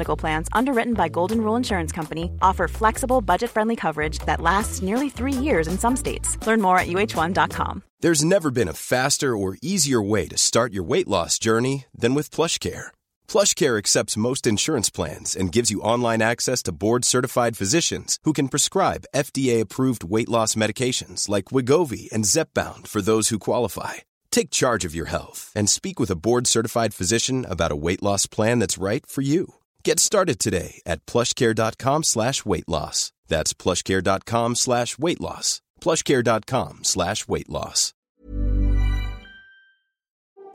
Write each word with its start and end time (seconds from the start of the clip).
Medical 0.00 0.16
Plans, 0.16 0.48
underwritten 0.52 0.94
by 0.94 1.08
Golden 1.08 1.42
Rule 1.42 1.56
Insurance 1.56 1.92
Company, 1.92 2.30
offer 2.40 2.68
flexible, 2.68 3.20
budget 3.20 3.50
friendly 3.50 3.76
coverage 3.76 4.18
that 4.20 4.40
lasts 4.40 4.80
nearly 4.80 5.10
three 5.10 5.34
years 5.46 5.68
in 5.68 5.78
some 5.78 5.94
states. 5.94 6.38
Learn 6.46 6.62
more 6.62 6.78
at 6.78 6.88
uh1.com. 6.88 7.82
There's 8.00 8.24
never 8.24 8.50
been 8.50 8.68
a 8.68 8.80
faster 8.94 9.36
or 9.36 9.58
easier 9.60 10.00
way 10.00 10.26
to 10.28 10.38
start 10.38 10.72
your 10.72 10.84
weight 10.84 11.06
loss 11.06 11.38
journey 11.38 11.84
than 11.94 12.14
with 12.14 12.30
PlushCare. 12.30 12.86
PlushCare 13.28 13.76
accepts 13.76 14.16
most 14.28 14.46
insurance 14.46 14.88
plans 14.88 15.36
and 15.36 15.52
gives 15.52 15.70
you 15.70 15.82
online 15.82 16.22
access 16.22 16.62
to 16.62 16.72
board-certified 16.72 17.58
physicians 17.58 18.18
who 18.24 18.32
can 18.32 18.48
prescribe 18.48 19.04
FDA-approved 19.14 20.02
weight 20.02 20.30
loss 20.30 20.54
medications 20.54 21.28
like 21.28 21.52
Wigovi 21.52 22.10
and 22.10 22.24
Zepbound 22.24 22.88
for 22.88 23.02
those 23.02 23.28
who 23.28 23.38
qualify. 23.50 23.94
Take 24.30 24.50
charge 24.50 24.86
of 24.86 24.94
your 24.94 25.10
health 25.10 25.52
and 25.54 25.68
speak 25.68 26.00
with 26.00 26.10
a 26.10 26.20
board-certified 26.26 26.94
physician 26.94 27.44
about 27.44 27.72
a 27.72 27.82
weight 27.86 28.02
loss 28.02 28.26
plan 28.26 28.60
that's 28.60 28.82
right 28.90 29.04
for 29.04 29.20
you. 29.22 29.59
Get 29.84 30.00
started 30.00 30.38
today 30.38 30.80
at 30.86 31.06
plushcare.com 31.06 32.02
slash 32.02 32.44
weight 32.44 32.68
loss. 32.68 33.12
That's 33.28 33.54
plushcare.com 33.54 34.56
slash 34.56 34.98
weight 34.98 35.20
loss. 35.20 35.62
plushcare.com 35.80 36.80
slash 36.82 37.28
weight 37.28 37.48
loss. 37.48 37.94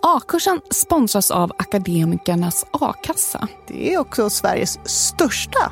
A-kursen 0.02 0.62
sponsras 0.72 1.32
av 1.32 1.52
Akademikernas 1.58 2.66
a-kassa. 2.72 3.48
Det 3.68 3.94
är 3.94 3.98
också 3.98 4.30
Sveriges 4.30 4.80
största 4.86 5.72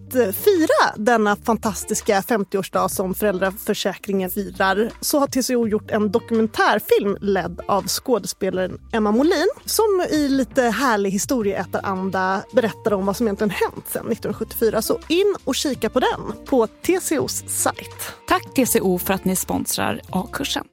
eh, 0.15 0.31
fira 0.31 0.95
denna 0.95 1.35
fantastiska 1.35 2.21
50-årsdag 2.21 2.87
som 2.87 3.13
föräldraförsäkringen 3.13 4.31
firar 4.31 4.91
så 5.01 5.19
har 5.19 5.27
TCO 5.27 5.67
gjort 5.67 5.91
en 5.91 6.11
dokumentärfilm 6.11 7.17
ledd 7.21 7.61
av 7.67 7.87
skådespelaren 7.87 8.79
Emma 8.93 9.11
Molin 9.11 9.49
som 9.65 10.05
i 10.11 10.27
lite 10.27 10.61
härlig 10.61 11.11
historieätaranda 11.11 12.43
berättar 12.53 12.93
om 12.93 13.05
vad 13.05 13.17
som 13.17 13.27
egentligen 13.27 13.49
hänt 13.49 13.87
sedan 13.87 14.11
1974. 14.11 14.81
Så 14.81 14.99
in 15.07 15.35
och 15.43 15.55
kika 15.55 15.89
på 15.89 15.99
den 15.99 16.45
på 16.45 16.67
TCOs 16.67 17.43
sajt. 17.47 18.13
Tack 18.27 18.53
TCO 18.53 18.97
för 18.97 19.13
att 19.13 19.25
ni 19.25 19.35
sponsrar 19.35 20.01
A-kursen. 20.09 20.65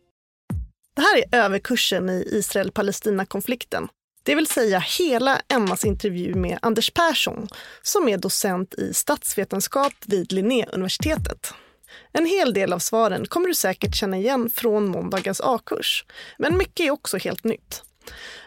Det 0.96 1.02
här 1.02 1.18
är 1.18 1.44
överkursen 1.44 2.08
i 2.08 2.28
Israel-Palestina-konflikten. 2.32 3.88
Det 4.28 4.34
vill 4.34 4.46
säga 4.46 4.78
hela 4.78 5.40
Emmas 5.48 5.84
intervju 5.84 6.34
med 6.34 6.58
Anders 6.62 6.90
Persson 6.90 7.48
som 7.82 8.08
är 8.08 8.19
docent 8.19 8.75
i 8.75 8.94
statsvetenskap 8.94 9.92
vid 10.06 10.32
Linnéuniversitetet. 10.32 11.54
En 12.12 12.26
hel 12.26 12.52
del 12.54 12.72
av 12.72 12.78
svaren 12.78 13.26
kommer 13.26 13.48
du 13.48 13.54
säkert 13.54 13.94
känna 13.94 14.16
igen 14.16 14.50
från 14.50 14.88
måndagens 14.88 15.40
A-kurs. 15.40 16.04
Men 16.38 16.56
mycket 16.56 16.86
är 16.86 16.90
också 16.90 17.16
helt 17.16 17.44
nytt. 17.44 17.82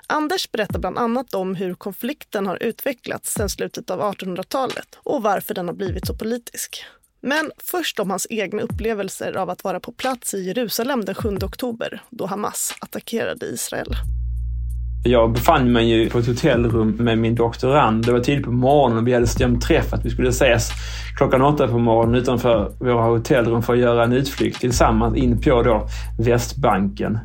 Anders 0.08 0.52
berättar 0.52 0.80
bland 0.80 0.98
annat 0.98 1.34
om 1.34 1.56
hur 1.56 1.74
konflikten 1.74 2.48
har 2.48 2.64
utvecklats 2.64 3.34
sedan 3.34 3.50
slutet 3.50 3.90
av 3.90 4.02
1800-talet 4.02 4.98
och 4.98 5.24
varför 5.24 5.54
den 5.54 5.68
har 5.68 5.76
blivit 5.76 6.08
så 6.08 6.16
politisk. 6.16 6.86
Men 7.22 7.52
först 7.58 8.00
om 8.00 8.10
hans 8.10 8.28
egna 8.30 8.62
upplevelser 8.62 9.38
av 9.38 9.50
att 9.50 9.64
vara 9.64 9.80
på 9.80 9.92
plats 9.92 10.34
i 10.34 10.44
Jerusalem 10.44 11.06
den 11.06 11.16
7 11.16 11.38
oktober 11.44 12.04
då 12.10 12.26
Hamas 12.26 12.76
attackerade 12.80 13.46
Israel. 13.46 13.96
Jag 15.04 15.32
befann 15.32 15.72
mig 15.72 15.90
ju 15.90 16.10
på 16.10 16.20
ett 16.20 16.28
hotellrum 16.28 16.96
med 17.00 17.18
min 17.18 17.36
doktorand. 17.36 18.06
Det 18.06 18.12
var 18.12 18.20
tidigt 18.20 18.46
på 18.46 18.52
morgonen 18.52 18.98
och 18.98 19.08
vi 19.08 19.14
hade 19.14 19.28
stämt 19.28 19.62
träff 19.62 19.94
att 19.94 20.06
vi 20.06 20.10
skulle 20.10 20.30
ses 20.30 20.70
klockan 21.18 21.42
åtta 21.42 21.68
på 21.68 21.78
morgonen 21.78 22.16
utanför 22.16 22.72
våra 22.80 23.04
hotellrum 23.04 23.62
för 23.62 23.74
att 23.74 23.80
göra 23.80 24.04
en 24.04 24.14
utflykt 24.14 24.60
tillsammans 24.60 25.18
in 25.18 25.42
på 25.42 25.64
då 25.64 25.88
Västbanken. 26.20 27.20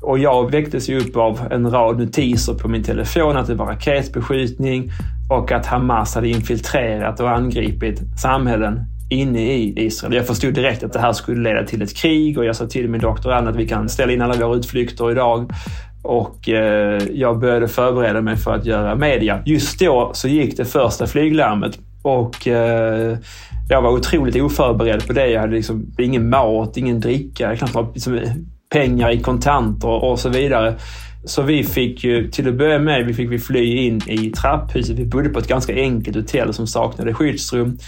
Och 0.00 0.18
jag 0.18 0.50
väcktes 0.50 0.88
ju 0.88 1.00
upp 1.00 1.16
av 1.16 1.40
en 1.50 1.70
rad 1.70 1.98
notiser 1.98 2.54
på 2.54 2.68
min 2.68 2.82
telefon 2.82 3.36
att 3.36 3.46
det 3.46 3.54
var 3.54 3.66
raketbeskjutning 3.66 4.90
och 5.30 5.52
att 5.52 5.66
Hamas 5.66 6.14
hade 6.14 6.28
infiltrerat 6.28 7.20
och 7.20 7.30
angripit 7.30 8.00
samhällen 8.22 8.80
inne 9.10 9.54
i 9.54 9.86
Israel. 9.86 10.14
Jag 10.14 10.26
förstod 10.26 10.54
direkt 10.54 10.82
att 10.82 10.92
det 10.92 11.00
här 11.00 11.12
skulle 11.12 11.42
leda 11.42 11.66
till 11.66 11.82
ett 11.82 11.96
krig 11.96 12.38
och 12.38 12.44
jag 12.44 12.56
sa 12.56 12.66
till 12.66 12.88
min 12.88 13.00
doktorand 13.00 13.48
att 13.48 13.56
vi 13.56 13.68
kan 13.68 13.88
ställa 13.88 14.12
in 14.12 14.22
alla 14.22 14.46
våra 14.46 14.56
utflykter 14.56 15.10
idag. 15.10 15.52
Och 16.02 16.48
eh, 16.48 17.02
jag 17.12 17.38
började 17.38 17.68
förbereda 17.68 18.20
mig 18.20 18.36
för 18.36 18.54
att 18.54 18.66
göra 18.66 18.94
media. 18.94 19.42
Just 19.46 19.80
då 19.80 20.10
så 20.14 20.28
gick 20.28 20.56
det 20.56 20.64
första 20.64 21.06
flyglarmet 21.06 21.78
och 22.02 22.48
eh, 22.48 23.18
jag 23.68 23.82
var 23.82 23.90
otroligt 23.90 24.36
oförberedd 24.36 25.06
på 25.06 25.12
det. 25.12 25.26
Jag 25.26 25.40
hade 25.40 25.54
liksom 25.54 25.86
ingen 25.98 26.30
mat, 26.30 26.76
ingen 26.76 27.00
dricka, 27.00 27.56
knappt 27.56 27.94
liksom, 27.94 28.20
pengar 28.72 29.10
i 29.10 29.20
kontanter 29.20 30.04
och 30.04 30.18
så 30.18 30.28
vidare. 30.28 30.74
Så 31.24 31.42
vi 31.42 31.64
fick 31.64 32.04
ju, 32.04 32.30
till 32.30 32.48
att 32.48 32.54
börja 32.54 32.78
med, 32.78 33.06
vi 33.06 33.14
fick 33.14 33.30
vi 33.30 33.38
fly 33.38 33.76
in 33.76 34.00
i 34.06 34.30
trapphuset. 34.30 34.98
Vi 34.98 35.04
bodde 35.04 35.28
på 35.28 35.38
ett 35.38 35.48
ganska 35.48 35.74
enkelt 35.74 36.16
hotell 36.16 36.54
som 36.54 36.66
saknade 36.66 37.14
skyddsrum. 37.14 37.78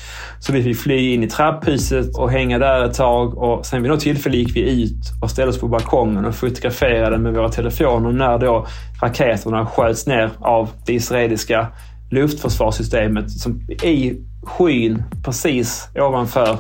Så 0.41 0.53
vi 0.53 0.63
fick 0.63 0.77
fly 0.77 1.15
in 1.15 1.23
i 1.23 1.29
trapphuset 1.29 2.17
och 2.17 2.31
hänga 2.31 2.59
där 2.59 2.85
ett 2.85 2.95
tag 2.95 3.39
och 3.39 3.67
sen 3.67 3.83
vid 3.83 3.91
något 3.91 4.01
tillfälle 4.01 4.37
gick 4.37 4.57
vi 4.57 4.83
ut 4.83 5.13
och 5.23 5.31
ställde 5.31 5.51
oss 5.51 5.61
på 5.61 5.69
balkongen 5.69 6.25
och 6.25 6.35
fotograferade 6.35 7.19
med 7.19 7.35
våra 7.35 7.49
telefoner 7.49 8.13
när 8.13 8.39
då 8.39 8.67
raketerna 9.03 9.67
sköts 9.67 10.07
ner 10.07 10.31
av 10.41 10.69
det 10.87 10.93
israeliska 10.93 11.67
luftförsvarssystemet 12.11 13.31
som 13.31 13.61
i 13.71 14.21
skyn 14.43 15.03
precis 15.25 15.89
ovanför 15.95 16.59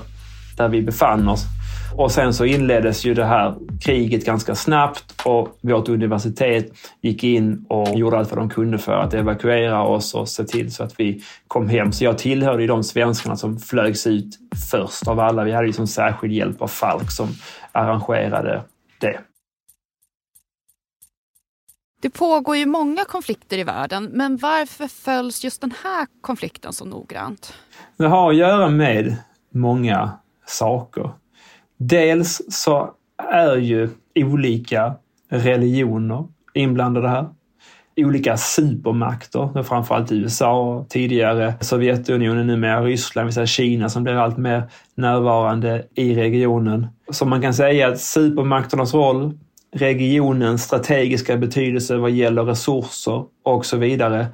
där 0.56 0.68
vi 0.68 0.82
befann 0.82 1.28
oss. 1.28 1.44
Och 1.96 2.12
sen 2.12 2.34
så 2.34 2.44
inleddes 2.44 3.04
ju 3.04 3.14
det 3.14 3.24
här 3.24 3.54
kriget 3.80 4.24
ganska 4.24 4.54
snabbt 4.54 5.22
och 5.24 5.58
vårt 5.60 5.88
universitet 5.88 6.72
gick 7.00 7.24
in 7.24 7.66
och 7.68 7.98
gjorde 7.98 8.18
allt 8.18 8.30
vad 8.30 8.38
de 8.38 8.50
kunde 8.50 8.78
för 8.78 8.92
att 8.92 9.14
evakuera 9.14 9.82
oss 9.82 10.14
och 10.14 10.28
se 10.28 10.44
till 10.44 10.72
så 10.72 10.84
att 10.84 11.00
vi 11.00 11.22
kom 11.48 11.68
hem. 11.68 11.92
Så 11.92 12.04
jag 12.04 12.18
tillhörde 12.18 12.62
ju 12.62 12.68
de 12.68 12.84
svenskarna 12.84 13.36
som 13.36 13.58
flögs 13.58 14.06
ut 14.06 14.38
först 14.70 15.08
av 15.08 15.20
alla. 15.20 15.44
Vi 15.44 15.52
hade 15.52 15.66
ju 15.66 15.72
som 15.72 15.86
särskild 15.86 16.34
hjälp 16.34 16.62
av 16.62 16.68
Falk 16.68 17.10
som 17.10 17.28
arrangerade 17.72 18.62
det. 18.98 19.20
Det 22.02 22.10
pågår 22.10 22.56
ju 22.56 22.66
många 22.66 23.04
konflikter 23.04 23.58
i 23.58 23.64
världen, 23.64 24.04
men 24.04 24.36
varför 24.36 24.88
följs 24.88 25.44
just 25.44 25.60
den 25.60 25.74
här 25.82 26.06
konflikten 26.20 26.72
så 26.72 26.84
noggrant? 26.84 27.54
Det 27.96 28.06
har 28.06 28.30
att 28.30 28.36
göra 28.36 28.68
med 28.68 29.16
många 29.50 30.10
saker. 30.46 31.10
Dels 31.84 32.42
så 32.48 32.90
är 33.32 33.56
ju 33.56 33.88
olika 34.14 34.94
religioner 35.30 36.24
inblandade 36.54 37.08
här. 37.08 37.28
Olika 37.96 38.36
supermakter, 38.36 39.62
framförallt 39.62 40.12
USA, 40.12 40.86
tidigare 40.88 41.54
Sovjetunionen, 41.60 42.46
numera 42.46 42.82
Ryssland, 42.82 43.26
vi 43.26 43.32
säger 43.32 43.46
Kina 43.46 43.88
som 43.88 44.02
blir 44.02 44.14
allt 44.14 44.38
mer 44.38 44.62
närvarande 44.94 45.84
i 45.94 46.14
regionen. 46.14 46.86
Så 47.10 47.24
man 47.24 47.42
kan 47.42 47.54
säga 47.54 47.88
att 47.88 48.00
supermakternas 48.00 48.94
roll, 48.94 49.38
regionens 49.74 50.62
strategiska 50.62 51.36
betydelse 51.36 51.96
vad 51.96 52.10
gäller 52.10 52.44
resurser 52.44 53.24
och 53.42 53.66
så 53.66 53.76
vidare. 53.76 54.26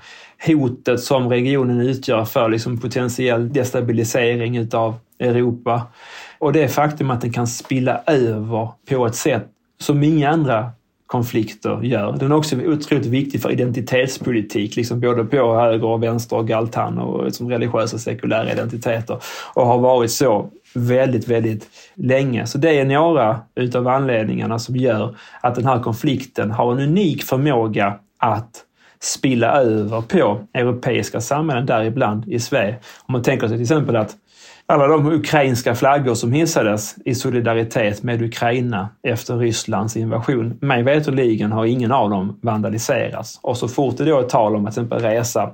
Hotet 0.47 1.01
som 1.01 1.29
regionen 1.29 1.81
utgör 1.81 2.25
för 2.25 2.49
liksom 2.49 2.81
potentiell 2.81 3.53
destabilisering 3.53 4.57
utav 4.57 4.95
Europa 5.19 5.83
och 6.39 6.53
det 6.53 6.69
faktum 6.69 7.11
att 7.11 7.21
den 7.21 7.33
kan 7.33 7.47
spilla 7.47 8.01
över 8.07 8.69
på 8.89 9.07
ett 9.07 9.15
sätt 9.15 9.47
som 9.81 10.03
inga 10.03 10.31
andra 10.31 10.71
konflikter 11.07 11.83
gör. 11.83 12.13
Den 12.13 12.33
är 12.33 12.37
också 12.37 12.57
otroligt 12.57 13.07
viktig 13.07 13.43
för 13.43 13.51
identitetspolitik, 13.51 14.77
liksom 14.77 15.01
både 15.01 15.25
på 15.25 15.55
höger 15.55 15.85
och 15.85 16.03
vänster 16.03 16.37
och 16.37 16.49
galtan 16.49 16.99
och 16.99 17.25
liksom 17.25 17.51
religiösa 17.51 17.97
och 17.97 18.01
sekulära 18.01 18.53
identiteter 18.53 19.19
och 19.55 19.67
har 19.67 19.79
varit 19.79 20.11
så 20.11 20.51
väldigt, 20.75 21.29
väldigt 21.29 21.69
länge. 21.95 22.47
Så 22.47 22.59
det 22.59 22.79
är 22.79 22.85
några 22.85 23.41
utav 23.55 23.89
anledningarna 23.89 24.59
som 24.59 24.77
gör 24.77 25.17
att 25.41 25.55
den 25.55 25.67
här 25.67 25.79
konflikten 25.79 26.51
har 26.51 26.73
en 26.73 26.79
unik 26.79 27.25
förmåga 27.25 27.95
att 28.19 28.65
spilla 29.01 29.53
över 29.53 30.01
på 30.01 30.41
europeiska 30.55 31.21
samhällen, 31.21 31.67
däribland 31.67 32.29
i 32.29 32.41
Sverige. 32.41 32.77
Om 33.07 33.13
man 33.13 33.23
tänker 33.23 33.49
sig 33.49 33.57
till 33.57 33.63
exempel 33.63 33.97
att 33.97 34.17
alla 34.73 34.87
de 34.87 35.07
ukrainska 35.07 35.75
flaggor 35.75 36.15
som 36.15 36.33
hissades 36.33 36.97
i 37.05 37.15
solidaritet 37.15 38.03
med 38.03 38.23
Ukraina 38.23 38.89
efter 39.03 39.37
Rysslands 39.37 39.97
invasion. 39.97 40.59
Mig 40.61 40.83
veterligen 40.83 41.53
har 41.53 41.67
ingen 41.67 41.93
av 41.93 42.11
dem 42.11 42.39
vandaliserats. 42.43 43.41
Och 43.43 43.57
så 43.57 43.69
fort 43.69 43.97
det 43.97 44.05
då 44.05 44.19
är 44.19 44.23
tal 44.23 44.57
om 44.57 44.67
att 44.67 44.75
till 44.75 44.83
exempel 44.83 45.03
resa 45.03 45.51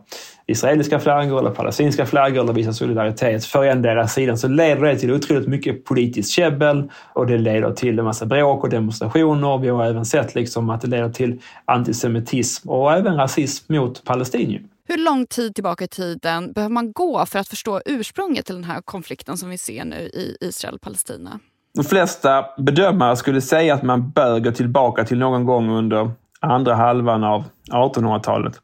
israeliska 0.46 0.98
flaggor 0.98 1.38
eller 1.38 1.50
palestinska 1.50 2.06
flaggor 2.06 2.42
eller 2.42 2.52
visa 2.52 2.72
solidaritet 2.72 3.44
för 3.44 3.64
endera 3.64 4.08
sidan 4.08 4.38
så 4.38 4.48
leder 4.48 4.82
det 4.82 4.98
till 4.98 5.12
otroligt 5.12 5.48
mycket 5.48 5.84
politiskt 5.84 6.30
käbbel 6.30 6.90
och 7.12 7.26
det 7.26 7.38
leder 7.38 7.72
till 7.72 7.98
en 7.98 8.04
massa 8.04 8.26
bråk 8.26 8.64
och 8.64 8.70
demonstrationer. 8.70 9.58
Vi 9.58 9.68
har 9.68 9.84
även 9.84 10.04
sett 10.04 10.34
liksom 10.34 10.70
att 10.70 10.80
det 10.80 10.88
leder 10.88 11.10
till 11.10 11.40
antisemitism 11.64 12.70
och 12.70 12.92
även 12.92 13.16
rasism 13.16 13.74
mot 13.74 14.04
palestinier. 14.04 14.62
Hur 14.88 14.98
lång 14.98 15.26
tid 15.26 15.54
tillbaka 15.54 15.84
i 15.84 15.88
tiden 15.88 16.52
behöver 16.52 16.72
man 16.72 16.92
gå 16.92 17.26
för 17.26 17.38
att 17.38 17.48
förstå 17.48 17.80
ursprunget 17.84 18.46
till 18.46 18.54
den 18.54 18.64
här 18.64 18.80
konflikten 18.80 19.36
som 19.36 19.50
vi 19.50 19.58
ser 19.58 19.84
nu 19.84 19.96
i 19.96 20.36
Israel-Palestina? 20.40 21.40
De 21.74 21.84
flesta 21.84 22.44
bedömare 22.58 23.16
skulle 23.16 23.40
säga 23.40 23.74
att 23.74 23.82
man 23.82 24.10
bör 24.10 24.40
gå 24.40 24.52
tillbaka 24.52 25.04
till 25.04 25.18
någon 25.18 25.44
gång 25.44 25.70
under 25.70 26.10
andra 26.40 26.74
halvan 26.74 27.24
av 27.24 27.44
1800-talet. 27.72 28.60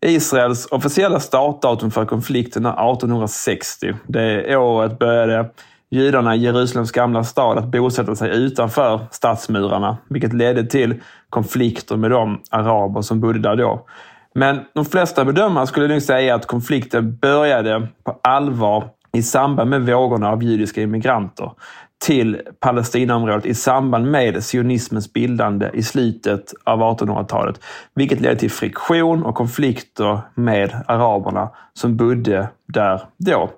Israels 0.00 0.66
officiella 0.66 1.20
startdatum 1.20 1.90
för 1.90 2.04
konflikten 2.04 2.66
är 2.66 2.92
1860. 2.92 3.94
Det 4.06 4.56
året 4.56 4.98
började 4.98 5.50
judarna 5.90 6.36
i 6.36 6.38
Jerusalems 6.38 6.92
gamla 6.92 7.24
stad 7.24 7.58
att 7.58 7.66
bosätta 7.70 8.16
sig 8.16 8.30
utanför 8.30 9.06
stadsmurarna, 9.10 9.96
vilket 10.08 10.32
ledde 10.32 10.66
till 10.66 10.94
konflikter 11.30 11.96
med 11.96 12.10
de 12.10 12.42
araber 12.50 13.02
som 13.02 13.20
bodde 13.20 13.38
där 13.38 13.56
då. 13.56 13.86
Men 14.34 14.60
de 14.74 14.84
flesta 14.84 15.24
bedömare 15.24 15.66
skulle 15.66 15.88
nog 15.88 16.02
säga 16.02 16.34
att 16.34 16.46
konflikten 16.46 17.16
började 17.16 17.88
på 18.04 18.20
allvar 18.22 18.84
i 19.12 19.22
samband 19.22 19.70
med 19.70 19.86
vågorna 19.86 20.30
av 20.30 20.42
judiska 20.42 20.82
immigranter 20.82 21.52
till 22.04 22.40
Palestinaområdet 22.60 23.46
i 23.46 23.54
samband 23.54 24.10
med 24.10 24.44
sionismens 24.44 25.12
bildande 25.12 25.70
i 25.74 25.82
slutet 25.82 26.52
av 26.64 26.80
1800-talet. 26.80 27.60
Vilket 27.94 28.20
ledde 28.20 28.36
till 28.36 28.50
friktion 28.50 29.22
och 29.22 29.34
konflikter 29.34 30.20
med 30.34 30.84
araberna 30.86 31.50
som 31.74 31.96
bodde 31.96 32.48
där 32.66 33.02
då. 33.16 33.50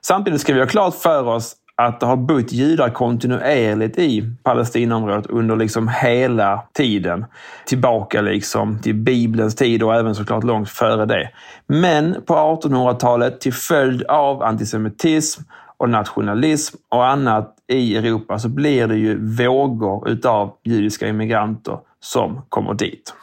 Samtidigt 0.00 0.40
ska 0.40 0.54
vi 0.54 0.60
ha 0.60 0.66
klart 0.66 0.94
för 0.94 1.28
oss 1.28 1.56
att 1.76 2.00
det 2.00 2.06
har 2.06 2.16
bott 2.16 2.52
judar 2.52 2.90
kontinuerligt 2.90 3.98
i 3.98 4.24
Palestinaområdet 4.42 5.26
under 5.26 5.56
liksom 5.56 5.88
hela 5.88 6.62
tiden. 6.72 7.24
Tillbaka 7.66 8.20
liksom 8.20 8.78
till 8.78 8.94
Bibelns 8.94 9.54
tid 9.54 9.82
och 9.82 9.94
även 9.94 10.14
såklart 10.14 10.44
långt 10.44 10.70
före 10.70 11.06
det. 11.06 11.30
Men 11.66 12.22
på 12.26 12.34
1800-talet 12.34 13.40
till 13.40 13.54
följd 13.54 14.02
av 14.02 14.42
antisemitism 14.42 15.42
och 15.76 15.90
nationalism 15.90 16.76
och 16.88 17.06
annat 17.06 17.54
i 17.68 17.96
Europa 17.96 18.38
så 18.38 18.48
blir 18.48 18.86
det 18.86 18.96
ju 18.96 19.36
vågor 19.36 20.08
utav 20.08 20.52
judiska 20.64 21.08
immigranter 21.08 21.78
som 22.00 22.42
kommer 22.48 22.74
dit. 22.74 23.14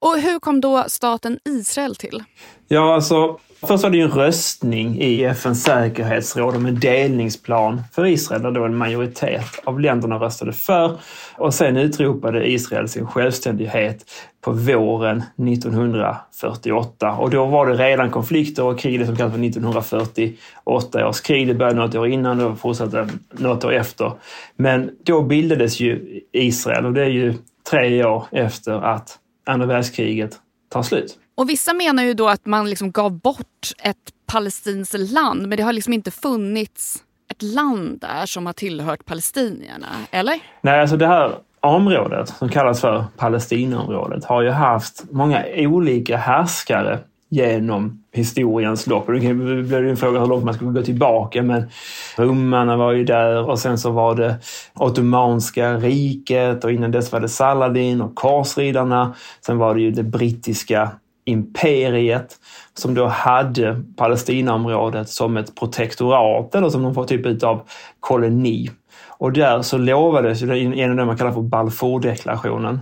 Och 0.00 0.18
hur 0.18 0.40
kom 0.40 0.60
då 0.60 0.84
staten 0.86 1.38
Israel 1.44 1.96
till? 1.96 2.22
Ja, 2.68 2.94
alltså 2.94 3.38
Först 3.60 3.82
var 3.82 3.90
det 3.90 3.96
ju 3.96 4.02
en 4.02 4.10
röstning 4.10 5.00
i 5.00 5.24
FNs 5.24 5.62
säkerhetsråd 5.62 6.56
om 6.56 6.66
en 6.66 6.80
delningsplan 6.80 7.82
för 7.92 8.06
Israel 8.06 8.42
där 8.42 8.50
då 8.50 8.64
en 8.64 8.76
majoritet 8.76 9.44
av 9.64 9.80
länderna 9.80 10.16
röstade 10.16 10.52
för. 10.52 10.98
Och 11.36 11.54
sen 11.54 11.76
utropade 11.76 12.50
Israel 12.50 12.88
sin 12.88 13.06
självständighet 13.06 14.04
på 14.40 14.52
våren 14.52 15.22
1948. 15.48 17.12
Och 17.12 17.30
då 17.30 17.46
var 17.46 17.66
det 17.66 17.74
redan 17.74 18.10
konflikter 18.10 18.64
och 18.64 18.78
krig, 18.78 19.00
det 19.00 19.06
som 19.06 19.16
kallas 19.16 19.32
för 19.32 19.44
1948 19.44 21.08
års 21.08 21.20
krig. 21.20 21.48
Det 21.48 21.54
började 21.54 21.78
något 21.78 21.94
år 21.94 22.08
innan 22.08 22.40
och 22.40 22.58
fortsatte 22.58 23.08
något 23.30 23.64
år 23.64 23.72
efter. 23.72 24.12
Men 24.56 24.90
då 25.04 25.22
bildades 25.22 25.80
ju 25.80 26.20
Israel 26.32 26.86
och 26.86 26.92
det 26.92 27.02
är 27.02 27.10
ju 27.10 27.34
tre 27.70 28.04
år 28.04 28.24
efter 28.30 28.72
att 28.72 29.18
andra 29.46 29.66
världskriget 29.66 30.36
tar 30.70 30.82
slut. 30.82 31.18
Och 31.38 31.48
vissa 31.48 31.74
menar 31.74 32.02
ju 32.02 32.14
då 32.14 32.28
att 32.28 32.46
man 32.46 32.70
liksom 32.70 32.90
gav 32.90 33.12
bort 33.20 33.72
ett 33.82 33.96
palestinskt 34.26 34.98
land 34.98 35.48
men 35.48 35.56
det 35.56 35.62
har 35.62 35.72
liksom 35.72 35.92
inte 35.92 36.10
funnits 36.10 37.02
ett 37.30 37.42
land 37.42 38.00
där 38.00 38.26
som 38.26 38.46
har 38.46 38.52
tillhört 38.52 39.04
palestinierna, 39.04 39.86
eller? 40.10 40.40
Nej, 40.60 40.80
alltså 40.80 40.96
det 40.96 41.06
här 41.06 41.34
området, 41.60 42.28
som 42.28 42.48
kallas 42.48 42.80
för 42.80 43.04
Palestinaområdet, 43.16 44.24
har 44.24 44.42
ju 44.42 44.50
haft 44.50 45.04
många 45.10 45.44
olika 45.56 46.16
härskare 46.16 46.98
genom 47.28 48.04
historiens 48.12 48.86
lopp. 48.86 49.06
Det 49.06 49.34
blir 49.34 49.84
en 49.84 49.96
fråga 49.96 50.20
hur 50.20 50.26
långt 50.26 50.44
man 50.44 50.54
ska 50.54 50.64
gå 50.64 50.82
tillbaka, 50.82 51.42
men 51.42 51.70
romarna 52.16 52.76
var 52.76 52.92
ju 52.92 53.04
där 53.04 53.50
och 53.50 53.58
sen 53.58 53.78
så 53.78 53.90
var 53.90 54.14
det 54.14 54.36
Ottomanska 54.74 55.74
riket 55.74 56.64
och 56.64 56.72
innan 56.72 56.90
dess 56.90 57.12
var 57.12 57.20
det 57.20 57.28
Saladin 57.28 58.00
och 58.00 58.14
korsriddarna. 58.14 59.14
Sen 59.46 59.58
var 59.58 59.74
det 59.74 59.80
ju 59.80 59.90
det 59.90 60.02
brittiska 60.02 60.90
imperiet 61.28 62.36
som 62.74 62.94
då 62.94 63.06
hade 63.06 63.82
Palestinaområdet 63.96 65.08
som 65.08 65.36
ett 65.36 65.54
protektorat 65.54 66.54
eller 66.54 66.68
som 66.68 66.82
någon 66.82 67.06
typ 67.06 67.42
av 67.42 67.62
koloni. 68.00 68.70
Och 69.08 69.32
där 69.32 69.62
så 69.62 69.78
lovades, 69.78 70.42
genom 70.42 70.96
det 70.96 71.04
man 71.04 71.16
kallar 71.16 71.32
för 71.32 71.42
Balfourdeklarationen, 71.42 72.80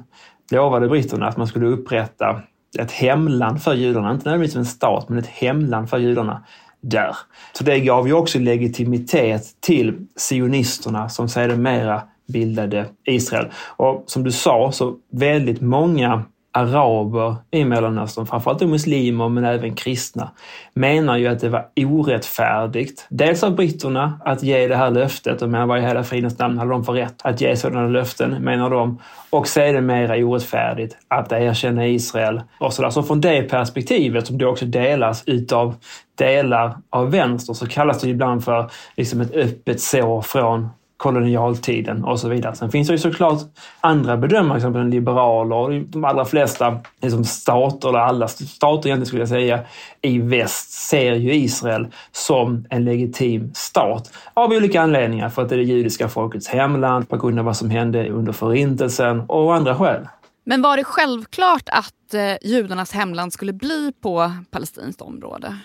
lovade 0.53 0.89
britterna 0.89 1.27
att 1.29 1.37
man 1.37 1.47
skulle 1.47 1.67
upprätta 1.67 2.43
ett 2.79 2.93
hemland 2.93 3.63
för 3.63 3.75
judarna, 3.75 4.13
inte 4.13 4.29
nödvändigtvis 4.29 4.57
en 4.57 4.67
stat, 4.67 5.09
men 5.09 5.19
ett 5.19 5.27
hemland 5.27 5.91
för 5.91 5.99
judarna 5.99 6.45
där. 6.81 7.17
Så 7.53 7.65
det 7.65 7.81
gav 7.81 8.07
ju 8.09 8.15
också 8.15 8.39
legitimitet 8.39 9.43
till 9.61 10.07
sionisterna 10.17 11.09
som 11.09 11.29
sedermera 11.29 12.03
bildade 12.29 12.87
Israel. 13.05 13.47
Och 13.77 14.05
som 14.07 14.25
du 14.25 14.33
sa, 14.33 14.73
så 14.73 14.95
väldigt 15.13 15.61
många 15.61 16.25
araber 16.57 17.37
i 17.51 17.65
Mellanöstern, 17.65 18.27
framförallt 18.27 18.61
muslimer 18.61 19.29
men 19.29 19.45
även 19.45 19.75
kristna, 19.75 20.31
menar 20.75 21.17
ju 21.17 21.27
att 21.27 21.41
det 21.41 21.49
var 21.49 21.67
orättfärdigt. 21.77 23.07
Dels 23.09 23.43
av 23.43 23.55
britterna 23.55 24.21
att 24.25 24.43
ge 24.43 24.69
det 24.69 24.77
här 24.77 24.91
löftet, 24.91 25.43
och 25.43 25.51
vad 25.51 25.79
i 25.79 25.83
hela 25.83 26.05
fridens 26.05 26.39
namn 26.39 26.59
hade 26.59 26.71
de 26.71 26.85
för 26.85 26.93
rätt 26.93 27.15
att 27.23 27.41
ge 27.41 27.57
sådana 27.57 27.89
löften, 27.89 28.31
menar 28.31 28.71
de. 28.71 28.99
Och 29.31 29.49
sedermera 29.49 30.17
orättfärdigt 30.17 30.97
att 31.09 31.33
erkänna 31.33 31.87
Israel. 31.87 32.41
Och 32.61 32.73
så, 32.73 32.91
så 32.91 33.03
från 33.03 33.21
det 33.21 33.43
perspektivet, 33.43 34.27
som 34.27 34.39
då 34.39 34.49
också 34.49 34.65
delas 34.65 35.23
utav 35.27 35.75
delar 36.19 36.77
av 36.91 37.11
vänster, 37.11 37.55
så 37.55 37.67
kallas 37.67 38.01
det 38.01 38.09
ibland 38.09 38.45
för 38.45 38.71
liksom 38.97 39.21
ett 39.21 39.35
öppet 39.35 39.81
sår 39.81 40.23
från 40.23 40.69
kolonialtiden 40.97 42.05
och 42.05 42.21
så 42.21 42.29
vidare. 42.29 42.55
Sen 42.55 42.71
finns 42.71 42.89
det 42.89 42.95
ju 42.95 42.99
såklart 42.99 43.41
andra 43.81 44.17
bedömare, 44.17 44.61
till 44.61 44.69
exempel 44.69 44.89
liberaler 44.89 45.57
och 45.57 45.73
de 45.73 46.05
allra 46.05 46.25
flesta 46.25 46.79
liksom 47.03 47.25
stater, 47.25 47.89
eller 47.89 47.99
alla 47.99 48.29
stater 48.29 48.89
egentligen 48.89 49.07
skulle 49.07 49.23
jag 49.23 49.29
säga, 49.29 49.61
i 50.03 50.19
väst 50.19 50.71
ser 50.71 51.15
ju 51.15 51.35
Israel 51.35 51.87
som 52.13 52.67
en 52.71 52.85
legitim 52.85 53.51
stat 53.55 54.13
av 54.35 54.51
olika 54.51 54.83
anledningar. 54.83 55.29
För 55.29 55.43
att 55.43 55.49
det 55.49 55.55
är 55.55 55.59
det 55.59 55.65
judiska 55.65 56.09
folkets 56.09 56.49
hemland, 56.49 57.09
på 57.09 57.17
grund 57.17 57.39
av 57.39 57.45
vad 57.45 57.57
som 57.57 57.71
hände 57.71 58.11
under 58.11 58.33
förintelsen 58.33 59.21
och 59.21 59.55
andra 59.55 59.77
skäl. 59.77 60.09
Men 60.49 60.63
var 60.63 60.77
det 60.77 60.85
självklart 60.85 61.69
att 61.69 62.15
eh, 62.15 62.49
judarnas 62.51 62.93
hemland 62.93 63.33
skulle 63.33 63.53
bli 63.53 63.93
på 64.03 64.33
palestinskt 64.51 65.01
område? 65.03 65.59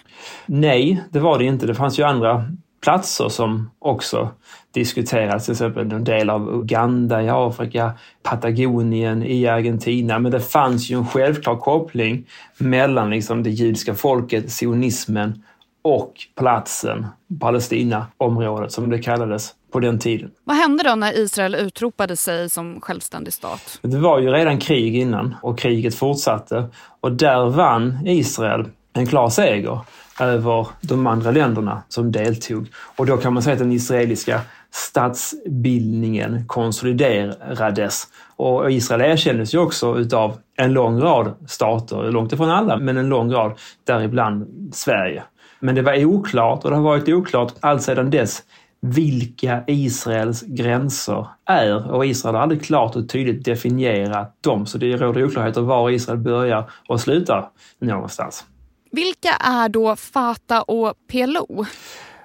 Nej, 0.46 1.04
det 1.10 1.20
var 1.20 1.40
det 1.40 1.46
inte. 1.46 1.68
Det 1.68 1.76
fanns 1.76 2.00
ju 2.00 2.04
andra 2.04 2.46
platser 2.82 3.30
som 3.30 3.72
också 3.80 4.30
diskuterats, 4.72 5.46
till 5.46 5.52
exempel 5.52 5.92
en 5.92 6.04
del 6.04 6.30
av 6.30 6.50
Uganda 6.50 7.24
i 7.24 7.30
Afrika, 7.30 7.92
Patagonien 8.24 9.24
i 9.24 9.48
Argentina. 9.48 10.20
Men 10.20 10.32
det 10.32 10.40
fanns 10.40 10.90
ju 10.90 10.98
en 10.98 11.08
självklar 11.08 11.56
koppling 11.56 12.26
mellan 12.58 13.10
liksom 13.10 13.44
det 13.44 13.50
judiska 13.50 13.96
folket, 13.96 14.52
sionismen 14.52 15.44
och 15.82 16.14
platsen, 16.38 17.08
Palestinaområdet 17.40 18.72
som 18.72 18.90
det 18.90 19.00
kallades 19.00 19.54
på 19.72 19.80
den 19.80 20.00
tiden. 20.00 20.32
Vad 20.44 20.58
hände 20.58 20.84
då 20.84 20.96
när 20.96 21.18
Israel 21.18 21.56
utropade 21.56 22.16
sig 22.16 22.50
som 22.50 22.82
självständig 22.82 23.34
stat? 23.34 23.80
Det 23.82 23.98
var 23.98 24.20
ju 24.20 24.30
redan 24.30 24.60
krig 24.60 24.96
innan 24.96 25.36
och 25.42 25.60
kriget 25.60 25.96
fortsatte 25.96 26.66
och 27.02 27.12
där 27.12 27.50
vann 27.50 28.08
Israel 28.08 28.66
en 28.94 29.08
klar 29.08 29.30
seger 29.30 29.80
över 30.20 30.68
de 30.82 31.08
andra 31.08 31.32
länderna 31.32 31.84
som 31.88 32.12
deltog. 32.12 32.68
Och 32.96 33.06
då 33.06 33.18
kan 33.18 33.34
man 33.34 33.44
säga 33.44 33.54
att 33.54 33.60
den 33.60 33.72
israeliska 33.72 34.42
statsbildningen 34.72 36.48
konsoliderades. 36.48 38.08
Och 38.36 38.72
Israel 38.72 39.02
erkändes 39.02 39.54
ju 39.54 39.58
också 39.58 39.98
utav 39.98 40.38
en 40.58 40.74
lång 40.74 41.00
rad 41.02 41.34
stater, 41.48 42.12
långt 42.12 42.34
ifrån 42.34 42.50
alla, 42.50 42.78
men 42.78 42.98
en 42.98 43.10
lång 43.10 43.32
rad, 43.32 43.54
däribland 43.84 44.70
Sverige. 44.74 45.24
Men 45.60 45.76
det 45.76 45.82
var 45.82 46.06
oklart 46.06 46.64
och 46.64 46.70
det 46.70 46.76
har 46.76 46.84
varit 46.84 47.10
oklart 47.10 47.54
allt 47.60 47.82
sedan 47.82 48.10
dess 48.10 48.44
vilka 48.82 49.64
Israels 49.68 50.42
gränser 50.42 51.28
är 51.46 51.92
och 51.92 52.06
Israel 52.06 52.36
har 52.36 52.42
aldrig 52.42 52.64
klart 52.64 52.96
och 52.96 53.10
tydligt 53.10 53.46
definierat 53.46 54.38
dem. 54.42 54.66
Så 54.66 54.78
det 54.78 54.98
råder 54.98 55.26
oklarheter 55.26 55.62
var 55.62 55.90
Israel 55.90 56.20
börjar 56.20 56.70
och 56.88 57.02
slutar 57.02 57.50
någonstans. 57.80 58.46
Vilka 58.92 59.30
är 59.30 59.70
då 59.70 59.96
Fatah 59.96 60.62
och 60.62 60.94
PLO? 61.12 61.66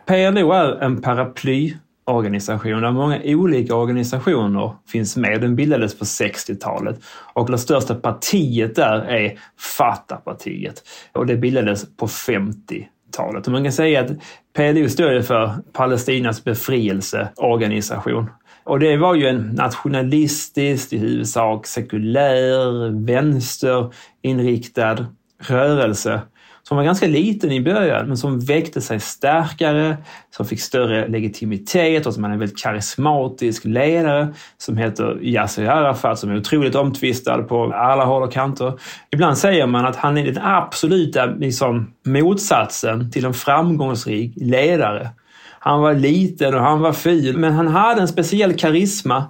PLO 0.07 0.53
är 0.53 0.83
en 0.83 1.03
paraplyorganisation 1.03 2.83
där 2.83 2.93
många 2.93 3.21
olika 3.25 3.75
organisationer 3.75 4.73
finns 4.89 5.17
med. 5.17 5.41
Den 5.41 5.57
bildades 5.57 5.99
på 5.99 6.05
60-talet 6.05 7.01
och 7.35 7.51
det 7.51 7.59
största 7.59 7.95
partiet 7.95 8.75
där 8.75 8.99
är 8.99 9.39
Fatah-partiet 9.79 10.83
och 11.13 11.27
det 11.27 11.37
bildades 11.37 11.97
på 11.97 12.07
50-talet. 12.07 13.49
Man 13.49 13.63
kan 13.63 13.73
säga 13.73 14.01
att 14.01 14.11
PLO 14.57 14.89
står 14.89 15.21
för 15.21 15.51
Palestinas 15.73 16.45
befrielseorganisation. 16.45 18.31
Och 18.65 18.81
det 18.81 18.97
var 18.97 19.15
ju 19.15 19.27
en 19.27 19.43
nationalistisk, 19.43 20.93
i 20.93 20.99
huvudsak 20.99 21.67
sekulär, 21.67 22.91
vänsterinriktad 23.07 25.07
rörelse 25.39 26.21
som 26.69 26.77
var 26.77 26.85
ganska 26.85 27.07
liten 27.07 27.53
i 27.53 27.61
början, 27.61 28.07
men 28.07 28.17
som 28.17 28.41
väckte 28.41 28.81
sig 28.81 29.01
starkare, 29.01 29.97
som 30.31 30.47
fick 30.47 30.61
större 30.61 31.09
legitimitet 31.09 32.07
och 32.07 32.15
som 32.15 32.25
hade 32.25 32.35
en 32.35 32.39
väldigt 32.39 32.59
karismatisk 32.59 33.65
ledare 33.65 34.29
som 34.59 34.77
heter 34.77 35.19
Yasser 35.23 35.67
Arafat 35.67 36.19
som 36.19 36.31
är 36.31 36.37
otroligt 36.37 36.75
omtvistad 36.75 37.43
på 37.43 37.73
alla 37.73 38.05
håll 38.05 38.23
och 38.23 38.33
kanter. 38.33 38.73
Ibland 39.11 39.39
säger 39.39 39.67
man 39.67 39.87
att 39.87 39.97
han 39.97 40.19
är 40.19 40.25
den 40.25 40.43
absoluta 40.43 41.27
liksom, 41.27 41.93
motsatsen 42.07 43.11
till 43.11 43.25
en 43.25 43.35
framgångsrik 43.35 44.33
ledare. 44.37 45.11
Han 45.59 45.81
var 45.81 45.95
liten 45.95 46.55
och 46.55 46.61
han 46.61 46.81
var 46.81 46.93
ful, 46.93 47.37
men 47.37 47.53
han 47.53 47.69
hade 47.69 48.01
en 48.01 48.09
speciell 48.09 48.55
karisma 48.55 49.25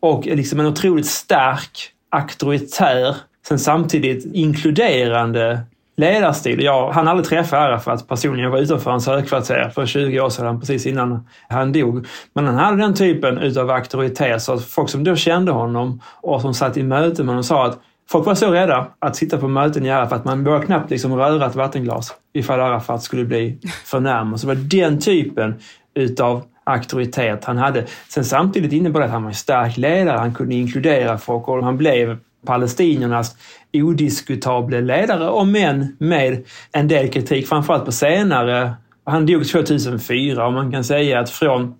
och 0.00 0.26
liksom 0.26 0.60
en 0.60 0.66
otroligt 0.66 1.06
stark, 1.06 1.90
auktoritär, 2.10 3.16
sen 3.48 3.58
samtidigt 3.58 4.34
inkluderande 4.34 5.60
ledarstil. 6.00 6.62
Jag 6.62 6.90
hann 6.92 7.08
aldrig 7.08 7.28
träffa 7.28 7.58
Arafat 7.58 8.08
personligen. 8.08 8.44
Jag 8.44 8.50
var 8.50 8.58
utanför 8.58 8.90
hans 8.90 9.06
högkvarter 9.06 9.70
för 9.74 9.86
20 9.86 10.20
år 10.20 10.30
sedan, 10.30 10.60
precis 10.60 10.86
innan 10.86 11.28
han 11.48 11.72
dog. 11.72 12.06
Men 12.34 12.46
han 12.46 12.56
hade 12.56 12.76
den 12.76 12.94
typen 12.94 13.38
utav 13.38 13.70
auktoritet 13.70 14.42
så 14.42 14.52
att 14.52 14.64
folk 14.64 14.88
som 14.88 15.04
då 15.04 15.16
kände 15.16 15.52
honom 15.52 16.00
och 16.20 16.40
som 16.40 16.54
satt 16.54 16.76
i 16.76 16.82
möte 16.82 17.22
med 17.22 17.28
honom 17.28 17.44
sa 17.44 17.66
att 17.66 17.78
Folk 18.10 18.26
var 18.26 18.34
så 18.34 18.50
rädda 18.50 18.86
att 18.98 19.16
sitta 19.16 19.38
på 19.38 19.48
möten 19.48 19.86
i 19.86 19.90
Arafat. 19.90 20.24
Man 20.24 20.44
vågade 20.44 20.66
knappt 20.66 20.90
liksom 20.90 21.16
röra 21.16 21.46
ett 21.46 21.54
vattenglas 21.54 22.14
ifall 22.32 22.60
Arafat 22.60 23.02
skulle 23.02 23.24
bli 23.24 23.58
för 23.84 24.00
närmare. 24.00 24.38
Så 24.38 24.46
det 24.46 24.54
var 24.54 24.62
den 24.62 25.00
typen 25.00 25.54
utav 25.94 26.42
auktoritet 26.64 27.44
han 27.44 27.58
hade. 27.58 27.86
Sen 28.08 28.24
samtidigt 28.24 28.72
innebar 28.72 29.00
det 29.00 29.06
att 29.06 29.12
han 29.12 29.22
var 29.22 29.30
en 29.30 29.34
stark 29.34 29.76
ledare. 29.76 30.18
Han 30.18 30.34
kunde 30.34 30.54
inkludera 30.54 31.18
folk 31.18 31.48
och 31.48 31.64
han 31.64 31.76
blev 31.76 32.18
palestiniernas 32.46 33.36
odiskutable 33.72 34.80
ledare, 34.80 35.28
om 35.28 35.56
än 35.56 35.96
med 35.98 36.44
en 36.72 36.88
del 36.88 37.08
kritik, 37.08 37.48
framförallt 37.48 37.84
på 37.84 37.92
senare. 37.92 38.74
Han 39.04 39.26
dog 39.26 39.48
2004 39.48 40.46
och 40.46 40.52
man 40.52 40.72
kan 40.72 40.84
säga 40.84 41.20
att 41.20 41.30
från 41.30 41.74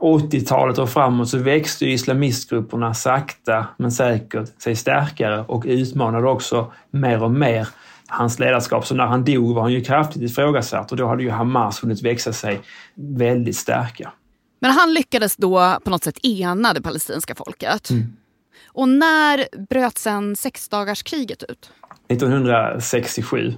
80-talet 0.00 0.78
och 0.78 0.90
framåt 0.90 1.28
så 1.28 1.38
växte 1.38 1.86
islamistgrupperna 1.86 2.94
sakta 2.94 3.66
men 3.76 3.92
säkert 3.92 4.62
sig 4.62 4.76
starkare 4.76 5.44
och 5.48 5.64
utmanade 5.66 6.28
också 6.28 6.72
mer 6.90 7.22
och 7.22 7.30
mer 7.30 7.68
hans 8.08 8.38
ledarskap. 8.38 8.86
Så 8.86 8.94
när 8.94 9.06
han 9.06 9.24
dog 9.24 9.54
var 9.54 9.62
han 9.62 9.72
ju 9.72 9.80
kraftigt 9.80 10.22
ifrågasatt 10.22 10.90
och 10.90 10.96
då 10.96 11.06
hade 11.06 11.22
ju 11.22 11.30
Hamas 11.30 11.84
hunnit 11.84 12.02
växa 12.02 12.32
sig 12.32 12.60
väldigt 12.94 13.56
starka. 13.56 14.12
Men 14.60 14.70
han 14.70 14.94
lyckades 14.94 15.36
då 15.36 15.78
på 15.84 15.90
något 15.90 16.04
sätt 16.04 16.24
ena 16.24 16.72
det 16.72 16.82
palestinska 16.82 17.34
folket. 17.34 17.90
Mm. 17.90 18.12
Och 18.66 18.88
när 18.88 19.66
bröt 19.70 19.98
sen 19.98 20.36
sexdagarskriget 20.36 21.42
ut? 21.42 21.70
1967. 22.08 23.54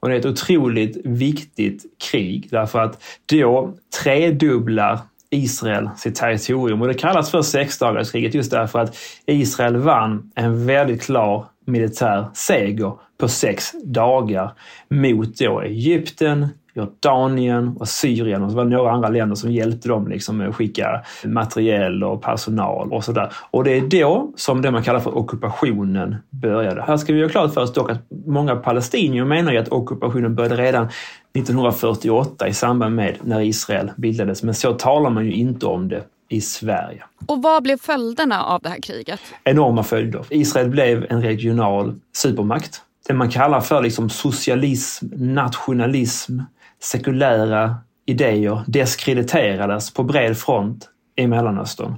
Och 0.00 0.08
det 0.08 0.14
är 0.14 0.18
ett 0.18 0.26
otroligt 0.26 0.96
viktigt 1.04 1.84
krig 2.10 2.48
därför 2.50 2.78
att 2.78 3.02
då 3.26 3.74
tredubblar 4.02 4.98
Israel 5.30 5.90
sitt 5.96 6.14
territorium. 6.14 6.82
Och 6.82 6.88
det 6.88 6.94
kallas 6.94 7.30
för 7.30 7.42
sexdagarskriget 7.42 8.34
just 8.34 8.50
därför 8.50 8.78
att 8.78 8.96
Israel 9.26 9.76
vann 9.76 10.32
en 10.34 10.66
väldigt 10.66 11.02
klar 11.02 11.46
militär 11.66 12.26
seger 12.34 12.92
på 13.18 13.28
sex 13.28 13.72
dagar 13.84 14.52
mot 14.88 15.38
då 15.38 15.60
Egypten, 15.60 16.48
Jordanien 16.74 17.76
och 17.80 17.88
Syrien 17.88 18.42
och 18.42 18.50
så 18.50 18.56
var 18.56 18.64
det 18.64 18.70
några 18.70 18.92
andra 18.92 19.08
länder 19.08 19.36
som 19.36 19.52
hjälpte 19.52 19.88
dem 19.88 20.08
liksom 20.08 20.36
med 20.36 20.48
att 20.48 20.54
skicka 20.54 21.00
materiel 21.24 22.04
och 22.04 22.22
personal 22.22 22.92
och 22.92 23.04
sådär. 23.04 23.32
Och 23.50 23.64
det 23.64 23.70
är 23.70 23.80
då 23.80 24.32
som 24.36 24.62
det 24.62 24.70
man 24.70 24.82
kallar 24.82 25.00
för 25.00 25.18
ockupationen 25.18 26.16
började. 26.30 26.82
Här 26.82 26.96
ska 26.96 27.12
vi 27.12 27.18
göra 27.18 27.30
klart 27.30 27.54
för 27.54 27.60
oss 27.60 27.72
dock 27.72 27.90
att 27.90 27.98
många 28.26 28.56
palestinier 28.56 29.24
menar 29.24 29.52
ju 29.52 29.58
att 29.58 29.72
ockupationen 29.72 30.34
började 30.34 30.56
redan 30.56 30.88
1948 31.34 32.48
i 32.48 32.54
samband 32.54 32.94
med 32.94 33.16
när 33.22 33.40
Israel 33.40 33.90
bildades. 33.96 34.42
Men 34.42 34.54
så 34.54 34.72
talar 34.72 35.10
man 35.10 35.26
ju 35.26 35.32
inte 35.32 35.66
om 35.66 35.88
det 35.88 36.04
i 36.28 36.40
Sverige. 36.40 37.04
Och 37.26 37.42
vad 37.42 37.62
blev 37.62 37.76
följderna 37.76 38.42
av 38.42 38.60
det 38.62 38.68
här 38.68 38.80
kriget? 38.80 39.20
Enorma 39.44 39.82
följder. 39.82 40.24
Israel 40.30 40.68
blev 40.68 41.06
en 41.10 41.22
regional 41.22 41.94
supermakt. 42.12 42.82
Det 43.06 43.14
man 43.14 43.30
kallar 43.30 43.60
för 43.60 43.82
liksom 43.82 44.10
socialism, 44.10 45.06
nationalism, 45.16 46.38
sekulära 46.80 47.76
idéer 48.06 48.64
deskrediterades 48.66 49.94
på 49.94 50.02
bred 50.02 50.38
front 50.38 50.88
i 51.16 51.26
Mellanöstern. 51.26 51.94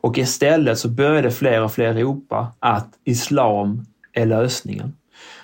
Och 0.00 0.18
istället 0.18 0.78
så 0.78 0.88
började 0.88 1.30
fler 1.30 1.62
och 1.62 1.72
fler 1.72 1.94
ropa 1.94 2.52
att 2.58 2.88
islam 3.04 3.86
är 4.12 4.26
lösningen. 4.26 4.92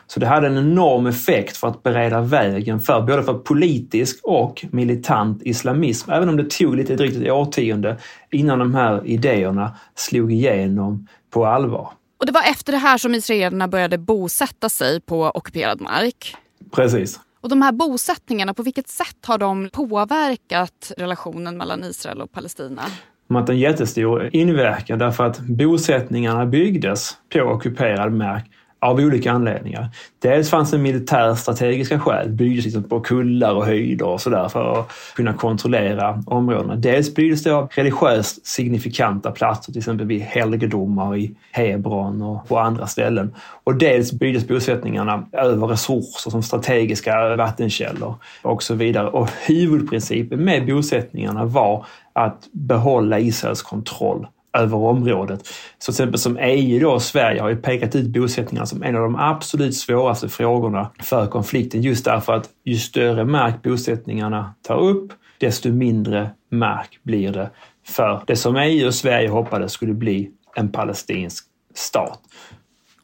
Så 0.06 0.20
det 0.20 0.26
hade 0.26 0.46
en 0.46 0.58
enorm 0.58 1.06
effekt 1.06 1.56
för 1.56 1.68
att 1.68 1.82
bereda 1.82 2.20
vägen 2.20 2.80
för 2.80 3.02
både 3.02 3.22
för 3.22 3.34
politisk 3.34 4.20
och 4.22 4.64
militant 4.70 5.42
islamism. 5.42 6.10
Även 6.10 6.28
om 6.28 6.36
det 6.36 6.50
tog 6.50 6.76
lite 6.76 6.96
drygt 6.96 7.16
ett 7.16 7.30
årtionde 7.30 7.96
innan 8.30 8.58
de 8.58 8.74
här 8.74 9.06
idéerna 9.06 9.76
slog 9.94 10.32
igenom 10.32 11.08
på 11.30 11.46
allvar. 11.46 11.90
Och 12.20 12.26
det 12.26 12.32
var 12.32 12.42
efter 12.50 12.72
det 12.72 12.78
här 12.78 12.98
som 12.98 13.14
israelerna 13.14 13.68
började 13.68 13.98
bosätta 13.98 14.68
sig 14.68 15.00
på 15.00 15.30
ockuperad 15.34 15.80
mark. 15.80 16.36
Precis. 16.72 17.20
Och 17.44 17.50
de 17.50 17.62
här 17.62 17.72
bosättningarna, 17.72 18.54
på 18.54 18.62
vilket 18.62 18.88
sätt 18.88 19.26
har 19.26 19.38
de 19.38 19.68
påverkat 19.72 20.92
relationen 20.96 21.56
mellan 21.56 21.84
Israel 21.84 22.22
och 22.22 22.32
Palestina? 22.32 22.82
De 23.28 23.34
har 23.34 23.40
haft 23.42 23.50
en 23.50 23.58
jättestor 23.58 24.30
inverkan 24.32 24.98
därför 24.98 25.24
att 25.24 25.40
bosättningarna 25.40 26.46
byggdes 26.46 27.16
på 27.32 27.40
ockuperad 27.40 28.12
mark 28.12 28.50
av 28.84 28.98
olika 28.98 29.32
anledningar. 29.32 29.88
Dels 30.18 30.50
fanns 30.50 30.70
det 30.70 30.78
militärstrategiska 30.78 32.00
skäl, 32.00 32.28
byggdes 32.28 32.64
liksom 32.64 32.82
på 32.82 33.00
kullar 33.00 33.54
och 33.54 33.66
höjder 33.66 34.06
och 34.06 34.20
sådär 34.20 34.48
för 34.48 34.80
att 34.80 34.92
kunna 35.16 35.32
kontrollera 35.32 36.22
områdena. 36.26 36.76
Dels 36.76 37.14
byggdes 37.14 37.42
det 37.42 37.50
av 37.50 37.68
religiöst 37.72 38.46
signifikanta 38.46 39.30
platser, 39.30 39.72
till 39.72 39.78
exempel 39.78 40.06
vid 40.06 40.20
helgedomar 40.20 41.16
i 41.16 41.34
Hebron 41.52 42.22
och 42.22 42.48
på 42.48 42.58
andra 42.58 42.86
ställen. 42.86 43.34
Och 43.64 43.74
dels 43.74 44.12
byggdes 44.12 44.48
bosättningarna 44.48 45.26
över 45.32 45.66
resurser 45.66 46.30
som 46.30 46.42
strategiska 46.42 47.36
vattenkällor 47.36 48.14
och 48.42 48.62
så 48.62 48.74
vidare. 48.74 49.08
Och 49.08 49.28
huvudprincipen 49.46 50.44
med 50.44 50.66
bosättningarna 50.66 51.44
var 51.44 51.86
att 52.12 52.48
behålla 52.52 53.18
Israels 53.18 53.62
kontroll 53.62 54.26
över 54.54 54.76
området. 54.76 55.46
Så 55.78 55.92
till 55.92 55.94
exempel 55.94 56.20
som 56.20 56.38
EU 56.40 56.80
då, 56.80 57.00
Sverige 57.00 57.40
har 57.40 57.48
ju 57.48 57.56
pekat 57.56 57.96
ut 57.96 58.06
bosättningarna 58.06 58.66
som 58.66 58.82
en 58.82 58.96
av 58.96 59.02
de 59.02 59.16
absolut 59.16 59.76
svåraste 59.76 60.28
frågorna 60.28 60.90
för 61.02 61.26
konflikten 61.26 61.82
just 61.82 62.04
därför 62.04 62.32
att 62.32 62.48
ju 62.64 62.76
större 62.76 63.24
mark 63.24 63.62
bosättningarna 63.62 64.54
tar 64.62 64.80
upp, 64.80 65.12
desto 65.38 65.72
mindre 65.72 66.30
mark 66.50 67.00
blir 67.02 67.32
det 67.32 67.50
för 67.86 68.22
det 68.26 68.36
som 68.36 68.56
EU 68.56 68.86
och 68.86 68.94
Sverige 68.94 69.28
hoppades 69.28 69.72
skulle 69.72 69.94
bli 69.94 70.30
en 70.56 70.72
palestinsk 70.72 71.44
stat. 71.74 72.20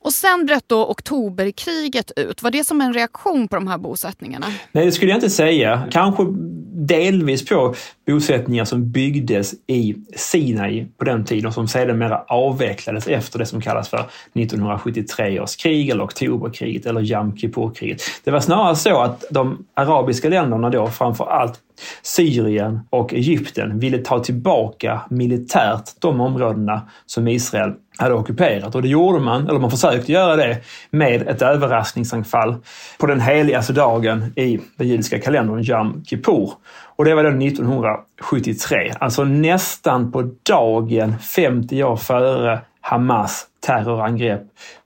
Och 0.02 0.12
sen 0.12 0.47
bröt 0.47 0.64
då 0.66 0.87
oktoberkriget 0.87 2.12
ut. 2.16 2.42
Var 2.42 2.50
det 2.50 2.64
som 2.64 2.80
en 2.80 2.95
reaktion 2.95 3.49
på 3.49 3.57
de 3.57 3.69
här 3.69 3.78
bosättningarna? 3.78 4.47
Nej, 4.73 4.87
det 4.87 4.92
skulle 4.92 5.11
jag 5.11 5.16
inte 5.16 5.30
säga. 5.30 5.88
Kanske 5.90 6.26
delvis 6.73 7.45
på 7.47 7.75
bosättningar 8.07 8.64
som 8.64 8.90
byggdes 8.90 9.54
i 9.66 9.95
Sinai 10.16 10.87
på 10.99 11.04
den 11.04 11.25
tiden 11.25 11.47
och 11.47 11.54
som 11.54 11.69
sedermera 11.69 12.25
avvecklades 12.28 13.07
efter 13.07 13.38
det 13.38 13.47
som 13.47 13.61
kallas 13.61 13.88
för 13.88 13.99
1973 13.99 15.40
års 15.40 15.57
krig 15.57 15.90
eller 15.90 16.04
oktoberkriget 16.04 16.87
eller 16.87 17.00
Yom 17.00 17.37
Kippur-kriget. 17.37 18.02
Det 18.25 18.30
var 18.30 18.40
snarare 18.40 18.76
så 18.76 19.00
att 19.00 19.25
de 19.30 19.66
arabiska 19.75 20.28
länderna 20.28 20.71
då, 20.71 20.87
framför 20.87 21.25
allt 21.25 21.61
Syrien 22.02 22.80
och 22.90 23.14
Egypten, 23.14 23.78
ville 23.78 23.99
ta 23.99 24.18
tillbaka 24.18 25.00
militärt 25.10 25.90
de 26.00 26.20
områdena 26.20 26.88
som 27.06 27.28
Israel 27.28 27.72
hade 27.99 28.14
ockuperat. 28.14 28.75
Och 28.75 28.82
det 28.82 28.88
gjorde 28.88 29.20
man, 29.20 29.49
eller 29.49 29.60
man 29.60 29.70
försökte 29.70 30.12
göra 30.12 30.36
det, 30.36 30.58
med 30.90 31.28
ett 31.28 31.43
överraskningsanfall 31.43 32.56
på 32.99 33.06
den 33.06 33.21
heligaste 33.21 33.73
dagen 33.73 34.32
i 34.36 34.60
den 34.76 34.88
judiska 34.88 35.19
kalendern, 35.19 35.64
Yom 35.64 36.04
Kippur. 36.04 36.52
Och 36.97 37.04
det 37.04 37.14
var 37.14 37.23
då 37.23 37.28
1973, 37.28 38.93
alltså 39.00 39.25
nästan 39.25 40.12
på 40.12 40.30
dagen 40.49 41.19
50 41.19 41.84
år 41.84 41.97
före 41.97 42.60
Hamas 42.80 43.47
terrorangrepp 43.66 44.43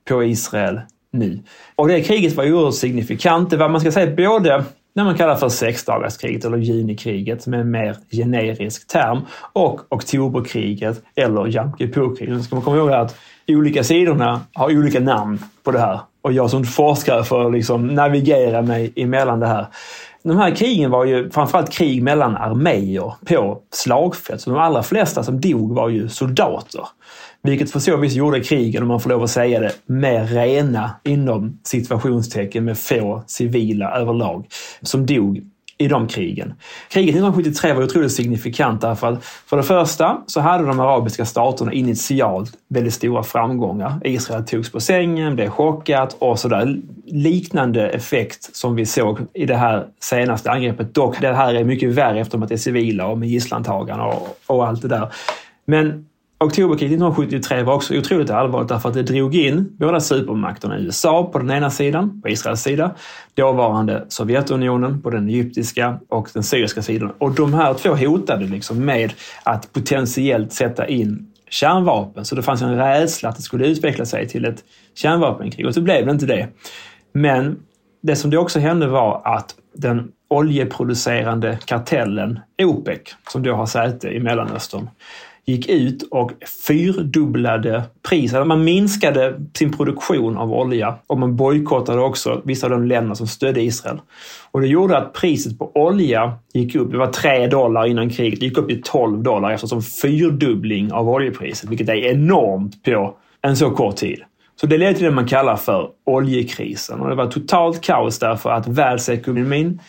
på 0.09 0.23
Israel 0.23 0.81
nu. 1.11 1.39
Och 1.75 1.87
det 1.87 2.01
kriget 2.01 2.35
var 2.35 2.51
oerhört 2.51 2.75
signifikant. 2.75 3.49
Det 3.49 3.57
var, 3.57 3.69
man 3.69 3.81
ska 3.81 3.91
säga, 3.91 4.15
både 4.15 4.63
när 4.95 5.03
man 5.03 5.17
kallar 5.17 5.35
för 5.35 5.49
sexdagarskriget 5.49 6.45
eller 6.45 6.57
junikriget 6.57 7.41
som 7.43 7.53
är 7.53 7.57
en 7.57 7.71
mer 7.71 7.97
generisk 8.11 8.87
term 8.87 9.21
och 9.53 9.81
oktoberkriget 9.89 11.03
eller 11.15 11.55
Yom 11.55 11.77
Kippur-kriget. 11.77 12.43
ska 12.43 12.55
man 12.55 12.63
komma 12.63 12.77
ihåg 12.77 12.91
att 12.91 13.15
olika 13.47 13.83
sidorna 13.83 14.41
har 14.53 14.77
olika 14.77 14.99
namn 14.99 15.39
på 15.63 15.71
det 15.71 15.79
här 15.79 15.99
och 16.21 16.33
jag 16.33 16.49
som 16.49 16.63
forskare 16.63 17.23
får 17.23 17.51
liksom 17.51 17.87
navigera 17.87 18.61
mig 18.61 18.93
emellan 18.95 19.39
det 19.39 19.47
här. 19.47 19.67
De 20.23 20.37
här 20.37 20.55
krigen 20.55 20.91
var 20.91 21.05
ju 21.05 21.29
framförallt 21.29 21.71
krig 21.71 22.03
mellan 22.03 22.37
arméer 22.37 23.13
på 23.25 23.59
slagfält. 23.71 24.41
Så 24.41 24.49
de 24.49 24.59
allra 24.59 24.83
flesta 24.83 25.23
som 25.23 25.41
dog 25.41 25.75
var 25.75 25.89
ju 25.89 26.09
soldater. 26.09 26.87
Vilket 27.45 27.71
för 27.71 27.79
så 27.79 27.97
vis 27.97 28.13
gjorde 28.13 28.39
krigen, 28.39 28.81
om 28.81 28.87
man 28.87 28.99
får 28.99 29.09
lov 29.09 29.23
att 29.23 29.29
säga 29.29 29.59
det, 29.59 29.71
mer 29.85 30.25
rena 30.25 30.91
inom 31.03 31.59
situationstecken 31.63 32.65
med 32.65 32.77
få 32.77 33.23
civila 33.27 33.91
överlag 33.91 34.47
som 34.81 35.05
dog 35.05 35.41
i 35.77 35.87
de 35.87 36.07
krigen. 36.07 36.53
Kriget 36.89 37.09
1973 37.09 37.73
var 37.73 37.83
otroligt 37.83 38.11
signifikant 38.11 38.81
därför 38.81 39.07
att 39.07 39.25
för 39.25 39.57
det 39.57 39.63
första 39.63 40.17
så 40.25 40.39
hade 40.39 40.65
de 40.65 40.79
arabiska 40.79 41.25
staterna 41.25 41.73
initialt 41.73 42.51
väldigt 42.67 42.93
stora 42.93 43.23
framgångar. 43.23 43.99
Israel 44.03 44.45
togs 44.45 44.71
på 44.71 44.79
sängen, 44.79 45.35
blev 45.35 45.49
chockat 45.49 46.15
och 46.19 46.39
sådär. 46.39 46.77
Liknande 47.05 47.89
effekt 47.89 48.55
som 48.55 48.75
vi 48.75 48.85
såg 48.85 49.19
i 49.33 49.45
det 49.45 49.55
här 49.55 49.87
senaste 49.99 50.51
angreppet. 50.51 50.93
Dock, 50.93 51.21
det 51.21 51.33
här 51.33 51.53
är 51.53 51.63
mycket 51.63 51.89
värre 51.89 52.19
eftersom 52.19 52.43
att 52.43 52.49
det 52.49 52.55
är 52.55 52.57
civila 52.57 53.07
och 53.07 53.17
med 53.17 53.29
gisslantagarna 53.29 54.05
och, 54.05 54.37
och 54.45 54.67
allt 54.67 54.81
det 54.81 54.87
där. 54.87 55.13
Men 55.65 56.05
Oktoberkriget 56.39 56.95
1973 56.95 57.63
var 57.63 57.73
också 57.73 57.97
otroligt 57.97 58.29
allvarligt 58.29 58.69
därför 58.69 58.89
att 58.89 58.95
det 58.95 59.03
drog 59.03 59.35
in 59.35 59.75
båda 59.79 59.99
supermakterna. 59.99 60.79
USA 60.79 61.29
på 61.33 61.39
den 61.39 61.51
ena 61.51 61.69
sidan, 61.71 62.21
på 62.21 62.29
Israels 62.29 62.61
sida, 62.61 62.95
dåvarande 63.33 64.05
Sovjetunionen 64.07 65.01
på 65.01 65.09
den 65.09 65.27
egyptiska 65.29 65.99
och 66.09 66.29
den 66.33 66.43
syriska 66.43 66.81
sidan. 66.81 67.11
Och 67.17 67.35
de 67.35 67.53
här 67.53 67.73
två 67.73 67.95
hotade 67.95 68.45
liksom 68.45 68.85
med 68.85 69.13
att 69.43 69.73
potentiellt 69.73 70.53
sätta 70.53 70.87
in 70.87 71.27
kärnvapen. 71.49 72.25
Så 72.25 72.35
det 72.35 72.41
fanns 72.41 72.61
en 72.61 72.75
rädsla 72.75 73.29
att 73.29 73.35
det 73.35 73.41
skulle 73.41 73.67
utveckla 73.67 74.05
sig 74.05 74.27
till 74.27 74.45
ett 74.45 74.63
kärnvapenkrig 74.95 75.67
och 75.67 75.73
så 75.73 75.81
blev 75.81 76.05
det 76.05 76.11
inte 76.11 76.25
det. 76.25 76.47
Men 77.13 77.59
det 78.03 78.15
som 78.15 78.31
det 78.31 78.37
också 78.37 78.59
hände 78.59 78.87
var 78.87 79.21
att 79.25 79.55
den 79.75 80.11
oljeproducerande 80.27 81.59
kartellen 81.65 82.39
OPEC, 82.63 82.99
som 83.29 83.43
då 83.43 83.53
har 83.53 83.65
säte 83.65 84.09
i 84.09 84.19
Mellanöstern, 84.19 84.89
gick 85.45 85.69
ut 85.69 86.03
och 86.11 86.31
fyrdubblade 86.67 87.83
priset. 88.09 88.47
Man 88.47 88.63
minskade 88.63 89.41
sin 89.57 89.73
produktion 89.73 90.37
av 90.37 90.53
olja 90.53 90.95
och 91.07 91.19
man 91.19 91.35
bojkottade 91.35 92.01
också 92.01 92.41
vissa 92.45 92.67
av 92.67 92.71
de 92.71 92.85
länder 92.85 93.15
som 93.15 93.27
stödde 93.27 93.61
Israel. 93.61 94.01
Och 94.51 94.61
det 94.61 94.67
gjorde 94.67 94.97
att 94.97 95.13
priset 95.13 95.59
på 95.59 95.71
olja 95.75 96.33
gick 96.53 96.75
upp. 96.75 96.91
Det 96.91 96.97
var 96.97 97.07
3 97.07 97.47
dollar 97.47 97.85
innan 97.85 98.09
kriget. 98.09 98.39
Det 98.39 98.45
gick 98.45 98.57
upp 98.57 98.67
till 98.67 98.81
12 98.83 99.23
dollar 99.23 99.51
eftersom 99.51 99.81
fyrdubbling 99.81 100.91
av 100.91 101.09
oljepriset, 101.09 101.69
vilket 101.69 101.89
är 101.89 101.95
enormt 101.95 102.83
på 102.83 103.17
en 103.41 103.57
så 103.57 103.71
kort 103.71 103.95
tid. 103.95 104.19
Så 104.61 104.67
det 104.67 104.77
ledde 104.77 104.93
till 104.93 105.05
det 105.05 105.11
man 105.11 105.27
kallar 105.27 105.55
för 105.55 105.89
oljekrisen. 106.05 106.99
Och 106.99 107.09
det 107.09 107.15
var 107.15 107.27
totalt 107.27 107.81
kaos 107.81 108.19
därför 108.19 108.49
att 108.49 108.67
världsekonomin 108.67 109.79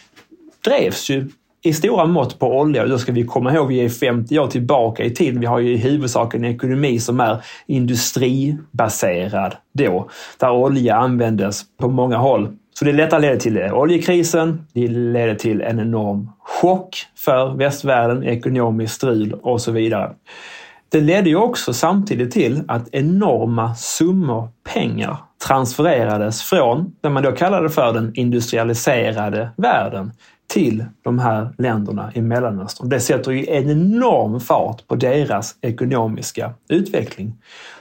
drevs 0.64 1.10
ju 1.10 1.28
i 1.66 1.72
stora 1.72 2.06
mått 2.06 2.38
på 2.38 2.58
olja. 2.58 2.82
Och 2.82 2.88
då 2.88 2.98
ska 2.98 3.12
vi 3.12 3.24
komma 3.24 3.54
ihåg, 3.54 3.68
vi 3.68 3.84
är 3.84 3.88
50 3.88 4.38
år 4.38 4.46
tillbaka 4.46 5.04
i 5.04 5.10
tiden. 5.10 5.40
Vi 5.40 5.46
har 5.46 5.58
ju 5.58 5.72
i 5.72 5.76
huvudsak 5.76 6.34
en 6.34 6.44
ekonomi 6.44 7.00
som 7.00 7.20
är 7.20 7.44
industribaserad 7.66 9.56
då, 9.72 10.08
där 10.40 10.50
olja 10.50 10.96
användes 10.96 11.62
på 11.80 11.88
många 11.88 12.16
håll. 12.16 12.56
Så 12.78 12.84
det 12.84 12.92
detta 12.92 13.18
ledde 13.18 13.40
till 13.40 13.58
oljekrisen, 13.58 14.66
det 14.72 14.88
ledde 14.88 15.34
till 15.34 15.60
en 15.60 15.80
enorm 15.80 16.30
chock 16.38 16.96
för 17.16 17.54
västvärlden, 17.54 18.24
ekonomiskt 18.24 18.94
strul 18.94 19.32
och 19.42 19.60
så 19.60 19.72
vidare. 19.72 20.10
Det 20.88 21.00
ledde 21.00 21.28
ju 21.28 21.36
också 21.36 21.72
samtidigt 21.72 22.32
till 22.32 22.62
att 22.68 22.88
enorma 22.92 23.74
summor 23.74 24.48
pengar 24.74 25.16
transfererades 25.46 26.42
från 26.42 26.92
det 27.00 27.10
man 27.10 27.22
då 27.22 27.32
kallade 27.32 27.70
för 27.70 27.92
den 27.92 28.12
industrialiserade 28.14 29.50
världen 29.56 30.12
till 30.46 30.84
de 31.02 31.18
här 31.18 31.54
länderna 31.58 32.10
i 32.14 32.22
Mellanöstern. 32.22 32.88
Det 32.88 33.00
sätter 33.00 33.30
ju 33.30 33.46
en 33.46 33.70
enorm 33.70 34.40
fart 34.40 34.86
på 34.86 34.94
deras 34.94 35.56
ekonomiska 35.60 36.54
utveckling. 36.68 37.34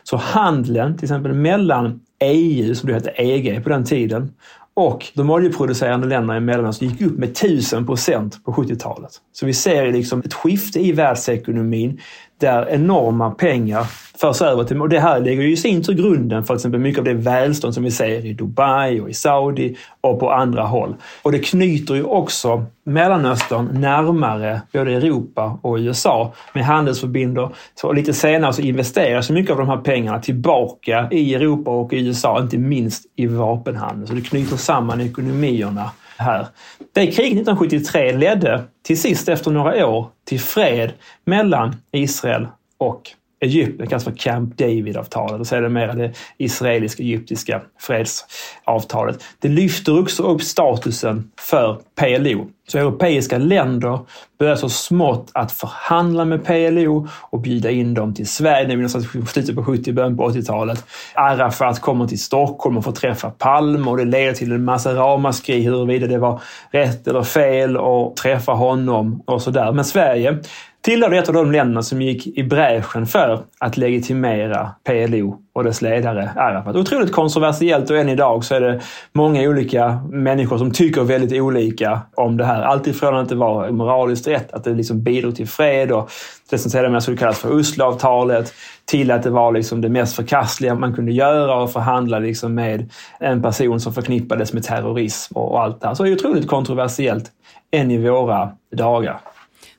Så 0.04 0.18
handeln, 0.18 0.98
till 0.98 1.06
exempel 1.06 1.34
mellan 1.34 2.02
EU, 2.20 2.76
som 2.76 2.88
det 2.88 2.94
hette 2.94 3.10
EG 3.10 3.64
på 3.64 3.70
den 3.70 3.86
tiden, 3.86 4.32
och 4.78 5.06
de 5.14 5.30
oljeproducerande 5.30 6.08
länderna 6.08 6.38
i 6.38 6.40
Mellanöstern 6.40 6.90
gick 6.90 7.02
upp 7.02 7.18
med 7.18 7.30
1000 7.30 7.86
procent 7.86 8.44
på 8.44 8.54
70-talet. 8.54 9.12
Så 9.34 9.46
vi 9.46 9.54
ser 9.54 9.92
liksom 9.92 10.20
ett 10.20 10.34
skifte 10.34 10.80
i 10.80 10.92
världsekonomin 10.92 12.00
där 12.40 12.70
enorma 12.70 13.32
pengar 13.32 13.84
förs 14.18 14.42
över 14.42 14.64
till... 14.64 14.82
Och 14.82 14.90
det 14.90 15.00
här 15.00 15.20
lägger 15.20 15.44
ju 15.44 15.52
i 15.52 15.58
sin 15.58 15.84
tur 15.84 15.94
grunden 15.94 16.44
för 16.44 16.48
till 16.48 16.56
exempel 16.56 16.80
mycket 16.80 17.00
av 17.00 17.06
det 17.06 17.14
välstånd 17.14 17.74
som 17.74 17.84
vi 17.84 17.92
ser 17.92 18.26
i 18.26 18.34
Dubai 18.34 19.02
och 19.02 19.10
i 19.10 19.14
Saudi 19.14 19.78
och 20.02 20.20
på 20.20 20.32
andra 20.32 20.64
håll. 20.64 20.96
Och 21.22 21.32
det 21.32 21.40
knyter 21.40 21.96
ju 21.96 22.04
också 22.04 22.66
Mellanöstern 22.84 23.82
närmare 23.82 24.62
både 24.74 24.94
Europa 24.94 25.60
och 25.62 25.76
USA 25.76 26.34
med 26.54 26.66
handelsförbindelser. 26.66 27.56
Så 27.76 27.94
lite 27.94 28.14
senare 28.14 28.54
så 28.54 28.62
investeras 28.62 29.30
mycket 29.30 29.52
av 29.52 29.58
de 29.58 29.68
här 29.68 29.78
pengarna 29.78 30.20
tillbaka 30.20 31.08
i 31.12 31.36
Europa 31.36 31.72
och 31.72 31.94
i 31.94 32.08
USA, 32.08 32.42
inte 32.42 32.58
minst 32.58 33.04
i 33.16 33.28
vapenhandel. 33.28 34.08
Så 34.08 34.14
det 34.14 34.22
knyter 34.22 34.58
samman 34.58 35.02
ekonomierna 35.02 35.92
här. 36.18 36.48
Det 36.94 37.02
kriget 37.08 37.32
1973 37.32 38.18
ledde 38.18 38.64
till 38.84 39.02
sist 39.02 39.30
efter 39.30 39.52
några 39.52 39.88
år 39.88 40.10
till 40.26 40.40
fred 40.40 40.94
mellan 41.26 41.76
Israel 41.92 42.48
och 42.78 43.12
Egypten 43.40 43.88
kallas 43.88 44.04
för 44.04 44.12
Camp 44.12 44.58
David-avtalet 44.58 45.40
och 45.40 45.48
sedermera 45.48 45.94
det 45.94 46.14
israelisk-egyptiska 46.38 47.62
fredsavtalet. 47.80 49.24
Det 49.40 49.48
lyfter 49.48 50.00
också 50.00 50.24
upp 50.24 50.42
statusen 50.42 51.32
för 51.40 51.80
PLO. 52.00 52.48
Så 52.68 52.78
europeiska 52.78 53.38
länder 53.38 54.00
börjar 54.40 54.56
så 54.56 54.70
smått 54.70 55.32
att 55.34 55.52
förhandla 55.52 56.26
med 56.26 56.46
PLO 56.46 57.08
och 57.22 57.42
bjuda 57.42 57.72
in 57.72 57.94
dem 57.94 58.14
till 58.14 58.28
Sverige. 58.28 58.66
Det 58.66 58.74
är 58.74 58.76
någonstans 58.76 59.32
slutet 59.32 59.56
på 59.56 59.64
70 59.64 59.94
början 59.94 60.18
på 60.18 60.30
80-talet. 60.30 60.86
Arafat 61.14 61.82
kommer 61.82 62.08
till 62.08 62.20
Stockholm 62.20 62.78
och 62.78 62.84
får 62.84 62.92
träffa 62.92 63.30
Palme 63.30 63.90
och 63.90 63.98
det 63.98 64.06
leder 64.06 64.34
till 64.34 64.52
en 64.52 64.64
massa 64.64 64.94
ramaskri 64.94 65.62
huruvida 65.62 66.08
det 66.08 66.18
var 66.18 66.42
rätt 66.72 67.08
eller 67.08 67.24
fel 67.24 67.78
att 67.78 68.16
träffa 68.16 68.52
honom 68.52 69.24
och 69.26 69.42
sådär. 69.42 69.72
Men 69.72 69.86
Sverige 69.86 70.40
tillhörde 70.86 71.18
ett 71.18 71.28
av 71.28 71.34
de 71.34 71.52
länderna 71.52 71.84
som 71.84 72.02
gick 72.02 72.28
i 72.38 72.44
bräschen 72.44 73.06
för 73.06 73.44
att 73.60 73.78
legitimera 73.78 74.72
PLO 74.84 75.38
och 75.54 75.64
dess 75.64 75.82
ledare 75.82 76.30
Arafat. 76.36 76.76
Otroligt 76.76 77.12
kontroversiellt 77.12 77.90
och 77.90 77.98
än 77.98 78.10
idag 78.10 78.44
så 78.44 78.56
är 78.56 78.62
det 78.62 78.82
många 79.14 79.42
olika 79.42 80.00
människor 80.10 80.58
som 80.58 80.72
tycker 80.72 81.04
väldigt 81.04 81.42
olika 81.42 82.02
om 82.16 82.38
det 82.38 82.46
här. 82.46 82.62
Alltifrån 82.62 83.16
att 83.16 83.30
det 83.30 83.36
var 83.36 83.72
moraliskt 83.72 84.28
rätt, 84.28 84.54
att 84.54 84.64
det 84.64 84.74
liksom 84.74 85.04
bidrog 85.04 85.36
till 85.36 85.48
fred 85.48 85.92
och 85.92 86.12
det 86.50 86.58
som 86.58 86.72
sedan 86.72 87.02
skulle 87.02 87.18
kallas 87.18 87.40
för 87.40 87.60
Osloavtalet 87.60 88.54
till 88.86 89.12
att 89.12 89.24
det 89.24 89.30
var 89.30 89.52
liksom 89.52 89.82
det 89.82 89.90
mest 89.90 90.16
förkastliga 90.16 90.76
man 90.76 90.96
kunde 90.96 91.12
göra 91.12 91.56
och 91.56 91.72
förhandla 91.72 92.20
liksom 92.20 92.56
med 92.56 92.92
en 93.20 93.42
person 93.42 93.80
som 93.80 93.94
förknippades 93.94 94.54
med 94.54 94.64
terrorism 94.64 95.38
och 95.38 95.62
allt 95.62 95.82
det 95.82 95.88
här. 95.88 95.96
Så 95.96 96.04
det 96.04 96.10
är 96.10 96.16
otroligt 96.16 96.48
kontroversiellt 96.48 97.32
än 97.72 97.92
i 97.92 98.10
våra 98.10 98.52
dagar. 98.76 99.20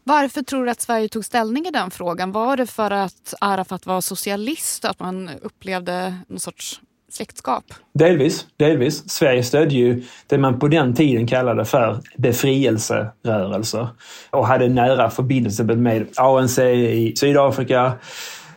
Varför 0.08 0.42
tror 0.42 0.64
du 0.64 0.70
att 0.70 0.80
Sverige 0.80 1.08
tog 1.08 1.24
ställning 1.24 1.66
i 1.66 1.70
den 1.70 1.90
frågan? 1.90 2.32
Var 2.32 2.56
det 2.56 2.66
för 2.66 2.90
att 2.90 3.34
Arafat 3.40 3.86
var 3.86 4.00
socialist 4.00 4.84
och 4.84 4.90
att 4.90 5.00
man 5.00 5.30
upplevde 5.42 6.14
någon 6.28 6.40
sorts 6.40 6.80
släktskap? 7.10 7.64
Delvis. 7.94 8.46
delvis. 8.56 9.10
Sverige 9.10 9.42
stödde 9.42 9.74
ju 9.74 10.02
det 10.26 10.38
man 10.38 10.58
på 10.58 10.68
den 10.68 10.94
tiden 10.94 11.26
kallade 11.26 11.64
för 11.64 12.00
befrielserörelser 12.16 13.88
och 14.30 14.46
hade 14.46 14.68
nära 14.68 15.10
förbindelser 15.10 15.64
med 15.64 16.06
ANC 16.16 16.58
i 16.58 17.14
Sydafrika, 17.16 17.92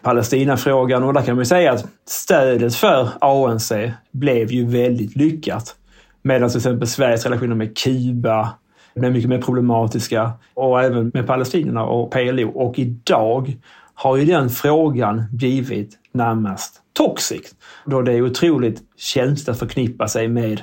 Palestinafrågan 0.01 1.03
och 1.03 1.13
där 1.13 1.21
kan 1.21 1.35
man 1.35 1.45
säga 1.45 1.71
att 1.71 1.85
stödet 2.07 2.75
för 2.75 3.09
ANC 3.21 3.71
blev 4.11 4.51
ju 4.51 4.65
väldigt 4.65 5.15
lyckat. 5.15 5.75
Medan 6.21 6.49
till 6.49 6.57
exempel 6.57 6.87
Sveriges 6.87 7.25
relationer 7.25 7.55
med 7.55 7.77
Kuba 7.77 8.49
blev 8.95 9.11
mycket 9.13 9.29
mer 9.29 9.41
problematiska 9.41 10.31
och 10.53 10.81
även 10.81 11.11
med 11.13 11.27
palestinierna 11.27 11.83
och 11.83 12.11
PLO. 12.11 12.49
Och 12.49 12.79
idag 12.79 13.57
har 13.93 14.17
ju 14.17 14.25
den 14.25 14.49
frågan 14.49 15.23
blivit 15.31 15.97
närmast 16.11 16.81
toxic. 16.93 17.41
Då 17.85 18.01
det 18.01 18.13
är 18.13 18.21
otroligt 18.21 18.81
känsligt 18.97 19.49
att 19.49 19.59
förknippa 19.59 20.07
sig 20.07 20.27
med 20.27 20.61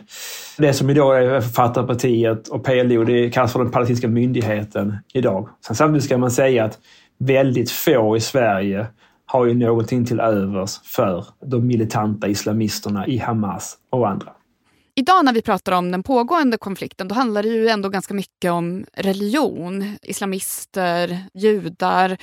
det 0.58 0.72
som 0.72 0.90
idag 0.90 1.24
är 1.24 1.40
Författarpartiet 1.40 2.48
och 2.48 2.64
PLO. 2.64 3.04
Det 3.04 3.30
kallas 3.30 3.52
för 3.52 3.58
den 3.58 3.70
palestinska 3.70 4.08
myndigheten 4.08 4.96
idag. 5.14 5.48
Sen 5.66 5.76
samtidigt 5.76 6.04
ska 6.04 6.18
man 6.18 6.30
säga 6.30 6.64
att 6.64 6.78
väldigt 7.18 7.70
få 7.70 8.16
i 8.16 8.20
Sverige 8.20 8.86
har 9.26 9.46
ju 9.46 9.54
någonting 9.54 10.04
till 10.04 10.20
övers 10.20 10.80
för 10.84 11.26
de 11.46 11.66
militanta 11.66 12.28
islamisterna 12.28 13.06
i 13.06 13.18
Hamas 13.18 13.76
och 13.90 14.08
andra. 14.08 14.32
Idag 14.98 15.24
när 15.24 15.32
vi 15.32 15.42
pratar 15.42 15.72
om 15.72 15.90
den 15.90 16.02
pågående 16.02 16.58
konflikten 16.58 17.08
då 17.08 17.14
handlar 17.14 17.42
det 17.42 17.48
ju 17.48 17.68
ändå 17.68 17.88
ganska 17.88 18.14
mycket 18.14 18.52
om 18.52 18.84
religion, 18.92 19.96
islamister, 20.02 21.18
judar. 21.34 22.16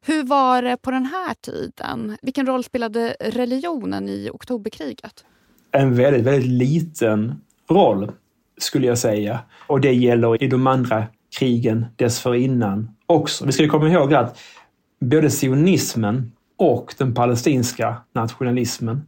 Hur 0.00 0.22
var 0.22 0.62
det 0.62 0.76
på 0.76 0.90
den 0.90 1.06
här 1.06 1.34
tiden? 1.34 2.16
Vilken 2.22 2.46
roll 2.46 2.64
spelade 2.64 3.16
religionen 3.20 4.08
i 4.08 4.30
oktoberkriget? 4.32 5.24
En 5.70 5.94
väldigt, 5.94 6.22
väldigt 6.24 6.50
liten 6.50 7.40
roll 7.70 8.12
skulle 8.58 8.86
jag 8.86 8.98
säga. 8.98 9.40
Och 9.66 9.80
det 9.80 9.92
gäller 9.92 10.42
i 10.42 10.46
de 10.46 10.66
andra 10.66 11.06
krigen 11.38 11.86
dessförinnan 11.96 12.90
också. 13.06 13.46
Vi 13.46 13.52
ska 13.52 13.68
komma 13.68 13.88
ihåg 13.88 14.14
att 14.14 14.38
både 15.00 15.30
sionismen 15.30 16.32
och 16.56 16.94
den 16.98 17.14
palestinska 17.14 17.96
nationalismen 18.12 19.02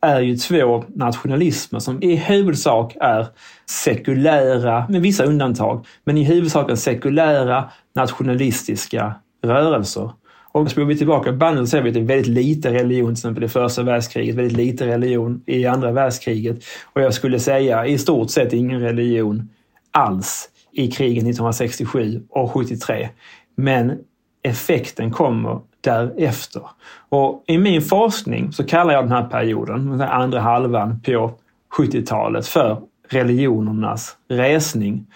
är 0.00 0.20
ju 0.20 0.36
två 0.36 0.84
nationalismer 0.94 1.78
som 1.78 2.02
i 2.02 2.16
huvudsak 2.16 2.96
är 3.00 3.26
sekulära, 3.66 4.86
med 4.88 5.02
vissa 5.02 5.24
undantag, 5.24 5.86
men 6.04 6.16
i 6.16 6.24
huvudsak 6.24 6.70
är 6.70 6.74
sekulära 6.74 7.70
nationalistiska 7.94 9.14
rörelser. 9.44 10.10
Och 10.52 10.70
spolar 10.70 10.86
vi 10.86 10.96
tillbaka 10.96 11.32
bandet 11.32 11.64
så 11.64 11.70
ser 11.70 11.82
vi 11.82 11.88
att 11.88 11.94
det 11.94 12.00
är 12.00 12.04
väldigt 12.04 12.26
lite 12.26 12.72
religion 12.72 13.06
till 13.06 13.12
exempel 13.12 13.44
i 13.44 13.48
första 13.48 13.82
världskriget, 13.82 14.36
väldigt 14.36 14.56
lite 14.56 14.86
religion 14.86 15.42
i 15.46 15.66
andra 15.66 15.92
världskriget. 15.92 16.64
Och 16.84 17.02
jag 17.02 17.14
skulle 17.14 17.40
säga 17.40 17.86
i 17.86 17.98
stort 17.98 18.30
sett 18.30 18.52
ingen 18.52 18.80
religion 18.80 19.48
alls 19.90 20.48
i 20.72 20.90
krigen 20.90 21.26
1967 21.26 22.22
och 22.30 22.52
73. 22.52 23.08
Men 23.56 23.98
effekten 24.42 25.10
kommer 25.10 25.60
därefter. 25.88 26.62
Och 27.08 27.44
I 27.46 27.58
min 27.58 27.82
forskning 27.82 28.52
så 28.52 28.64
kallar 28.64 28.94
jag 28.94 29.04
den 29.04 29.12
här 29.12 29.24
perioden, 29.24 29.98
den 29.98 30.08
andra 30.08 30.40
halvan 30.40 31.00
på 31.00 31.32
70-talet, 31.78 32.46
för 32.46 32.80
religionernas 33.08 34.16
resning. 34.28 35.06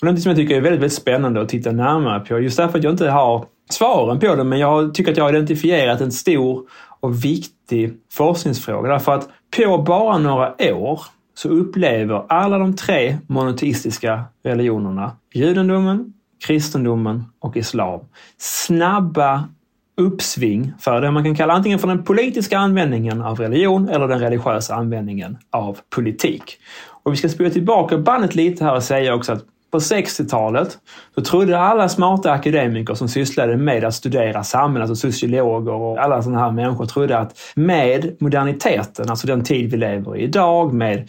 Och 0.00 0.02
något 0.02 0.20
som 0.20 0.30
jag 0.30 0.36
tycker 0.36 0.56
är 0.56 0.60
väldigt, 0.60 0.80
väldigt 0.80 0.98
spännande 0.98 1.40
att 1.40 1.48
titta 1.48 1.72
närmare 1.72 2.20
på, 2.20 2.38
just 2.38 2.56
därför 2.56 2.78
att 2.78 2.84
jag 2.84 2.92
inte 2.92 3.10
har 3.10 3.44
svaren 3.70 4.20
på 4.20 4.34
det, 4.34 4.44
men 4.44 4.58
jag 4.58 4.94
tycker 4.94 5.12
att 5.12 5.16
jag 5.16 5.24
har 5.24 5.30
identifierat 5.30 6.00
en 6.00 6.12
stor 6.12 6.62
och 7.00 7.24
viktig 7.24 7.94
forskningsfråga. 8.12 8.88
Därför 8.88 9.12
att 9.12 9.28
på 9.56 9.78
bara 9.78 10.18
några 10.18 10.54
år 10.74 11.00
så 11.34 11.48
upplever 11.48 12.24
alla 12.28 12.58
de 12.58 12.76
tre 12.76 13.16
monoteistiska 13.26 14.24
religionerna, 14.44 15.12
judendomen, 15.34 16.12
kristendomen 16.46 17.24
och 17.40 17.56
islam, 17.56 18.00
snabba 18.38 19.44
uppsving 19.96 20.72
för 20.80 21.00
det 21.00 21.10
man 21.10 21.24
kan 21.24 21.34
kalla 21.34 21.52
antingen 21.52 21.78
för 21.78 21.88
den 21.88 22.04
politiska 22.04 22.58
användningen 22.58 23.22
av 23.22 23.40
religion 23.40 23.88
eller 23.88 24.08
den 24.08 24.20
religiösa 24.20 24.74
användningen 24.74 25.38
av 25.50 25.78
politik. 25.94 26.58
Och 27.02 27.12
vi 27.12 27.16
ska 27.16 27.28
spola 27.28 27.50
tillbaka 27.50 27.98
bandet 27.98 28.34
lite 28.34 28.64
här 28.64 28.74
och 28.74 28.82
säga 28.82 29.14
också 29.14 29.32
att 29.32 29.44
på 29.70 29.78
60-talet 29.78 30.78
så 31.14 31.20
trodde 31.20 31.58
alla 31.58 31.88
smarta 31.88 32.32
akademiker 32.32 32.94
som 32.94 33.08
sysslade 33.08 33.56
med 33.56 33.84
att 33.84 33.94
studera 33.94 34.44
samhället, 34.44 34.90
alltså 34.90 35.10
sociologer 35.10 35.72
och 35.72 35.98
alla 35.98 36.22
sådana 36.22 36.40
här 36.40 36.50
människor 36.50 36.86
trodde 36.86 37.18
att 37.18 37.38
med 37.54 38.16
moderniteten, 38.18 39.10
alltså 39.10 39.26
den 39.26 39.44
tid 39.44 39.70
vi 39.70 39.76
lever 39.76 40.16
i 40.16 40.22
idag 40.22 40.74
med 40.74 41.08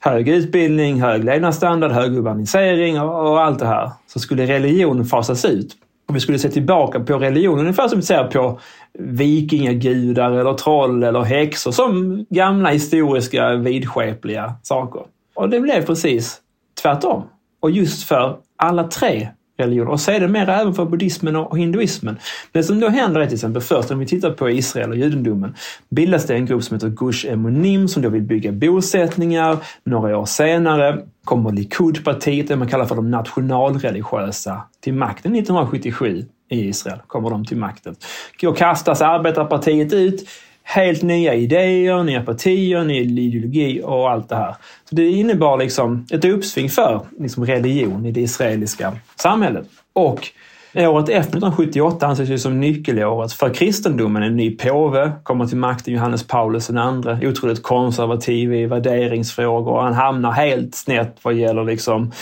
hög 0.00 0.28
utbildning, 0.28 1.02
hög 1.02 1.24
levnadsstandard, 1.24 1.92
hög 1.92 2.16
urbanisering 2.16 3.00
och, 3.00 3.40
allt 3.40 3.58
det 3.58 3.66
här, 3.66 3.90
så 4.06 4.18
skulle 4.18 4.46
religion 4.46 5.04
fasas 5.04 5.44
ut 5.44 5.76
om 6.10 6.14
vi 6.14 6.20
skulle 6.20 6.38
se 6.38 6.48
tillbaka 6.48 7.00
på 7.00 7.18
religionen, 7.18 7.60
ungefär 7.60 7.88
som 7.88 7.98
vi 7.98 8.04
ser 8.04 8.24
på 8.24 8.60
vikingagudar 8.98 10.32
eller 10.32 10.54
troll 10.54 11.02
eller 11.02 11.22
häxor 11.22 11.72
som 11.72 12.26
gamla 12.30 12.68
historiska 12.70 13.54
vidskepliga 13.54 14.54
saker. 14.62 15.02
Och 15.34 15.48
det 15.48 15.60
blev 15.60 15.86
precis 15.86 16.40
tvärtom. 16.82 17.22
Och 17.60 17.70
just 17.70 18.08
för 18.08 18.36
alla 18.56 18.84
tre 18.84 19.28
religioner. 19.60 19.90
Och 19.90 20.00
sedermera 20.00 20.60
även 20.60 20.74
för 20.74 20.84
buddhismen 20.84 21.36
och 21.36 21.58
hinduismen. 21.58 22.18
Det 22.52 22.62
som 22.62 22.80
då 22.80 22.88
händer 22.88 23.20
är 23.20 23.26
till 23.26 23.34
exempel 23.34 23.62
först 23.62 23.90
om 23.90 23.98
vi 23.98 24.06
tittar 24.06 24.30
på 24.30 24.50
Israel 24.50 24.90
och 24.90 24.96
judendomen 24.96 25.54
bildas 25.88 26.26
det 26.26 26.34
en 26.34 26.46
grupp 26.46 26.64
som 26.64 26.74
heter 26.74 26.88
Gush 26.88 27.26
Emunim 27.28 27.88
som 27.88 28.02
då 28.02 28.08
vill 28.08 28.22
bygga 28.22 28.52
bosättningar. 28.52 29.56
Några 29.84 30.18
år 30.18 30.26
senare 30.26 30.98
kommer 31.24 31.52
Likud-partiet, 31.52 32.48
det 32.48 32.56
man 32.56 32.68
kallar 32.68 32.84
för 32.84 32.94
de 32.94 33.10
nationalreligiösa, 33.10 34.62
till 34.80 34.94
makten 34.94 35.34
1977 35.34 36.24
i 36.50 36.68
Israel. 36.68 36.98
Kommer 37.06 37.30
de 37.30 37.44
till 37.44 37.56
makten. 37.56 37.96
Då 38.40 38.52
kastas 38.52 39.02
arbetarpartiet 39.02 39.92
ut 39.92 40.28
helt 40.70 41.02
nya 41.02 41.34
idéer, 41.34 42.02
nya 42.02 42.22
partier, 42.22 42.84
ny 42.84 43.00
ideologi 43.00 43.82
och 43.84 44.10
allt 44.10 44.28
det 44.28 44.36
här. 44.36 44.54
Så 44.88 44.94
det 44.94 45.08
innebar 45.08 45.58
liksom 45.58 46.06
ett 46.12 46.24
uppsving 46.24 46.68
för 46.68 47.00
liksom 47.18 47.46
religion 47.46 48.06
i 48.06 48.12
det 48.12 48.20
israeliska 48.20 48.92
samhället. 49.16 49.66
Och 49.92 50.28
Eh, 50.72 50.90
året 50.90 51.08
efter 51.08 51.30
1978 51.30 52.06
anses 52.06 52.28
ju 52.28 52.38
som 52.38 52.60
nyckelåret 52.60 53.32
för 53.32 53.54
kristendomen. 53.54 54.22
En 54.22 54.36
ny 54.36 54.56
påve 54.56 55.12
kommer 55.22 55.46
till 55.46 55.56
makten, 55.56 55.94
Johannes 55.94 56.26
Paulus 56.26 56.70
II, 56.70 57.28
otroligt 57.28 57.62
konservativ 57.62 58.54
i 58.54 58.66
värderingsfrågor. 58.66 59.80
Han 59.80 59.94
hamnar 59.94 60.32
helt 60.32 60.74
snett 60.74 61.16
vad 61.22 61.34
gäller 61.34 61.64
liksom 61.64 62.12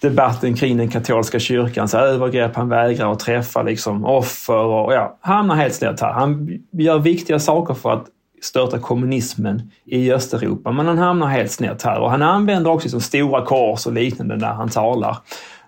debatten 0.00 0.54
kring 0.54 0.76
den 0.76 0.88
katolska 0.88 1.38
kyrkans 1.38 1.94
övergrepp. 1.94 2.56
Han 2.56 2.68
vägrar 2.68 3.12
att 3.12 3.18
träffa 3.18 3.62
liksom 3.62 4.04
offer 4.04 4.64
och 4.64 4.92
ja, 4.92 5.18
hamnar 5.20 5.54
helt 5.54 5.74
snett 5.74 6.00
här. 6.00 6.12
Han 6.12 6.58
gör 6.72 6.98
viktiga 6.98 7.38
saker 7.38 7.74
för 7.74 7.92
att 7.92 8.06
störta 8.42 8.78
kommunismen 8.78 9.70
i 9.84 10.12
Östeuropa, 10.12 10.72
men 10.72 10.86
han 10.86 10.98
hamnar 10.98 11.26
helt 11.26 11.50
snett 11.50 11.82
här. 11.82 12.00
Och 12.00 12.10
han 12.10 12.22
använder 12.22 12.70
också 12.70 12.84
liksom 12.84 13.00
stora 13.00 13.44
kors 13.44 13.86
och 13.86 13.92
liknande 13.92 14.36
när 14.36 14.52
han 14.52 14.68
talar. 14.68 15.16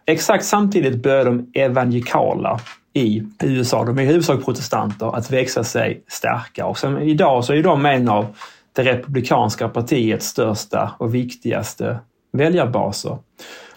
Exakt 0.09 0.44
samtidigt 0.44 1.03
börjar 1.03 1.25
de 1.25 1.51
evangelikala 1.55 2.61
i 2.92 3.23
USA, 3.42 3.85
de 3.85 3.99
är 3.99 4.03
i 4.03 4.07
huvudsak 4.07 4.44
protestanter, 4.44 5.16
att 5.16 5.31
växa 5.31 5.64
sig 5.64 6.03
starka. 6.09 6.66
Och 6.66 6.79
sen, 6.79 7.03
idag 7.03 7.44
så 7.44 7.55
är 7.55 7.62
de 7.62 7.87
en 7.87 8.09
av 8.09 8.27
det 8.73 8.83
republikanska 8.83 9.68
partiets 9.68 10.27
största 10.27 10.90
och 10.99 11.14
viktigaste 11.14 11.99
väljarbaser. 12.33 13.18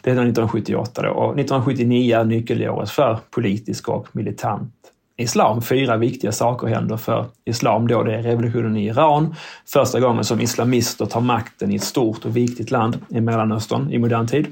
Det 0.02 0.10
är 0.10 0.14
1978 0.14 1.02
då. 1.02 1.10
och 1.10 1.40
1979 1.40 2.20
är 2.20 2.24
nyckelåret 2.24 2.90
för 2.90 3.20
politisk 3.32 3.90
och 3.90 4.08
militant 4.12 4.74
islam. 5.18 5.62
Fyra 5.62 5.98
viktiga 5.98 6.32
saker 6.32 6.68
händer 6.68 6.98
för 6.98 7.26
islam 7.46 7.88
då. 7.88 8.04
Det 8.04 8.16
är 8.16 8.22
revolutionen 8.22 8.78
i 8.78 8.88
Iran, 8.88 9.36
första 9.74 10.00
gången 10.00 10.24
som 10.24 10.42
islamister 10.42 11.06
tar 11.06 11.22
makten 11.22 11.72
i 11.72 11.76
ett 11.76 11.84
stort 11.84 12.26
och 12.26 12.38
viktigt 12.38 12.72
land 12.72 12.98
i 13.10 13.22
Mellanöstern 13.22 13.92
i 13.92 13.98
modern 13.98 14.28
tid. 14.28 14.48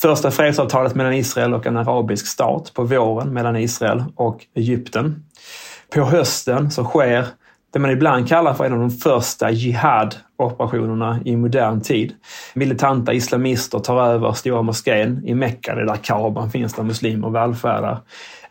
Första 0.00 0.30
fredsavtalet 0.30 0.94
mellan 0.94 1.12
Israel 1.12 1.54
och 1.54 1.66
en 1.66 1.76
arabisk 1.76 2.26
stat 2.26 2.74
på 2.74 2.84
våren 2.84 3.32
mellan 3.32 3.56
Israel 3.56 4.04
och 4.16 4.46
Egypten. 4.54 5.24
På 5.94 6.00
hösten 6.00 6.70
så 6.70 6.84
sker 6.84 7.26
det 7.72 7.78
man 7.78 7.90
ibland 7.90 8.28
kallar 8.28 8.54
för 8.54 8.64
en 8.64 8.72
av 8.72 8.78
de 8.78 8.90
första 8.90 9.50
jihad-operationerna 9.50 11.20
i 11.24 11.36
modern 11.36 11.80
tid. 11.80 12.14
Militanta 12.54 13.12
islamister 13.12 13.78
tar 13.78 14.06
över 14.06 14.32
Stora 14.32 14.62
moskén 14.62 15.22
i 15.26 15.34
Mekka, 15.34 15.74
det 15.74 15.86
där 15.86 15.96
Kaban 15.96 16.50
finns 16.50 16.74
där 16.74 16.82
muslimer 16.82 17.30
vallfärdar. 17.30 17.98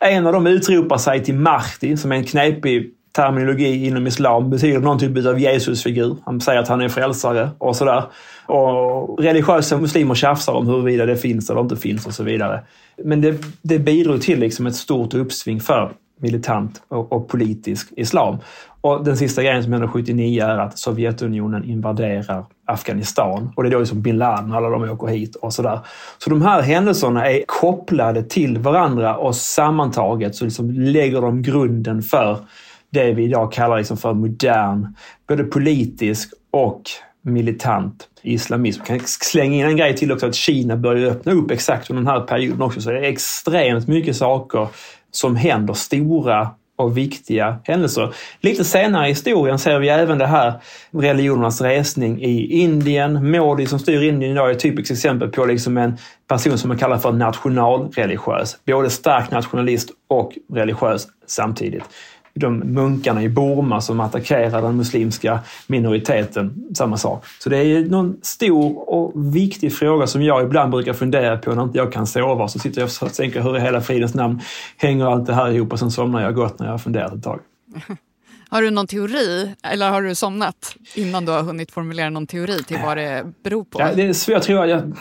En 0.00 0.26
av 0.26 0.32
dem 0.32 0.46
utropar 0.46 0.98
sig 0.98 1.24
till 1.24 1.34
Mahdi, 1.34 1.96
som 1.96 2.12
är 2.12 2.16
en 2.16 2.24
knepig 2.24 2.92
terminologi 3.18 3.86
inom 3.86 4.06
islam, 4.06 4.50
betyder 4.50 4.80
någon 4.80 4.98
typ 4.98 5.26
av 5.26 5.40
Jesusfigur. 5.40 6.16
Han 6.24 6.40
säger 6.40 6.60
att 6.60 6.68
han 6.68 6.80
är 6.80 6.88
frälsare 6.88 7.50
och 7.58 7.76
sådär. 7.76 8.02
Och 8.46 9.18
religiösa 9.22 9.78
muslimer 9.78 10.14
tjafsar 10.14 10.52
om 10.52 10.66
huruvida 10.66 11.06
det 11.06 11.16
finns 11.16 11.50
eller 11.50 11.60
inte 11.60 11.76
finns 11.76 12.06
och 12.06 12.14
så 12.14 12.22
vidare. 12.22 12.60
Men 13.04 13.20
det, 13.20 13.36
det 13.62 13.78
bidrog 13.78 14.22
till 14.22 14.40
liksom 14.40 14.66
ett 14.66 14.76
stort 14.76 15.14
uppsving 15.14 15.60
för 15.60 15.92
militant 16.20 16.82
och, 16.88 17.12
och, 17.12 17.28
politisk 17.28 17.92
islam. 17.96 18.36
Och 18.80 19.04
den 19.04 19.16
sista 19.16 19.42
grejen 19.42 19.62
som 19.62 19.72
händer 19.72 19.88
79 19.88 20.44
är 20.44 20.58
att 20.58 20.78
Sovjetunionen 20.78 21.64
invaderar 21.64 22.44
Afghanistan. 22.66 23.52
Och 23.56 23.62
det 23.62 23.68
är 23.68 23.70
då 23.70 23.78
liksom 23.78 24.02
bin 24.02 24.18
Laden, 24.18 24.52
alla 24.52 24.68
de 24.68 24.90
åker 24.90 25.06
hit 25.06 25.36
och 25.36 25.52
sådär. 25.52 25.80
Så 26.18 26.30
de 26.30 26.42
här 26.42 26.62
händelserna 26.62 27.30
är 27.30 27.44
kopplade 27.46 28.22
till 28.22 28.58
varandra 28.58 29.16
och 29.16 29.36
sammantaget 29.36 30.36
så 30.36 30.44
liksom 30.44 30.70
lägger 30.70 31.20
de 31.20 31.42
grunden 31.42 32.02
för 32.02 32.38
det 32.90 33.12
vi 33.12 33.24
idag 33.24 33.52
kallar 33.52 33.78
liksom 33.78 33.96
för 33.96 34.14
modern, 34.14 34.94
både 35.28 35.44
politisk 35.44 36.32
och 36.50 36.82
militant 37.22 38.08
islamism. 38.22 38.80
Jag 38.88 38.98
kan 38.98 39.06
slänga 39.06 39.56
in 39.56 39.66
en 39.66 39.76
grej 39.76 39.96
till 39.96 40.12
också, 40.12 40.26
att 40.26 40.34
Kina 40.34 40.76
börjar 40.76 41.10
öppna 41.10 41.32
upp 41.32 41.50
exakt 41.50 41.90
under 41.90 42.02
den 42.02 42.12
här 42.12 42.20
perioden 42.20 42.62
också. 42.62 42.80
Så 42.80 42.90
det 42.90 42.98
är 42.98 43.02
extremt 43.02 43.88
mycket 43.88 44.16
saker 44.16 44.68
som 45.10 45.36
händer, 45.36 45.74
stora 45.74 46.50
och 46.76 46.96
viktiga 46.96 47.58
händelser. 47.64 48.14
Lite 48.40 48.64
senare 48.64 49.06
i 49.06 49.08
historien 49.08 49.58
ser 49.58 49.78
vi 49.78 49.88
även 49.88 50.18
det 50.18 50.26
här 50.26 50.52
religionernas 50.90 51.60
resning 51.60 52.22
i 52.22 52.60
Indien. 52.60 53.30
Modi 53.30 53.66
som 53.66 53.78
styr 53.78 54.02
Indien 54.02 54.32
idag 54.32 54.48
är 54.48 54.52
ett 54.52 54.60
typiskt 54.60 54.90
exempel 54.90 55.28
på 55.28 55.44
liksom 55.44 55.76
en 55.76 55.98
person 56.28 56.58
som 56.58 56.68
man 56.68 56.78
kallar 56.78 56.98
för 56.98 57.12
nationalreligiös. 57.12 58.58
Både 58.66 58.90
stark 58.90 59.30
nationalist 59.30 59.90
och 60.08 60.32
religiös 60.52 61.06
samtidigt 61.26 61.84
de 62.38 62.58
munkarna 62.58 63.22
i 63.22 63.28
Burma 63.28 63.80
som 63.80 64.00
attackerar 64.00 64.62
den 64.62 64.76
muslimska 64.76 65.40
minoriteten, 65.66 66.64
samma 66.74 66.96
sak. 66.96 67.24
Så 67.38 67.48
det 67.48 67.56
är 67.56 67.84
någon 67.84 68.16
stor 68.22 68.90
och 68.90 69.34
viktig 69.34 69.72
fråga 69.72 70.06
som 70.06 70.22
jag 70.22 70.42
ibland 70.42 70.70
brukar 70.70 70.92
fundera 70.92 71.38
på 71.38 71.54
när 71.54 71.62
inte 71.62 71.78
jag 71.78 71.92
kan 71.92 72.06
sova. 72.06 72.48
Så 72.48 72.58
sitter 72.58 72.80
jag 72.80 72.90
och 73.02 73.14
tänker 73.14 73.40
hur 73.40 73.56
i 73.56 73.60
hela 73.60 73.80
fridens 73.80 74.14
namn 74.14 74.40
hänger 74.76 75.06
allt 75.06 75.26
det 75.26 75.34
här 75.34 75.50
ihop 75.50 75.72
och 75.72 75.78
sen 75.78 75.90
somnar 75.90 76.22
jag 76.22 76.34
gott 76.34 76.58
när 76.58 76.66
jag 76.66 76.72
har 76.72 76.78
funderat 76.78 77.14
ett 77.14 77.24
tag. 77.24 77.40
Har 78.50 78.62
du 78.62 78.70
någon 78.70 78.86
teori 78.86 79.54
eller 79.62 79.90
har 79.90 80.02
du 80.02 80.14
somnat 80.14 80.76
innan 80.94 81.24
du 81.24 81.32
har 81.32 81.42
hunnit 81.42 81.70
formulera 81.70 82.10
någon 82.10 82.26
teori 82.26 82.62
till 82.64 82.78
vad 82.84 82.96
det 82.96 83.32
beror 83.42 83.64
på? 83.64 83.80
Ja, 83.80 83.94
det 83.94 84.02
är 84.02 84.12
svårt, 84.12 84.42
tror 84.42 84.66
jag 84.66 84.92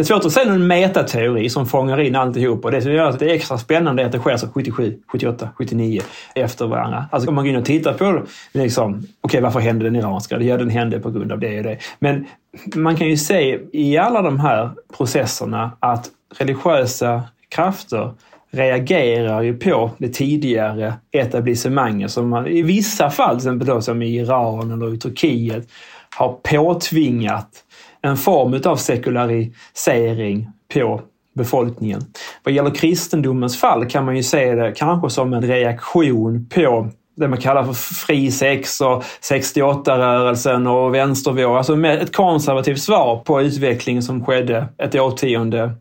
det 0.00 0.04
är 0.04 0.06
svårt 0.06 0.24
att 0.24 0.32
säga 0.32 0.52
någon 0.52 0.66
metateori 0.66 1.50
som 1.50 1.66
fångar 1.66 2.00
in 2.00 2.16
alltihop 2.16 2.64
och 2.64 2.70
det 2.70 2.82
som 2.82 2.92
gör 2.92 3.08
att 3.08 3.18
det 3.18 3.30
är 3.30 3.34
extra 3.34 3.58
spännande 3.58 4.02
är 4.02 4.06
att 4.06 4.12
det 4.12 4.18
sker 4.18 4.36
så 4.36 4.48
77, 4.48 4.98
78, 5.06 5.48
79 5.58 6.00
efter 6.34 6.66
varandra. 6.66 7.06
Alltså 7.12 7.28
om 7.28 7.34
man 7.34 7.44
går 7.44 7.52
in 7.52 7.58
och 7.58 7.64
tittar 7.64 7.92
på 7.92 8.22
liksom, 8.52 8.94
okej 8.94 9.08
okay, 9.22 9.40
varför 9.40 9.60
hände 9.60 9.84
den 9.84 9.96
iranska? 9.96 10.40
Ja, 10.40 10.56
den 10.56 10.70
hände 10.70 11.00
på 11.00 11.10
grund 11.10 11.32
av 11.32 11.38
det 11.38 11.58
och 11.58 11.64
det. 11.64 11.78
Men 11.98 12.26
man 12.74 12.96
kan 12.96 13.08
ju 13.08 13.16
se 13.16 13.58
i 13.72 13.98
alla 13.98 14.22
de 14.22 14.40
här 14.40 14.70
processerna 14.96 15.70
att 15.80 16.10
religiösa 16.38 17.22
krafter 17.48 18.12
reagerar 18.50 19.42
ju 19.42 19.58
på 19.58 19.90
det 19.98 20.08
tidigare 20.08 20.94
etablissemanget 21.12 22.10
som 22.10 22.28
man 22.28 22.46
i 22.46 22.62
vissa 22.62 23.10
fall, 23.10 23.28
till 23.28 23.48
exempel 23.48 23.68
då, 23.68 23.80
som 23.80 24.02
i 24.02 24.16
Iran 24.16 24.70
eller 24.70 24.94
i 24.94 24.98
Turkiet, 24.98 25.68
har 26.16 26.32
påtvingat 26.32 27.64
en 28.02 28.16
form 28.16 28.60
av 28.64 28.76
sekularisering 28.76 30.48
på 30.74 31.00
befolkningen. 31.34 32.00
Vad 32.42 32.54
gäller 32.54 32.74
kristendomens 32.74 33.60
fall 33.60 33.86
kan 33.86 34.04
man 34.04 34.16
ju 34.16 34.22
se 34.22 34.54
det 34.54 34.72
kanske 34.76 35.10
som 35.10 35.32
en 35.32 35.42
reaktion 35.42 36.48
på 36.54 36.88
det 37.16 37.28
man 37.28 37.40
kallar 37.40 37.64
för 37.64 37.72
fri 37.72 38.30
sex 38.30 38.80
och 38.80 39.02
68-rörelsen 39.30 40.66
och 40.66 40.94
vänstervåg. 40.94 41.56
Alltså 41.56 41.76
med 41.76 42.02
ett 42.02 42.16
konservativt 42.16 42.80
svar 42.80 43.16
på 43.16 43.42
utvecklingen 43.42 44.02
som 44.02 44.24
skedde 44.24 44.66
ett 44.78 44.94
årtionde 44.94 45.72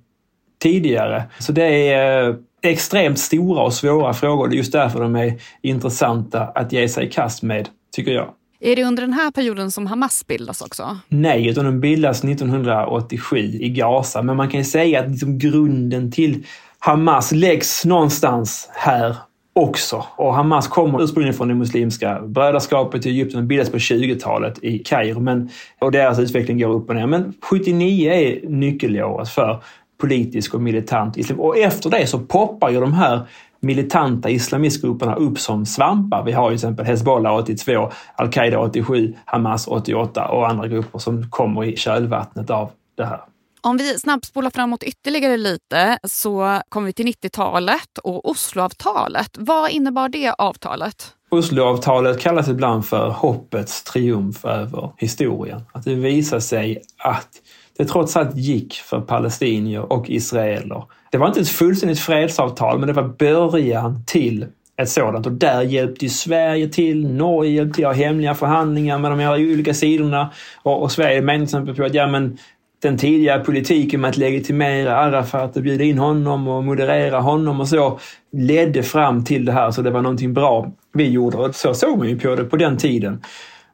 tidigare. 0.62 1.24
Så 1.40 1.52
det 1.52 1.92
är 1.92 2.30
eh, 2.30 2.36
extremt 2.62 3.20
stora 3.20 3.62
och 3.62 3.74
svåra 3.74 4.14
frågor. 4.14 4.48
Det 4.48 4.56
är 4.56 4.58
just 4.58 4.72
därför 4.72 5.02
de 5.02 5.16
är 5.16 5.34
intressanta 5.62 6.44
att 6.44 6.72
ge 6.72 6.90
sig 6.90 7.06
i 7.06 7.10
kast 7.10 7.44
med, 7.44 7.70
tycker 7.96 8.12
jag. 8.12 8.30
Är 8.62 8.76
det 8.76 8.84
under 8.84 9.02
den 9.02 9.14
här 9.14 9.32
perioden 9.32 9.72
som 9.72 9.88
Hamas 9.88 10.28
bildas 10.28 10.62
också? 10.62 10.98
Nej, 11.08 11.48
utan 11.48 11.66
den 11.66 11.80
bildas 11.80 12.24
1987 12.24 13.38
i 13.38 13.70
Gaza. 13.70 14.22
Men 14.22 14.38
man 14.38 14.50
kan 14.50 14.60
ju 14.60 14.64
säga 14.64 15.00
att 15.00 15.10
liksom 15.10 15.38
grunden 15.38 16.12
till 16.12 16.46
Hamas 16.80 17.32
läggs 17.32 17.86
någonstans 17.86 18.70
här 18.72 19.16
också. 19.54 20.06
Och 20.16 20.34
Hamas 20.34 20.68
kommer 20.68 21.04
ursprungligen 21.04 21.38
från 21.38 21.48
det 21.48 21.56
muslimska 21.56 22.22
brödraskapet 22.22 23.06
i 23.06 23.10
Egypten, 23.10 23.40
och 23.40 23.46
bildas 23.46 23.70
på 23.70 23.78
20-talet 23.78 24.64
i 24.64 24.80
Kairo. 24.80 25.20
Men, 25.20 25.50
och 25.80 25.92
deras 25.92 26.20
utveckling 26.20 26.60
går 26.60 26.74
upp 26.74 26.90
och 26.90 26.96
ner. 26.96 27.08
Men 27.08 27.34
79 27.42 28.12
är 28.12 28.50
nyckelåret 28.50 29.30
för 29.30 29.64
politisk 30.02 30.54
och 30.54 30.62
militant 30.62 31.18
islam. 31.18 31.40
Och 31.40 31.58
efter 31.58 31.90
det 31.90 32.08
så 32.08 32.20
poppar 32.20 32.70
ju 32.70 32.80
de 32.80 32.94
här 32.94 33.22
militanta 33.60 34.30
islamistgrupperna 34.30 35.16
upp 35.16 35.40
som 35.40 35.66
svampar. 35.66 36.24
Vi 36.24 36.32
har 36.32 36.52
ju 36.52 36.58
till 36.58 36.68
exempel 36.68 36.86
Hezbollah 36.86 37.36
82, 37.36 37.92
Al-Qaida 38.16 38.60
87, 38.60 39.16
Hamas 39.26 39.68
88 39.68 40.28
och 40.28 40.50
andra 40.50 40.68
grupper 40.68 41.00
som 41.00 41.30
kommer 41.30 41.64
i 41.64 41.78
kölvattnet 41.78 42.50
av 42.50 42.72
det 42.98 43.06
här. 43.06 43.22
Om 43.62 43.78
vi 43.78 44.00
snabbspolar 44.00 44.50
framåt 44.50 44.84
ytterligare 44.84 45.38
lite 45.38 46.00
så 46.04 46.62
kommer 46.70 46.88
vi 46.88 46.94
till 46.94 47.08
90-talet 47.08 47.98
och 48.04 48.30
Osloavtalet. 48.30 49.38
Vad 49.40 49.72
innebar 49.72 50.10
det 50.10 50.34
avtalet? 50.38 51.16
Osloavtalet 51.32 52.20
kallas 52.20 52.48
ibland 52.48 52.86
för 52.86 53.10
hoppets 53.10 53.84
triumf 53.84 54.46
över 54.46 54.92
historien. 54.98 55.62
Att 55.72 55.84
det 55.84 55.96
visar 55.96 56.40
sig 56.40 56.82
att 56.98 57.30
det 57.78 57.86
trots 57.86 58.18
allt 58.18 58.36
gick 58.36 58.74
för 58.74 59.02
palestinier 59.02 59.94
och 59.94 60.10
israeler 60.10 60.84
det 61.12 61.18
var 61.18 61.28
inte 61.28 61.40
ett 61.40 61.50
fullständigt 61.50 62.00
fredsavtal, 62.00 62.80
men 62.80 62.88
det 62.88 62.94
var 62.94 63.04
början 63.04 64.04
till 64.06 64.46
ett 64.82 64.90
sådant. 64.90 65.26
Och 65.26 65.32
där 65.32 65.62
hjälpte 65.62 66.06
ju 66.06 66.10
Sverige 66.10 66.68
till, 66.68 67.08
Norge 67.08 67.52
hjälpte 67.52 67.76
till, 67.76 67.86
ha 67.86 67.94
hemliga 67.94 68.36
förhandlingar 68.36 68.98
med 68.98 69.12
de 69.12 69.20
här 69.20 69.34
olika 69.34 69.74
sidorna. 69.74 70.30
Och, 70.64 70.82
och 70.84 70.92
Sverige 70.92 71.22
menade 71.22 71.40
till 71.40 71.44
exempel 71.44 71.76
på 71.76 71.84
att 71.84 71.94
ja, 71.94 72.08
men 72.08 72.38
den 72.82 72.98
tidigare 72.98 73.44
politiken 73.44 74.02
med 74.02 74.10
att 74.10 74.18
legitimera 74.18 74.98
Arafat 74.98 75.58
och 75.58 75.64
bjuda 75.64 75.84
in 75.84 75.98
honom 75.98 76.48
och 76.48 76.64
moderera 76.64 77.20
honom 77.20 77.60
och 77.60 77.68
så 77.68 78.00
ledde 78.32 78.84
fram 78.84 79.26
till 79.26 79.46
det 79.46 79.52
här, 79.52 79.72
så 79.72 79.82
det 79.82 79.92
var 79.92 80.02
någonting 80.02 80.34
bra 80.34 80.72
vi 80.94 81.10
gjorde. 81.10 81.38
Och 81.38 81.56
så 81.56 81.74
såg 81.74 81.98
man 81.98 82.08
ju 82.08 82.20
på 82.20 82.36
det 82.36 82.44
på 82.44 82.56
den 82.56 82.78
tiden. 82.78 83.22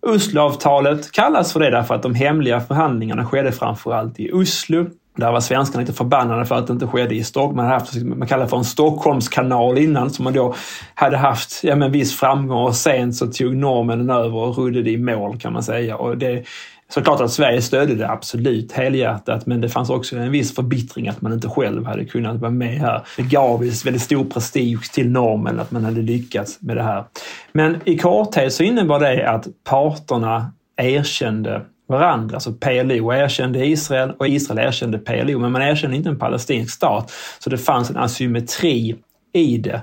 Osloavtalet 0.01 1.11
kallas 1.11 1.53
för 1.53 1.59
det 1.59 1.69
därför 1.69 1.95
att 1.95 2.03
de 2.03 2.15
hemliga 2.15 2.59
förhandlingarna 2.59 3.25
skedde 3.25 3.51
framförallt 3.51 4.19
i 4.19 4.31
Oslo. 4.31 4.85
Där 5.15 5.31
var 5.31 5.39
svenskarna 5.39 5.81
lite 5.81 5.93
förbannade 5.93 6.45
för 6.45 6.55
att 6.55 6.67
det 6.67 6.73
inte 6.73 6.87
skedde 6.87 7.15
i 7.15 7.23
Stockholm. 7.23 7.55
Man, 7.55 7.65
hade 7.65 7.79
haft, 7.79 7.95
man 8.03 8.27
kallade 8.27 8.45
det 8.45 8.49
för 8.49 8.57
en 8.57 8.63
Stockholmskanal 8.63 9.77
innan 9.77 10.09
som 10.09 10.23
man 10.23 10.33
då 10.33 10.55
hade 10.93 11.17
haft 11.17 11.59
ja, 11.63 11.75
men 11.75 11.91
viss 11.91 12.15
framgång 12.15 12.63
och 12.63 12.75
sen 12.75 13.13
så 13.13 13.27
tog 13.27 13.55
norrmännen 13.55 14.09
över 14.09 14.35
och 14.35 14.57
rullade 14.57 14.89
i 14.89 14.97
mål 14.97 15.39
kan 15.39 15.53
man 15.53 15.63
säga. 15.63 15.97
Och 15.97 16.17
det, 16.17 16.45
Såklart 16.89 17.21
att 17.21 17.31
Sverige 17.31 17.61
stödde 17.61 17.95
det 17.95 18.09
absolut 18.09 18.71
helhjärtat 18.71 19.45
men 19.45 19.61
det 19.61 19.69
fanns 19.69 19.89
också 19.89 20.15
en 20.15 20.31
viss 20.31 20.55
förbittring 20.55 21.07
att 21.07 21.21
man 21.21 21.33
inte 21.33 21.49
själv 21.49 21.85
hade 21.85 22.05
kunnat 22.05 22.39
vara 22.39 22.51
med 22.51 22.79
här. 22.79 23.01
Det 23.17 23.23
gav 23.23 23.59
väldigt 23.59 24.01
stor 24.01 24.25
prestige 24.25 24.91
till 24.93 25.09
normen 25.09 25.59
att 25.59 25.71
man 25.71 25.85
hade 25.85 26.01
lyckats 26.01 26.61
med 26.61 26.77
det 26.77 26.83
här. 26.83 27.03
Men 27.51 27.77
i 27.85 27.97
korthet 27.97 28.53
så 28.53 28.63
innebar 28.63 28.99
det 28.99 29.29
att 29.29 29.47
parterna 29.63 30.51
erkände 30.77 31.61
varandra. 31.87 32.35
Alltså, 32.35 32.51
så 32.51 32.57
PLO 32.57 33.13
erkände 33.13 33.65
Israel 33.65 34.11
och 34.19 34.27
Israel 34.27 34.67
erkände 34.67 34.97
PLO, 34.97 35.39
men 35.39 35.51
man 35.51 35.61
erkände 35.61 35.97
inte 35.97 36.09
en 36.09 36.19
palestinsk 36.19 36.73
stat. 36.73 37.11
Så 37.39 37.49
det 37.49 37.57
fanns 37.57 37.89
en 37.89 37.97
asymmetri 37.97 38.95
i 39.33 39.57
det. 39.57 39.81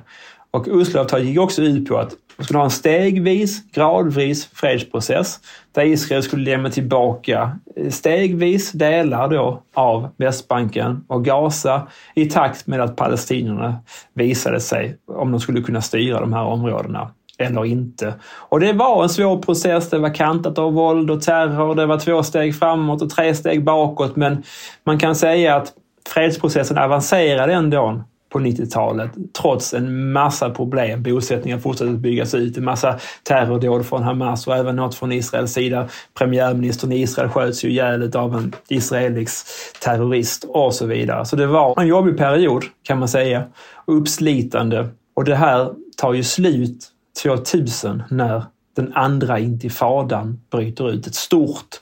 Och 0.51 0.69
Osloavtalet 0.69 1.27
gick 1.27 1.39
också 1.39 1.63
ut 1.63 1.89
på 1.89 1.99
att 1.99 2.13
man 2.37 2.45
skulle 2.45 2.59
ha 2.59 2.65
en 2.65 2.71
stegvis, 2.71 3.73
gradvis 3.73 4.47
fredsprocess 4.47 5.41
där 5.73 5.83
Israel 5.83 6.23
skulle 6.23 6.51
lämna 6.51 6.71
tillbaka 6.71 7.59
eh, 7.77 7.91
stegvis 7.91 8.73
delar 8.73 9.29
då 9.29 9.63
av 9.75 10.09
Västbanken 10.17 11.05
och 11.09 11.25
Gaza 11.25 11.89
i 12.15 12.27
takt 12.27 12.67
med 12.67 12.81
att 12.81 12.97
palestinierna 12.97 13.77
visade 14.15 14.61
sig 14.61 14.97
om 15.07 15.31
de 15.31 15.41
skulle 15.41 15.63
kunna 15.63 15.81
styra 15.81 16.21
de 16.21 16.33
här 16.33 16.45
områdena 16.45 17.11
eller 17.43 17.65
inte. 17.65 18.15
Och 18.25 18.61
det 18.61 18.73
var 18.73 19.03
en 19.03 19.09
svår 19.09 19.39
process. 19.39 19.91
Det 19.91 19.99
var 19.99 20.15
kantat 20.15 20.59
av 20.59 20.73
våld 20.73 21.11
och 21.11 21.23
terror. 21.23 21.75
Det 21.75 21.87
var 21.87 21.99
två 21.99 22.23
steg 22.23 22.59
framåt 22.59 23.03
och 23.03 23.11
tre 23.11 23.35
steg 23.35 23.65
bakåt. 23.65 24.17
Men 24.17 24.43
man 24.85 24.99
kan 24.99 25.15
säga 25.15 25.57
att 25.57 25.73
fredsprocessen 26.09 26.79
avancerade 26.79 27.53
ändå 27.53 28.03
på 28.33 28.39
90-talet 28.39 29.11
trots 29.43 29.75
en 29.75 30.13
massa 30.13 30.51
problem. 30.51 31.03
Bosättningar 31.03 31.59
fortsatte 31.59 31.91
att 31.91 31.99
byggas 31.99 32.35
ut, 32.35 32.57
en 32.57 32.65
massa 32.65 32.99
terrordåd 33.23 33.87
från 33.87 34.03
Hamas 34.03 34.47
och 34.47 34.57
även 34.57 34.77
något 34.77 34.95
från 34.95 35.13
Israels 35.13 35.53
sida. 35.53 35.89
Premiärministern 36.15 36.93
i 36.93 37.01
Israel 37.01 37.29
sköts 37.29 37.65
ju 37.65 37.69
ihjäl 37.69 38.17
av 38.17 38.35
en 38.37 38.55
israelisk 38.69 39.47
terrorist 39.81 40.45
och 40.49 40.75
så 40.75 40.87
vidare. 40.87 41.25
Så 41.25 41.37
det 41.37 41.47
var 41.47 41.81
en 41.81 41.87
jobbig 41.87 42.19
period 42.19 42.65
kan 42.83 42.99
man 42.99 43.09
säga, 43.09 43.45
uppslitande. 43.87 44.89
Och 45.15 45.25
det 45.25 45.37
här 45.37 45.71
tar 45.97 46.13
ju 46.13 46.25
slut 46.25 46.89
2000 47.23 48.03
när 48.11 48.45
den 48.77 48.93
andra 48.95 49.39
intifadan 49.39 50.41
bryter 50.51 50.91
ut. 50.91 51.07
Ett 51.07 51.15
stort 51.15 51.81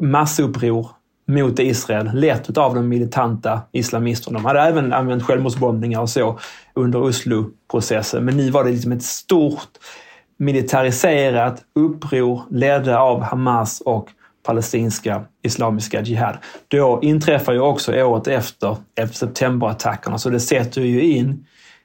massuppror 0.00 0.88
mot 1.26 1.58
Israel 1.58 2.10
lett 2.14 2.58
av 2.58 2.74
de 2.74 2.88
militanta 2.88 3.60
islamisterna. 3.72 4.38
De 4.38 4.44
hade 4.44 4.60
även 4.60 4.92
använt 4.92 5.22
självmordsbombningar 5.22 6.00
och 6.00 6.10
så 6.10 6.38
under 6.74 7.02
Oslo-processen. 7.02 8.24
Men 8.24 8.36
nu 8.36 8.50
var 8.50 8.64
det 8.64 8.70
liksom 8.70 8.92
ett 8.92 9.02
stort 9.02 9.70
militariserat 10.36 11.64
uppror 11.74 12.42
ledda 12.50 12.98
av 12.98 13.22
Hamas 13.22 13.80
och 13.80 14.08
palestinska 14.42 15.24
islamiska 15.42 16.02
jihad. 16.02 16.38
Då 16.68 16.98
inträffar 17.02 17.52
ju 17.52 17.60
också 17.60 17.94
året 17.94 18.26
efter 18.26 18.76
11 18.94 19.12
september-attackerna, 19.12 20.18
så 20.18 20.30
det 20.30 20.40
sätter 20.40 20.80
ju 20.80 21.02
in 21.02 21.46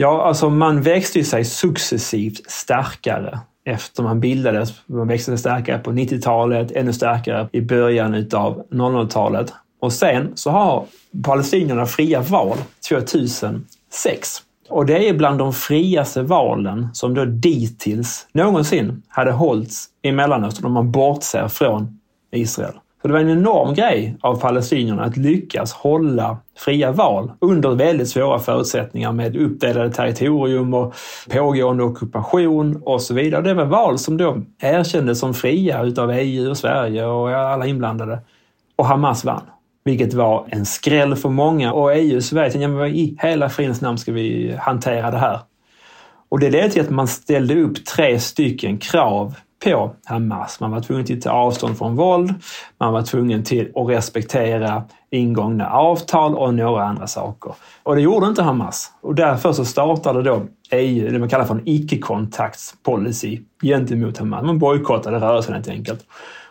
Ja, 0.00 0.22
alltså 0.22 0.50
man 0.50 0.82
växte 0.82 1.18
ju 1.18 1.24
sig 1.24 1.44
successivt 1.44 2.50
starkare 2.50 3.38
efter 3.64 4.02
man 4.02 4.20
bildades. 4.20 4.72
Man 4.86 5.08
växte 5.08 5.30
sig 5.30 5.38
starkare 5.38 5.78
på 5.78 5.90
90-talet, 5.90 6.72
ännu 6.72 6.92
starkare 6.92 7.48
i 7.52 7.60
början 7.60 8.14
av 8.32 8.66
00-talet. 8.70 9.52
Och 9.80 9.92
sen 9.92 10.32
så 10.34 10.50
har 10.50 10.84
palestinierna 11.24 11.86
fria 11.86 12.20
val 12.20 12.58
2006. 12.88 14.42
Och 14.68 14.86
det 14.86 15.08
är 15.08 15.14
bland 15.14 15.38
de 15.38 15.52
friaste 15.52 16.22
valen 16.22 16.88
som 16.92 17.14
då 17.14 17.24
dittills 17.24 18.26
någonsin 18.32 19.02
hade 19.08 19.32
hållits 19.32 19.86
i 20.02 20.12
Mellanöstern 20.12 20.66
om 20.66 20.72
man 20.72 20.92
bortser 20.92 21.48
från 21.48 22.00
Israel. 22.32 22.74
Så 23.02 23.08
det 23.08 23.14
var 23.14 23.20
en 23.20 23.30
enorm 23.30 23.74
grej 23.74 24.16
av 24.20 24.40
palestinierna 24.40 25.04
att 25.04 25.16
lyckas 25.16 25.72
hålla 25.72 26.38
fria 26.56 26.92
val 26.92 27.32
under 27.40 27.70
väldigt 27.70 28.08
svåra 28.08 28.38
förutsättningar 28.38 29.12
med 29.12 29.36
uppdelade 29.36 29.90
territorium 29.90 30.74
och 30.74 30.94
pågående 31.30 31.84
ockupation 31.84 32.82
och 32.84 33.02
så 33.02 33.14
vidare. 33.14 33.42
Det 33.42 33.54
var 33.54 33.64
val 33.64 33.98
som 33.98 34.16
då 34.16 34.42
erkändes 34.60 35.18
som 35.18 35.34
fria 35.34 35.82
utav 35.82 36.10
EU 36.10 36.50
och 36.50 36.56
Sverige 36.56 37.04
och 37.06 37.30
alla 37.30 37.66
inblandade. 37.66 38.18
Och 38.76 38.86
Hamas 38.86 39.24
vann. 39.24 39.42
Vilket 39.84 40.14
var 40.14 40.46
en 40.50 40.66
skräll 40.66 41.16
för 41.16 41.28
många 41.28 41.72
och 41.72 41.96
EU 41.96 42.16
och 42.16 42.24
Sverige 42.24 42.50
tänkte, 42.50 42.62
ja, 42.62 42.68
men 42.68 42.94
i 42.94 43.16
hela 43.20 43.48
fridens 43.48 43.80
namn 43.80 43.98
ska 43.98 44.12
vi 44.12 44.56
hantera 44.58 45.10
det 45.10 45.18
här. 45.18 45.40
Och 46.28 46.40
det 46.40 46.50
ledde 46.50 46.70
till 46.70 46.82
att 46.82 46.90
man 46.90 47.08
ställde 47.08 47.60
upp 47.60 47.84
tre 47.84 48.20
stycken 48.20 48.78
krav 48.78 49.34
på 49.64 49.90
Hamas. 50.04 50.60
Man 50.60 50.70
var 50.70 50.80
tvungen 50.80 51.04
till 51.04 51.18
att 51.18 51.24
ta 51.24 51.30
avstånd 51.30 51.78
från 51.78 51.96
våld. 51.96 52.34
Man 52.78 52.92
var 52.92 53.02
tvungen 53.02 53.44
till 53.44 53.72
att 53.74 53.88
respektera 53.88 54.82
ingångna 55.10 55.70
avtal 55.70 56.34
och 56.34 56.54
några 56.54 56.84
andra 56.84 57.06
saker. 57.06 57.54
Och 57.82 57.94
det 57.94 58.00
gjorde 58.00 58.26
inte 58.26 58.42
Hamas. 58.42 58.92
Och 59.00 59.14
därför 59.14 59.52
så 59.52 59.64
startade 59.64 60.22
då 60.22 60.42
EU 60.70 61.12
det 61.12 61.18
man 61.18 61.28
kallar 61.28 61.44
för 61.44 61.54
en 61.54 61.62
icke-kontaktspolicy 61.64 63.40
gentemot 63.62 64.18
Hamas. 64.18 64.44
Man 64.44 64.58
bojkottade 64.58 65.20
rörelsen 65.20 65.54
helt 65.54 65.68
enkelt. 65.68 66.06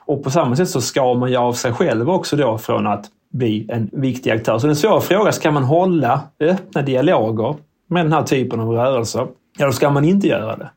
Och 0.05 0.23
på 0.23 0.31
samma 0.31 0.55
sätt 0.55 0.69
så 0.69 0.81
skar 0.81 1.15
man 1.15 1.29
ju 1.29 1.37
av 1.37 1.53
sig 1.53 1.73
själv 1.73 2.09
också 2.09 2.35
då 2.35 2.57
från 2.57 2.87
att 2.87 3.05
bli 3.33 3.65
en 3.69 3.89
viktig 3.93 4.31
aktör. 4.31 4.59
Så 4.59 4.67
den 4.67 4.75
svåra 4.75 5.01
frågan, 5.01 5.33
ska 5.33 5.51
man 5.51 5.63
hålla 5.63 6.21
öppna 6.39 6.81
dialoger 6.81 7.55
med 7.89 8.05
den 8.05 8.13
här 8.13 8.23
typen 8.23 8.59
av 8.59 8.69
rörelser, 8.69 9.27
ja 9.57 9.65
då 9.65 9.71
ska 9.71 9.89
man 9.89 10.05
inte 10.05 10.27
göra 10.27 10.55
det. 10.55 10.69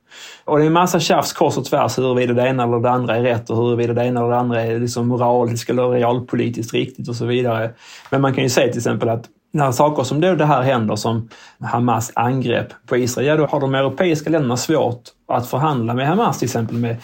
Och 0.45 0.59
det 0.59 0.65
är 0.65 0.67
en 0.67 0.73
massa 0.73 1.01
tjafs 1.01 1.33
kors 1.33 1.57
och 1.57 1.65
tvärs 1.65 1.99
huruvida 1.99 2.35
det 2.35 2.49
ena 2.49 2.63
eller 2.63 2.79
det 2.79 2.91
andra 2.91 3.17
är 3.17 3.23
rätt 3.23 3.51
och 3.51 3.57
huruvida 3.57 3.93
det 3.93 4.05
ena 4.05 4.21
eller 4.21 4.31
det 4.31 4.39
andra 4.39 4.63
är 4.63 4.81
liksom 4.81 5.09
moraliskt 5.09 5.71
eller 5.71 5.89
realpolitiskt 5.89 6.75
riktigt 6.75 7.09
och 7.09 7.17
så 7.17 7.27
vidare. 7.27 7.71
Men 8.11 8.21
man 8.21 8.35
kan 8.35 8.45
ju 8.45 8.51
säga 8.51 8.69
till 8.69 8.79
exempel 8.79 9.09
att 9.09 9.29
när 9.53 9.73
saker 9.73 10.03
som 10.03 10.21
då 10.21 10.35
det 10.35 10.45
här 10.45 10.63
händer, 10.63 10.97
som 10.97 11.29
Hamas 11.61 12.13
angrepp 12.15 12.87
på 12.87 12.97
Israel, 12.97 13.27
ja 13.27 13.37
då 13.37 13.47
har 13.47 13.61
de 13.61 13.75
europeiska 13.75 14.31
länderna 14.31 14.57
svårt 14.57 15.03
att 15.29 15.51
förhandla 15.51 15.95
med 15.95 16.09
Hamas, 16.09 16.39
till 16.39 16.47
exempel 16.47 16.77
med 16.77 16.97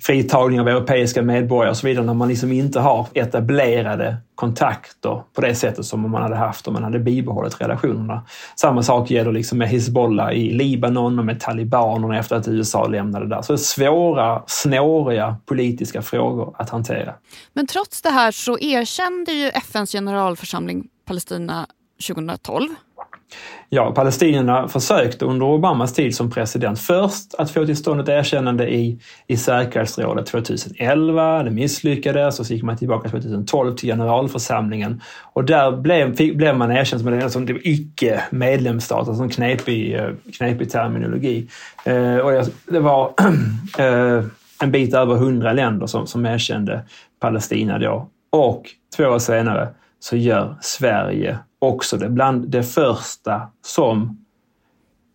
fritagning 0.00 0.60
av 0.60 0.68
europeiska 0.68 1.22
medborgare 1.22 1.70
och 1.70 1.76
så 1.76 1.86
vidare, 1.86 2.04
när 2.04 2.14
man 2.14 2.28
liksom 2.28 2.52
inte 2.52 2.80
har 2.80 3.06
etablerade 3.14 4.16
kontakter 4.34 5.22
på 5.34 5.40
det 5.40 5.54
sättet 5.54 5.84
som 5.84 6.10
man 6.10 6.22
hade 6.22 6.36
haft 6.36 6.68
om 6.68 6.74
man 6.74 6.84
hade 6.84 6.98
bibehållit 6.98 7.60
relationerna. 7.60 8.22
Samma 8.56 8.82
sak 8.82 9.10
gäller 9.10 9.32
liksom 9.32 9.58
med 9.58 9.68
Hizbollah 9.68 10.32
i 10.32 10.50
Libanon 10.50 11.18
och 11.18 11.24
med 11.24 11.40
talibanerna 11.40 12.18
efter 12.18 12.36
att 12.36 12.48
USA 12.48 12.86
lämnade 12.86 13.28
där. 13.28 13.42
Så 13.42 13.52
det 13.52 13.56
är 13.56 13.58
svåra, 13.58 14.42
snåriga 14.46 15.36
politiska 15.46 16.02
frågor 16.02 16.54
att 16.58 16.70
hantera. 16.70 17.14
Men 17.52 17.66
trots 17.66 18.02
det 18.02 18.10
här 18.10 18.30
så 18.30 18.58
erkände 18.58 19.32
ju 19.32 19.48
FNs 19.48 19.92
generalförsamling 19.92 20.88
Palestina 21.06 21.66
2012. 22.08 22.68
Ja, 23.68 23.92
palestinierna 23.92 24.68
försökte 24.68 25.24
under 25.24 25.46
Obamas 25.46 25.94
tid 25.94 26.16
som 26.16 26.30
president 26.30 26.80
först 26.80 27.34
att 27.38 27.50
få 27.50 27.66
till 27.66 27.76
stånd 27.76 28.00
ett 28.00 28.08
erkännande 28.08 28.74
i, 28.74 29.00
i 29.26 29.36
säkerhetsrådet 29.36 30.26
2011. 30.26 31.42
Det 31.42 31.50
misslyckades 31.50 32.40
och 32.40 32.46
så 32.46 32.54
gick 32.54 32.62
man 32.62 32.76
tillbaka 32.76 33.08
2012 33.08 33.74
till 33.74 33.88
generalförsamlingen. 33.88 35.02
Och 35.32 35.44
där 35.44 35.76
blev, 35.76 36.16
fick, 36.16 36.36
blev 36.36 36.56
man 36.56 36.72
erkänd 36.72 37.02
som 37.02 37.12
en 37.12 37.22
alltså, 37.22 37.38
som 37.38 37.58
icke-medlemsstat, 37.62 39.08
alltså 39.08 39.22
en 39.22 39.28
knepig, 39.28 39.94
eh, 39.94 40.10
knepig 40.38 40.70
terminologi. 40.70 41.48
Eh, 41.84 42.16
och 42.16 42.46
det 42.66 42.80
var 42.80 43.12
eh, 43.78 44.24
en 44.62 44.72
bit 44.72 44.94
över 44.94 45.14
hundra 45.14 45.52
länder 45.52 45.86
som, 45.86 46.06
som 46.06 46.26
erkände 46.26 46.84
Palestina 47.20 47.78
då. 47.78 48.08
Och 48.30 48.62
två 48.96 49.04
år 49.04 49.18
senare 49.18 49.68
så 50.00 50.16
gör 50.16 50.56
Sverige 50.60 51.38
också 51.66 51.96
det. 51.96 52.08
Bland 52.08 52.48
det 52.48 52.62
första 52.62 53.42
som 53.62 54.18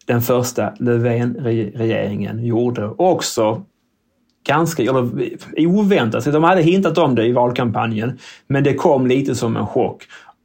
den 0.05 0.21
första 0.21 0.73
Löfven-regeringen 0.79 2.45
gjorde. 2.45 2.85
Och 2.85 3.11
också 3.11 3.63
ganska 4.47 4.83
eller, 4.83 5.09
oväntat. 5.67 6.25
De 6.25 6.43
hade 6.43 6.61
hintat 6.61 6.97
om 6.97 7.15
det 7.15 7.25
i 7.25 7.31
valkampanjen, 7.31 8.19
men 8.47 8.63
det 8.63 8.73
kom 8.73 9.07
lite 9.07 9.35
som 9.35 9.57
en 9.57 9.67
chock. 9.67 10.03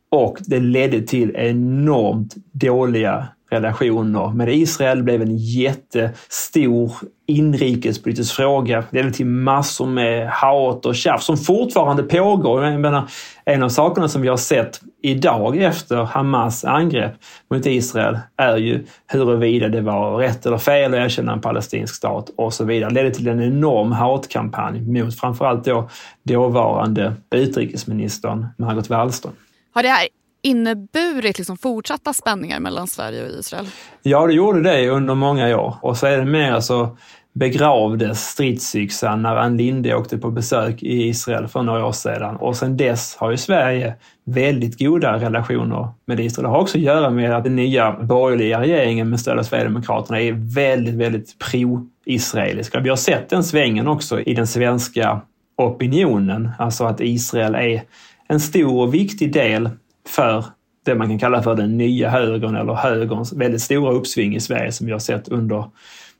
Och 0.08 0.38
det 0.46 0.60
ledde 0.60 1.02
till 1.02 1.36
enormt 1.36 2.34
dåliga 2.52 3.28
relationer 3.50 4.28
med 4.34 4.48
Israel 4.54 5.02
blev 5.02 5.22
en 5.22 5.36
jättestor 5.36 6.92
inrikespolitisk 7.26 8.34
fråga. 8.34 8.84
Det 8.90 8.96
ledde 8.96 9.12
till 9.12 9.26
massor 9.26 9.86
med 9.86 10.30
hat 10.30 10.86
och 10.86 10.96
tjafs 10.96 11.26
som 11.26 11.36
fortfarande 11.36 12.02
pågår. 12.02 12.64
Jag 12.64 12.80
menar, 12.80 13.08
en 13.44 13.62
av 13.62 13.68
sakerna 13.68 14.08
som 14.08 14.22
vi 14.22 14.28
har 14.28 14.36
sett 14.36 14.80
idag 15.02 15.56
efter 15.56 15.96
Hamas 15.96 16.64
angrepp 16.64 17.12
mot 17.50 17.66
Israel 17.66 18.18
är 18.36 18.56
ju 18.56 18.84
huruvida 19.06 19.68
det 19.68 19.80
var 19.80 20.16
rätt 20.16 20.46
eller 20.46 20.58
fel 20.58 20.94
att 20.94 21.00
erkänna 21.00 21.32
en 21.32 21.40
palestinsk 21.40 21.94
stat 21.94 22.30
och 22.36 22.54
så 22.54 22.64
vidare. 22.64 22.90
Det 22.90 22.94
ledde 23.02 23.14
till 23.14 23.28
en 23.28 23.42
enorm 23.42 23.92
hatkampanj 23.92 24.80
mot 24.80 25.20
framförallt 25.20 25.64
då 25.64 25.88
dåvarande 26.22 27.12
utrikesministern 27.34 28.46
Margot 28.58 28.90
Wallström. 28.90 29.32
Har 29.74 29.82
det 29.82 29.88
här 29.88 30.08
inneburit 30.46 31.38
liksom 31.38 31.56
fortsatta 31.56 32.12
spänningar 32.12 32.60
mellan 32.60 32.86
Sverige 32.86 33.24
och 33.24 33.30
Israel? 33.30 33.66
Ja, 34.02 34.26
det 34.26 34.32
gjorde 34.32 34.62
det 34.62 34.88
under 34.88 35.14
många 35.14 35.58
år. 35.58 35.76
Och 35.82 35.96
så 35.96 36.06
är 36.06 36.18
det 36.18 36.24
mer 36.24 36.60
så 36.60 36.96
begravdes 37.32 38.20
stridsyxan 38.20 39.22
när 39.22 39.36
Ann 39.36 39.56
Linde 39.56 39.94
åkte 39.94 40.18
på 40.18 40.30
besök 40.30 40.82
i 40.82 41.08
Israel 41.08 41.48
för 41.48 41.62
några 41.62 41.86
år 41.86 41.92
sedan. 41.92 42.36
Och 42.36 42.56
sedan 42.56 42.76
dess 42.76 43.16
har 43.16 43.30
ju 43.30 43.36
Sverige 43.36 43.94
väldigt 44.24 44.78
goda 44.78 45.12
relationer 45.16 45.88
med 46.06 46.20
Israel. 46.20 46.42
Det 46.42 46.48
har 46.48 46.60
också 46.60 46.78
att 46.78 46.84
göra 46.84 47.10
med 47.10 47.36
att 47.36 47.44
den 47.44 47.56
nya 47.56 47.92
borgerliga 47.92 48.60
regeringen 48.60 49.10
med 49.10 49.20
stöd 49.20 49.38
av 49.38 49.42
Sverigedemokraterna 49.42 50.20
är 50.20 50.54
väldigt, 50.54 50.94
väldigt 50.94 51.38
pro-israeliska. 51.38 52.80
Vi 52.80 52.88
har 52.88 52.96
sett 52.96 53.28
den 53.28 53.44
svängen 53.44 53.88
också 53.88 54.20
i 54.20 54.34
den 54.34 54.46
svenska 54.46 55.20
opinionen, 55.56 56.50
alltså 56.58 56.84
att 56.84 57.00
Israel 57.00 57.54
är 57.54 57.82
en 58.28 58.40
stor 58.40 58.82
och 58.82 58.94
viktig 58.94 59.32
del 59.32 59.70
för 60.06 60.44
det 60.84 60.94
man 60.94 61.08
kan 61.08 61.18
kalla 61.18 61.42
för 61.42 61.54
den 61.54 61.76
nya 61.76 62.10
högern 62.10 62.56
eller 62.56 62.74
högerns 62.74 63.32
väldigt 63.32 63.62
stora 63.62 63.92
uppsving 63.92 64.36
i 64.36 64.40
Sverige 64.40 64.72
som 64.72 64.86
vi 64.86 64.92
har 64.92 64.98
sett 64.98 65.28
under 65.28 65.64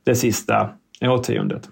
det 0.05 0.15
sista 0.15 0.69
årtiondet. 1.01 1.69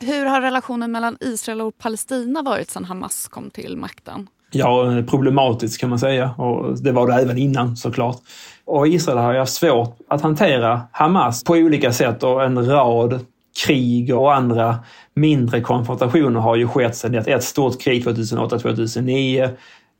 Hur 0.00 0.24
har 0.24 0.40
relationen 0.40 0.92
mellan 0.92 1.16
Israel 1.20 1.60
och 1.60 1.78
Palestina 1.78 2.42
varit 2.42 2.70
sedan 2.70 2.84
Hamas 2.84 3.28
kom 3.28 3.50
till 3.50 3.76
makten? 3.76 4.28
Ja, 4.52 5.02
problematiskt 5.10 5.80
kan 5.80 5.90
man 5.90 5.98
säga 5.98 6.30
och 6.30 6.82
det 6.82 6.92
var 6.92 7.06
det 7.06 7.14
även 7.14 7.38
innan 7.38 7.76
såklart. 7.76 8.16
Och 8.64 8.88
Israel 8.88 9.18
har 9.18 9.32
ju 9.32 9.38
haft 9.38 9.52
svårt 9.52 9.98
att 10.08 10.20
hantera 10.20 10.80
Hamas 10.92 11.44
på 11.44 11.52
olika 11.52 11.92
sätt 11.92 12.22
och 12.22 12.44
en 12.44 12.66
rad 12.66 13.20
krig 13.66 14.14
och 14.14 14.34
andra 14.34 14.78
mindre 15.14 15.60
konfrontationer 15.60 16.40
har 16.40 16.56
ju 16.56 16.68
skett 16.68 16.96
sedan. 16.96 17.14
Ett 17.14 17.44
stort 17.44 17.80
krig 17.80 18.06
2008-2009, 18.06 19.50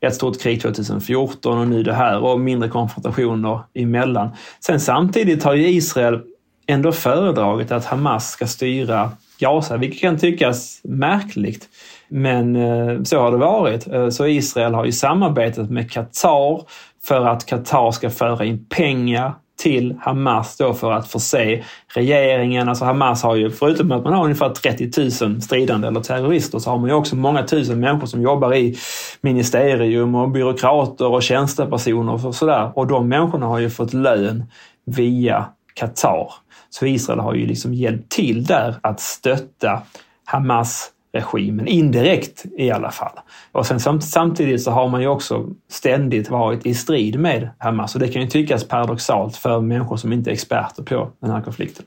ett 0.07 0.15
stort 0.15 0.41
krig 0.41 0.61
2014 0.61 1.59
och 1.59 1.67
nu 1.67 1.83
det 1.83 1.93
här 1.93 2.19
och 2.19 2.39
mindre 2.39 2.69
konfrontationer 2.69 3.59
emellan. 3.73 4.29
Sen 4.59 4.79
samtidigt 4.79 5.43
har 5.43 5.53
ju 5.53 5.67
Israel 5.67 6.21
ändå 6.67 6.91
föredragit 6.91 7.71
att 7.71 7.85
Hamas 7.85 8.31
ska 8.31 8.47
styra 8.47 9.11
Gaza, 9.39 9.77
vilket 9.77 10.01
kan 10.01 10.17
tyckas 10.17 10.81
märkligt. 10.83 11.69
Men 12.07 12.55
eh, 12.55 13.03
så 13.03 13.19
har 13.19 13.31
det 13.31 13.37
varit. 13.37 13.87
Eh, 13.87 14.09
så 14.09 14.27
Israel 14.27 14.73
har 14.73 14.85
ju 14.85 14.91
samarbetat 14.91 15.69
med 15.69 15.91
Qatar 15.91 16.61
för 17.03 17.25
att 17.25 17.45
Qatar 17.45 17.91
ska 17.91 18.09
föra 18.09 18.45
in 18.45 18.65
pengar 18.65 19.33
till 19.57 19.95
Hamas 20.01 20.57
då 20.57 20.73
för 20.73 20.91
att 20.91 21.07
förse 21.07 21.63
regeringen. 21.87 22.69
Alltså 22.69 22.85
Hamas 22.85 23.23
har 23.23 23.35
ju, 23.35 23.51
förutom 23.51 23.91
att 23.91 24.03
man 24.03 24.13
har 24.13 24.23
ungefär 24.23 24.49
30 24.49 25.25
000 25.25 25.41
stridande 25.41 25.87
eller 25.87 25.99
terrorister, 25.99 26.59
så 26.59 26.69
har 26.69 26.77
man 26.77 26.89
ju 26.89 26.95
också 26.95 27.15
många 27.15 27.43
tusen 27.43 27.79
människor 27.79 28.07
som 28.07 28.21
jobbar 28.21 28.55
i 28.55 28.77
ministerium 29.21 30.15
och 30.15 30.29
byråkrater 30.29 31.07
och 31.07 31.23
tjänstepersoner 31.23 32.25
och 32.25 32.35
sådär. 32.35 32.71
Och 32.75 32.87
de 32.87 33.09
människorna 33.09 33.45
har 33.45 33.59
ju 33.59 33.69
fått 33.69 33.93
lön 33.93 34.43
via 34.85 35.45
Qatar. 35.73 36.33
Så 36.69 36.85
Israel 36.85 37.19
har 37.19 37.33
ju 37.33 37.45
liksom 37.45 37.73
hjälpt 37.73 38.11
till 38.11 38.43
där 38.43 38.75
att 38.81 38.99
stötta 38.99 39.81
Hamas 40.25 40.92
regimen, 41.13 41.67
indirekt 41.67 42.45
i 42.57 42.71
alla 42.71 42.91
fall. 42.91 43.19
Och 43.51 43.65
sen 43.65 44.01
samtidigt 44.01 44.63
så 44.63 44.71
har 44.71 44.89
man 44.89 45.01
ju 45.01 45.07
också 45.07 45.49
ständigt 45.69 46.29
varit 46.29 46.65
i 46.65 46.73
strid 46.73 47.19
med 47.19 47.49
Hamas 47.59 47.95
och 47.95 48.01
det 48.01 48.07
kan 48.07 48.21
ju 48.21 48.27
tyckas 48.27 48.63
paradoxalt 48.63 49.37
för 49.37 49.61
människor 49.61 49.97
som 49.97 50.13
inte 50.13 50.29
är 50.29 50.33
experter 50.33 50.83
på 50.83 51.11
den 51.19 51.31
här 51.31 51.41
konflikten. 51.41 51.85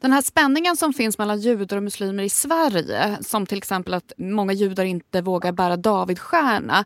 Den 0.00 0.12
här 0.12 0.22
spänningen 0.22 0.76
som 0.76 0.92
finns 0.92 1.18
mellan 1.18 1.40
judar 1.40 1.76
och 1.76 1.82
muslimer 1.82 2.22
i 2.22 2.28
Sverige, 2.28 3.16
som 3.20 3.46
till 3.46 3.58
exempel 3.58 3.94
att 3.94 4.12
många 4.16 4.52
judar 4.52 4.84
inte 4.84 5.20
vågar 5.20 5.52
bära 5.52 5.76
Davidstjärna, 5.76 6.84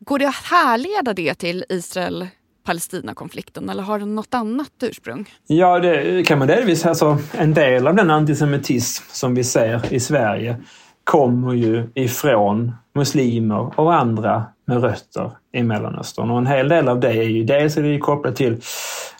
går 0.00 0.18
det 0.18 0.28
att 0.28 0.34
härleda 0.34 1.12
det 1.14 1.34
till 1.34 1.64
Israel 1.68 2.26
Palestinakonflikten 2.64 3.68
eller 3.68 3.82
har 3.82 3.98
den 3.98 4.14
något 4.14 4.34
annat 4.34 4.70
ursprung? 4.82 5.30
Ja, 5.46 5.78
det 5.78 6.26
kan 6.26 6.38
man 6.38 6.48
delvis. 6.48 6.86
Alltså, 6.86 7.18
en 7.32 7.54
del 7.54 7.86
av 7.86 7.94
den 7.94 8.10
antisemitism 8.10 9.04
som 9.08 9.34
vi 9.34 9.44
ser 9.44 9.94
i 9.94 10.00
Sverige 10.00 10.56
kommer 11.04 11.52
ju 11.52 11.86
ifrån 11.94 12.72
muslimer 12.94 13.80
och 13.80 13.94
andra 13.94 14.44
med 14.64 14.82
rötter 14.82 15.30
i 15.52 15.62
Mellanöstern. 15.62 16.30
Och 16.30 16.38
en 16.38 16.46
hel 16.46 16.68
del 16.68 16.88
av 16.88 17.00
det 17.00 17.08
är 17.08 17.28
ju 17.28 17.44
dels 17.44 17.76
är 17.76 17.82
det 17.82 17.98
kopplat 17.98 18.36
till 18.36 18.60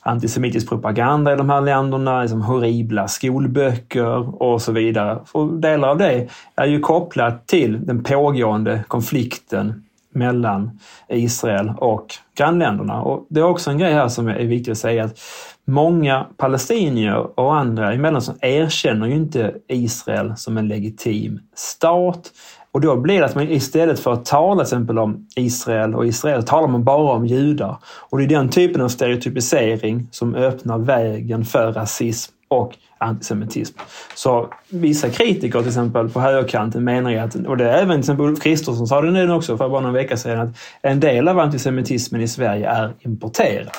antisemitisk 0.03 0.69
propaganda 0.69 1.33
i 1.33 1.37
de 1.37 1.51
här 1.51 1.61
länderna, 1.61 2.23
liksom 2.23 2.43
horribla 2.43 3.09
skolböcker 3.09 4.43
och 4.43 4.63
så 4.63 4.73
vidare. 4.73 5.19
Och 5.33 5.53
delar 5.53 5.89
av 5.89 5.99
det 5.99 6.29
är 6.57 6.67
ju 6.67 6.81
kopplat 6.81 7.47
till 7.47 7.87
den 7.87 8.03
pågående 8.03 8.85
konflikten 8.89 9.84
mellan 10.15 10.81
Israel 11.09 11.73
och 11.77 12.07
grannländerna. 12.39 13.03
Och 13.03 13.27
det 13.31 13.41
är 13.41 13.45
också 13.45 13.71
en 13.71 13.79
grej 13.79 13.93
här 13.93 14.09
som 14.09 14.29
är 14.29 14.45
viktig 14.45 14.73
att 14.73 14.79
säga 14.79 15.05
att 15.05 15.19
många 15.67 16.27
palestinier 16.37 17.41
och 17.41 17.57
andra 17.57 17.95
i 17.95 17.99
Mellanöstern 17.99 18.39
erkänner 18.41 19.07
ju 19.07 19.15
inte 19.15 19.55
Israel 19.69 20.37
som 20.37 20.57
en 20.57 20.69
legitim 20.69 21.41
stat. 21.55 22.31
Och 22.73 22.81
då 22.81 22.97
blir 22.97 23.21
det 23.21 23.27
att 23.27 23.35
man 23.35 23.49
istället 23.49 24.01
för 24.01 24.13
att 24.13 24.25
tala 24.25 24.55
till 24.55 24.63
exempel 24.63 24.99
om 24.99 25.27
Israel 25.37 25.95
och 25.95 26.07
Israel 26.07 26.43
talar 26.43 26.69
man 26.69 26.85
bara 26.85 27.13
om 27.13 27.27
judar. 27.27 27.77
Och 28.11 28.19
det 28.19 28.25
är 28.25 28.29
den 28.29 28.49
typen 28.49 28.81
av 28.81 28.89
stereotypisering 28.89 30.09
som 30.11 30.35
öppnar 30.35 30.79
vägen 30.79 31.45
för 31.45 31.73
rasism 31.73 32.34
och 32.55 32.75
antisemitism. 32.99 33.79
Så 34.15 34.49
vissa 34.69 35.11
kritiker 35.11 35.59
till 35.59 35.69
exempel 35.69 36.09
på 36.09 36.21
högerkanten 36.21 36.85
menar 36.85 37.11
ju 37.11 37.19
att, 37.19 37.35
och 37.35 37.57
det 37.57 37.71
är 37.71 37.83
även 37.83 37.91
till 37.91 37.99
exempel 37.99 38.27
Ulf 38.27 38.43
Kristersson 38.43 38.87
sa 38.87 39.01
det 39.01 39.11
nu 39.11 39.33
också 39.33 39.57
för 39.57 39.69
bara 39.69 39.81
någon 39.81 39.93
vecka 39.93 40.17
sedan, 40.17 40.41
att 40.41 40.57
en 40.83 41.01
del 41.01 41.29
av 41.29 41.39
antisemitismen 41.39 42.21
i 42.21 42.29
Sverige 42.29 42.69
är 42.69 42.95
importerad. 43.01 43.71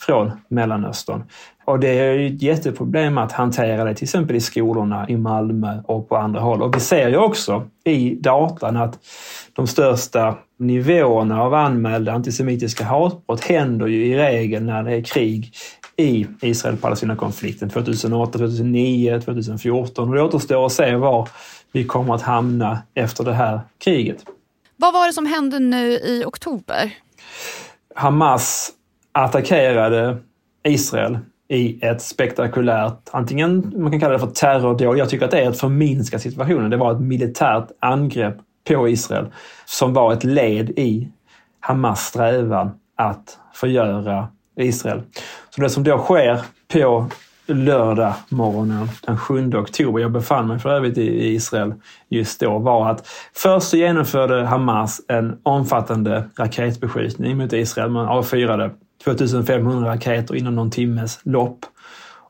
från 0.00 0.30
Mellanöstern. 0.48 1.22
Och 1.64 1.80
det 1.80 1.88
är 1.88 2.18
ett 2.18 2.42
jätteproblem 2.42 3.18
att 3.18 3.32
hantera 3.32 3.84
det 3.84 3.94
till 3.94 4.04
exempel 4.04 4.36
i 4.36 4.40
skolorna 4.40 5.08
i 5.08 5.16
Malmö 5.16 5.80
och 5.84 6.08
på 6.08 6.16
andra 6.16 6.40
håll. 6.40 6.62
Och 6.62 6.76
vi 6.76 6.80
ser 6.80 7.08
ju 7.08 7.16
också 7.16 7.62
i 7.84 8.14
datan 8.14 8.76
att 8.76 8.98
de 9.52 9.66
största 9.66 10.34
nivåerna 10.58 11.42
av 11.42 11.54
anmälda 11.54 12.12
antisemitiska 12.12 12.84
hatbrott 12.84 13.44
händer 13.44 13.86
ju 13.86 14.06
i 14.06 14.18
regel 14.18 14.62
när 14.62 14.82
det 14.82 14.96
är 14.96 15.02
krig 15.02 15.52
i 15.96 16.26
Israel-Palestina-konflikten 16.40 17.70
2008, 17.70 18.38
2009, 18.38 19.20
2014. 19.20 20.08
Och 20.08 20.14
det 20.14 20.22
återstår 20.22 20.66
att 20.66 20.72
se 20.72 20.96
var 20.96 21.28
vi 21.72 21.84
kommer 21.84 22.14
att 22.14 22.22
hamna 22.22 22.78
efter 22.94 23.24
det 23.24 23.32
här 23.32 23.60
kriget. 23.78 24.24
Vad 24.76 24.92
var 24.92 25.06
det 25.06 25.12
som 25.12 25.26
hände 25.26 25.58
nu 25.58 25.92
i 25.92 26.24
oktober? 26.26 26.94
Hamas 27.94 28.72
attackerade 29.12 30.16
Israel 30.68 31.18
i 31.48 31.84
ett 31.86 32.02
spektakulärt, 32.02 33.08
antingen 33.10 33.72
man 33.76 33.90
kan 33.90 34.00
kalla 34.00 34.12
det 34.12 34.18
för 34.18 34.26
terrordåd, 34.26 34.98
jag 34.98 35.08
tycker 35.08 35.24
att 35.24 35.30
det 35.30 35.40
är 35.40 35.48
att 35.48 35.60
förminska 35.60 36.18
situationen. 36.18 36.70
Det 36.70 36.76
var 36.76 36.92
ett 36.92 37.00
militärt 37.00 37.68
angrepp 37.80 38.36
på 38.68 38.88
Israel 38.88 39.26
som 39.64 39.94
var 39.94 40.12
ett 40.12 40.24
led 40.24 40.70
i 40.70 41.08
Hamas 41.60 42.06
strävan 42.06 42.70
att 42.96 43.38
förgöra 43.54 44.28
Israel. 44.56 45.02
Så 45.54 45.60
det 45.60 45.70
som 45.70 45.84
då 45.84 45.98
sker 45.98 46.40
på 46.72 47.06
lördag 47.46 48.14
morgonen 48.28 48.88
den 49.06 49.18
7 49.18 49.54
oktober, 49.54 50.00
jag 50.00 50.12
befann 50.12 50.48
mig 50.48 50.58
för 50.58 50.70
övrigt 50.70 50.98
i 50.98 51.34
Israel 51.34 51.74
just 52.08 52.40
då, 52.40 52.58
var 52.58 52.90
att 52.90 53.06
först 53.34 53.68
så 53.68 53.76
genomförde 53.76 54.44
Hamas 54.44 55.00
en 55.08 55.38
omfattande 55.42 56.28
raketbeskjutning 56.38 57.36
mot 57.36 57.52
Israel. 57.52 57.90
Man 57.90 58.08
avfyrade 58.08 58.70
2500 59.04 59.90
raketer 59.90 60.34
inom 60.34 60.54
någon 60.54 60.70
timmes 60.70 61.20
lopp. 61.22 61.58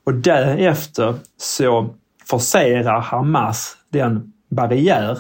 Och 0.04 0.14
därefter 0.14 1.14
så 1.36 1.94
forcerar 2.24 3.00
Hamas 3.00 3.76
den 3.92 4.32
barriär 4.50 5.18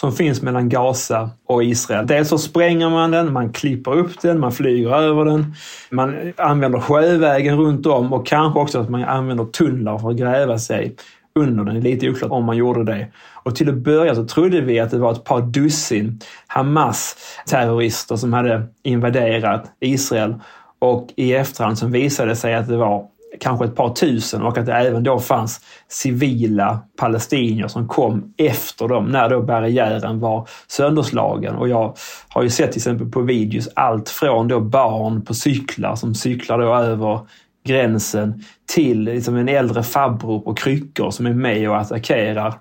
som 0.00 0.12
finns 0.12 0.42
mellan 0.42 0.68
Gaza 0.68 1.30
och 1.46 1.64
Israel. 1.64 2.06
Dels 2.06 2.28
så 2.28 2.38
spränger 2.38 2.90
man 2.90 3.10
den, 3.10 3.32
man 3.32 3.52
klipper 3.52 3.98
upp 3.98 4.20
den, 4.22 4.40
man 4.40 4.52
flyger 4.52 4.90
över 4.90 5.24
den. 5.24 5.54
Man 5.90 6.32
använder 6.36 6.80
sjövägen 6.80 7.56
runt 7.56 7.86
om 7.86 8.12
och 8.12 8.26
kanske 8.26 8.60
också 8.60 8.80
att 8.80 8.90
man 8.90 9.04
använder 9.04 9.44
tunnlar 9.44 9.98
för 9.98 10.10
att 10.10 10.16
gräva 10.16 10.58
sig 10.58 10.96
under 11.34 11.64
den. 11.64 11.74
Det 11.74 11.80
är 11.80 11.92
lite 11.92 12.10
oklart 12.10 12.30
om 12.30 12.44
man 12.44 12.56
gjorde 12.56 12.84
det. 12.84 13.06
Och 13.32 13.56
till 13.56 13.68
att 13.68 13.74
börja 13.74 14.14
så 14.14 14.24
trodde 14.24 14.60
vi 14.60 14.80
att 14.80 14.90
det 14.90 14.98
var 14.98 15.12
ett 15.12 15.24
par 15.24 15.40
dussin 15.40 16.20
Hamas-terrorister 16.46 18.16
som 18.16 18.32
hade 18.32 18.62
invaderat 18.82 19.64
Israel. 19.80 20.34
Och 20.78 21.08
i 21.16 21.34
efterhand 21.34 21.78
så 21.78 21.86
visade 21.86 22.28
det 22.28 22.36
sig 22.36 22.54
att 22.54 22.68
det 22.68 22.76
var 22.76 23.04
kanske 23.40 23.64
ett 23.64 23.74
par 23.74 23.94
tusen 23.94 24.42
och 24.42 24.58
att 24.58 24.66
det 24.66 24.72
även 24.72 25.02
då 25.02 25.18
fanns 25.18 25.60
civila 25.88 26.78
palestinier 26.98 27.68
som 27.68 27.88
kom 27.88 28.34
efter 28.36 28.88
dem 28.88 29.04
när 29.04 29.28
då 29.28 29.42
barriären 29.42 30.20
var 30.20 30.48
sönderslagen. 30.66 31.56
Och 31.56 31.68
jag 31.68 31.96
har 32.28 32.42
ju 32.42 32.50
sett 32.50 32.72
till 32.72 32.78
exempel 32.78 33.10
på 33.10 33.20
videos 33.20 33.68
allt 33.74 34.08
från 34.08 34.48
då 34.48 34.60
barn 34.60 35.22
på 35.22 35.34
cyklar 35.34 35.96
som 35.96 36.14
cyklar 36.14 36.58
då 36.58 36.74
över 36.74 37.20
gränsen 37.66 38.44
till 38.74 39.00
liksom 39.00 39.36
en 39.36 39.48
äldre 39.48 39.82
farbror 39.82 40.40
på 40.40 40.54
kryckor 40.54 41.10
som 41.10 41.26
är 41.26 41.32
med 41.32 41.70
och 41.70 41.76
attackerar 41.76 42.54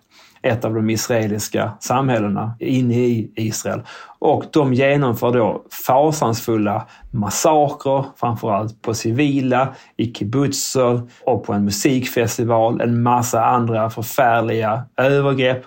ett 0.45 0.65
av 0.65 0.73
de 0.73 0.89
israeliska 0.89 1.71
samhällena 1.79 2.55
inne 2.59 2.95
i 2.95 3.31
Israel. 3.35 3.81
Och 4.19 4.45
de 4.51 4.73
genomför 4.73 5.31
då 5.31 5.63
fasansfulla 5.85 6.87
massakrer, 7.11 8.05
framförallt 8.15 8.81
på 8.81 8.93
civila, 8.93 9.75
i 9.97 10.13
kibbutzer 10.13 11.01
och 11.25 11.43
på 11.43 11.53
en 11.53 11.65
musikfestival. 11.65 12.81
En 12.81 13.03
massa 13.03 13.45
andra 13.45 13.89
förfärliga 13.89 14.83
övergrepp. 14.97 15.63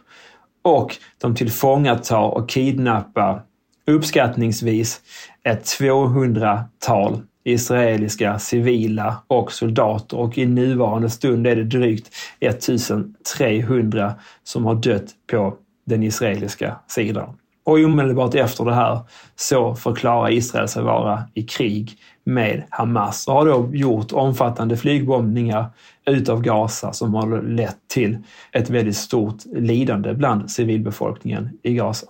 Och 0.62 0.96
de 1.20 1.34
tillfångatar 1.34 2.20
och 2.20 2.48
kidnappar 2.48 3.42
uppskattningsvis 3.86 5.00
ett 5.44 5.64
200-tal 5.64 7.22
israeliska 7.48 8.38
civila 8.38 9.22
och 9.26 9.52
soldater 9.52 10.16
och 10.16 10.38
i 10.38 10.46
nuvarande 10.46 11.10
stund 11.10 11.46
är 11.46 11.56
det 11.56 11.64
drygt 11.64 12.14
1300 12.40 14.14
som 14.44 14.64
har 14.64 14.74
dött 14.74 15.06
på 15.30 15.54
den 15.86 16.02
israeliska 16.02 16.76
sidan. 16.86 17.36
Och 17.64 17.78
omedelbart 17.78 18.34
efter 18.34 18.64
det 18.64 18.74
här 18.74 19.00
så 19.36 19.74
förklarar 19.74 20.30
Israel 20.30 20.68
sig 20.68 20.82
vara 20.82 21.22
i 21.34 21.42
krig 21.42 21.98
med 22.24 22.64
Hamas 22.70 23.28
och 23.28 23.34
har 23.34 23.46
då 23.46 23.70
gjort 23.72 24.12
omfattande 24.12 24.76
flygbombningar 24.76 25.66
utav 26.06 26.42
Gaza 26.42 26.92
som 26.92 27.14
har 27.14 27.42
lett 27.42 27.76
till 27.88 28.18
ett 28.52 28.70
väldigt 28.70 28.96
stort 28.96 29.44
lidande 29.44 30.14
bland 30.14 30.50
civilbefolkningen 30.50 31.58
i 31.62 31.74
Gaza. 31.74 32.06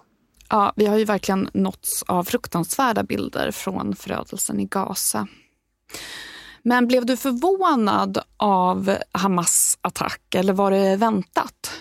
Ja, 0.50 0.72
vi 0.76 0.86
har 0.86 0.98
ju 0.98 1.04
verkligen 1.04 1.48
nåtts 1.54 2.02
av 2.02 2.24
fruktansvärda 2.24 3.02
bilder 3.02 3.50
från 3.50 3.96
förödelsen 3.96 4.60
i 4.60 4.64
Gaza. 4.64 5.26
Men 6.62 6.86
blev 6.86 7.06
du 7.06 7.16
förvånad 7.16 8.18
av 8.36 8.96
Hamas 9.12 9.78
attack 9.80 10.34
eller 10.34 10.52
var 10.52 10.70
det 10.70 10.96
väntat? 10.96 11.72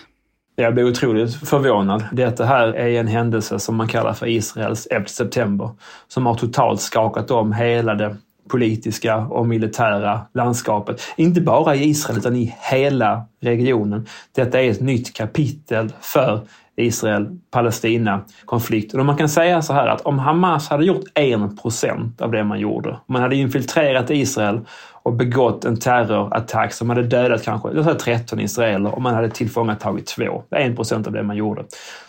Jag 0.56 0.74
blev 0.74 0.86
otroligt 0.86 1.34
förvånad. 1.34 2.04
Detta 2.12 2.44
här 2.44 2.68
är 2.68 3.00
en 3.00 3.06
händelse 3.06 3.58
som 3.58 3.76
man 3.76 3.88
kallar 3.88 4.12
för 4.12 4.26
Israels 4.26 4.86
11 4.86 5.06
september 5.06 5.70
som 6.08 6.26
har 6.26 6.34
totalt 6.34 6.80
skakat 6.80 7.30
om 7.30 7.52
hela 7.52 7.94
det 7.94 8.16
politiska 8.48 9.16
och 9.16 9.48
militära 9.48 10.20
landskapet. 10.34 11.02
Inte 11.16 11.40
bara 11.40 11.76
i 11.76 11.88
Israel 11.88 12.18
utan 12.18 12.36
i 12.36 12.56
hela 12.70 13.26
regionen. 13.40 14.06
Detta 14.34 14.60
är 14.60 14.70
ett 14.70 14.80
nytt 14.80 15.14
kapitel 15.14 15.92
för 16.00 16.46
Israel-Palestina-konflikten. 16.78 19.00
Och 19.00 19.06
man 19.06 19.16
kan 19.16 19.28
säga 19.28 19.62
så 19.62 19.72
här 19.72 19.86
att 19.86 20.00
om 20.00 20.18
Hamas 20.18 20.68
hade 20.68 20.84
gjort 20.84 21.04
en 21.14 21.56
procent 21.56 22.20
av 22.20 22.32
det 22.32 22.44
man 22.44 22.60
gjorde, 22.60 22.90
om 22.90 22.98
man 23.06 23.22
hade 23.22 23.36
infiltrerat 23.36 24.10
Israel 24.10 24.60
och 25.08 25.14
begått 25.14 25.64
en 25.64 25.76
terrorattack 25.76 26.72
som 26.72 26.90
hade 26.90 27.02
dödat 27.02 27.42
kanske 27.42 27.82
säga 27.82 27.94
13 27.94 28.40
israeler 28.40 28.94
och 28.94 29.02
man 29.02 29.14
hade 29.14 29.30
tillfångatagit 29.30 30.06
två, 30.06 30.42
en 30.50 30.76
procent 30.76 31.06
av 31.06 31.12
det 31.12 31.22
man 31.22 31.36
gjorde, 31.36 31.64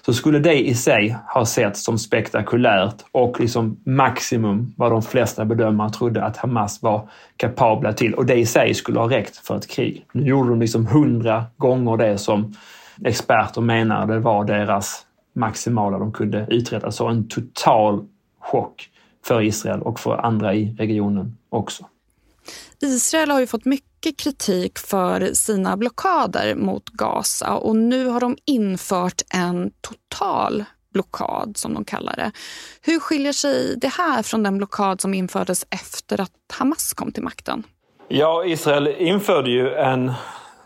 så 0.05 0.13
skulle 0.13 0.39
det 0.39 0.67
i 0.67 0.75
sig 0.75 1.15
ha 1.33 1.45
sett 1.45 1.77
som 1.77 1.97
spektakulärt 1.97 2.95
och 3.11 3.39
liksom 3.39 3.77
maximum 3.85 4.73
vad 4.77 4.91
de 4.91 5.01
flesta 5.01 5.45
bedömare 5.45 5.89
trodde 5.89 6.23
att 6.23 6.37
Hamas 6.37 6.81
var 6.81 7.09
kapabla 7.37 7.93
till. 7.93 8.13
Och 8.13 8.25
det 8.25 8.35
i 8.35 8.45
sig 8.45 8.73
skulle 8.73 8.99
ha 8.99 9.09
räckt 9.09 9.37
för 9.37 9.57
ett 9.57 9.69
krig. 9.69 10.05
Nu 10.11 10.27
gjorde 10.27 10.49
de 10.49 10.59
liksom 10.59 10.87
hundra 10.87 11.45
gånger 11.57 11.97
det 11.97 12.17
som 12.17 12.53
experter 13.05 13.61
menar 13.61 14.07
det 14.07 14.19
var 14.19 14.45
deras 14.45 15.05
maximala 15.33 15.97
de 15.97 16.13
kunde 16.13 16.47
uträtta. 16.49 16.91
Så 16.91 17.07
en 17.07 17.27
total 17.27 18.05
chock 18.39 18.89
för 19.25 19.41
Israel 19.41 19.81
och 19.81 19.99
för 19.99 20.17
andra 20.17 20.55
i 20.55 20.75
regionen 20.77 21.37
också. 21.49 21.85
Israel 22.81 23.31
har 23.31 23.39
ju 23.39 23.47
fått 23.47 23.65
mycket 23.65 24.17
kritik 24.17 24.79
för 24.79 25.33
sina 25.33 25.77
blockader 25.77 26.55
mot 26.55 26.89
Gaza 26.89 27.55
och 27.55 27.75
nu 27.75 28.05
har 28.05 28.19
de 28.19 28.37
infört 28.45 29.21
en 29.33 29.71
total 29.81 30.63
blockad 30.93 31.57
som 31.57 31.73
de 31.73 31.85
kallar 31.85 32.15
det. 32.15 32.31
Hur 32.81 32.99
skiljer 32.99 33.33
sig 33.33 33.75
det 33.77 33.87
här 33.87 34.23
från 34.23 34.43
den 34.43 34.57
blockad 34.57 35.01
som 35.01 35.13
infördes 35.13 35.65
efter 35.69 36.21
att 36.21 36.31
Hamas 36.53 36.93
kom 36.93 37.11
till 37.11 37.23
makten? 37.23 37.63
Ja, 38.07 38.45
Israel 38.45 38.87
införde 38.87 39.49
ju 39.49 39.73
en, 39.73 40.11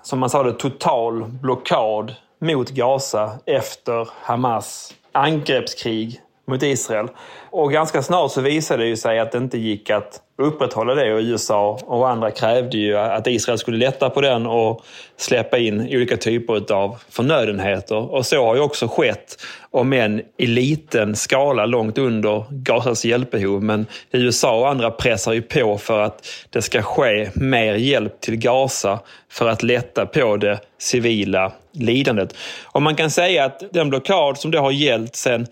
som 0.04 0.20
man 0.20 0.30
sa 0.30 0.43
det, 0.43 0.54
total 0.54 1.24
blockad 1.24 2.16
mot 2.39 2.70
Gaza 2.70 3.32
efter 3.45 4.10
Hamas 4.22 4.93
angreppskrig 5.12 6.22
mot 6.47 6.64
Israel. 6.64 7.08
Och 7.49 7.72
ganska 7.72 8.04
snart 8.04 8.32
så 8.32 8.41
visade 8.41 8.84
det 8.84 8.89
ju 8.89 8.97
sig 8.97 9.20
att 9.20 9.32
det 9.32 9.38
inte 9.38 9.58
gick 9.58 9.89
att 9.89 10.22
upprätthålla 10.38 10.95
det 10.95 11.14
och 11.14 11.20
USA 11.20 11.80
och 11.86 12.10
andra 12.10 12.32
krävde 12.32 12.78
ju 12.78 12.97
att 12.97 13.28
Israel 13.28 13.58
skulle 13.58 13.78
lätta 13.78 14.10
på 14.10 14.22
den 14.22 14.45
och 14.45 14.84
släppa 15.18 15.58
in 15.58 15.82
olika 15.82 16.18
typer 16.18 16.74
av 16.74 16.97
förnödenheter. 17.10 18.12
Och 18.12 18.26
så 18.26 18.45
har 18.45 18.56
ju 18.56 18.62
också 18.62 18.88
skett, 18.88 19.38
om 19.74 19.94
än 19.94 20.22
i 20.38 20.48
liten 20.48 21.16
skala 21.16 21.66
långt 21.66 21.98
under 21.98 22.46
Gazas 22.50 23.06
hjälpbehov. 23.06 23.64
Men 23.64 23.86
USA 24.12 24.60
och 24.60 24.70
andra 24.70 24.92
pressar 24.92 25.34
ju 25.34 25.42
på 25.42 25.78
för 25.78 26.00
att 26.00 26.28
det 26.50 26.62
ska 26.62 26.82
ske 26.82 27.30
mer 27.34 27.74
hjälp 27.74 28.22
till 28.22 28.36
Gaza 28.36 29.00
för 29.32 29.50
att 29.50 29.64
lätta 29.64 30.06
på 30.06 30.38
det 30.38 30.60
civila 30.80 31.52
lidandet. 31.72 32.36
Och 32.64 32.82
man 32.82 32.96
kan 32.96 33.12
säga 33.12 33.46
att 33.46 33.64
den 33.74 33.90
blockad 33.90 34.38
som 34.38 34.52
det 34.52 34.60
har 34.60 34.72
gällt 34.72 35.16
sedan 35.16 35.48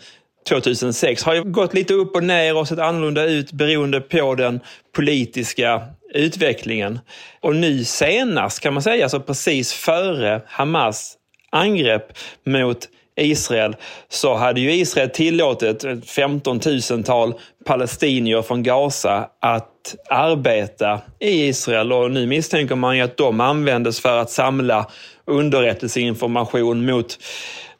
2006 0.49 1.23
har 1.23 1.33
ju 1.33 1.43
gått 1.43 1.73
lite 1.73 1.93
upp 1.93 2.15
och 2.15 2.23
ner 2.23 2.57
och 2.57 2.67
sett 2.67 2.79
annorlunda 2.79 3.25
ut 3.25 3.51
beroende 3.51 4.01
på 4.01 4.35
den 4.35 4.59
politiska 4.95 5.81
utvecklingen. 6.13 6.99
Och 7.39 7.55
nu 7.55 7.83
senast 7.83 8.59
kan 8.59 8.73
man 8.73 8.83
säga, 8.83 9.03
alltså 9.03 9.19
precis 9.19 9.73
före 9.73 10.41
Hamas 10.47 11.17
angrepp 11.51 12.17
mot 12.45 12.87
Israel 13.21 13.75
så 14.09 14.33
hade 14.33 14.61
ju 14.61 14.71
Israel 14.73 15.09
tillåtit 15.09 15.85
15 16.05 16.59
000-tal 16.59 17.33
palestinier 17.65 18.41
från 18.41 18.63
Gaza 18.63 19.29
att 19.39 19.95
arbeta 20.09 20.99
i 21.19 21.47
Israel. 21.47 21.93
Och 21.93 22.11
nu 22.11 22.27
misstänker 22.27 22.75
man 22.75 22.97
ju 22.97 23.03
att 23.03 23.17
de 23.17 23.39
användes 23.39 23.99
för 23.99 24.17
att 24.17 24.31
samla 24.31 24.85
underrättelseinformation 25.25 26.85
mot 26.85 27.17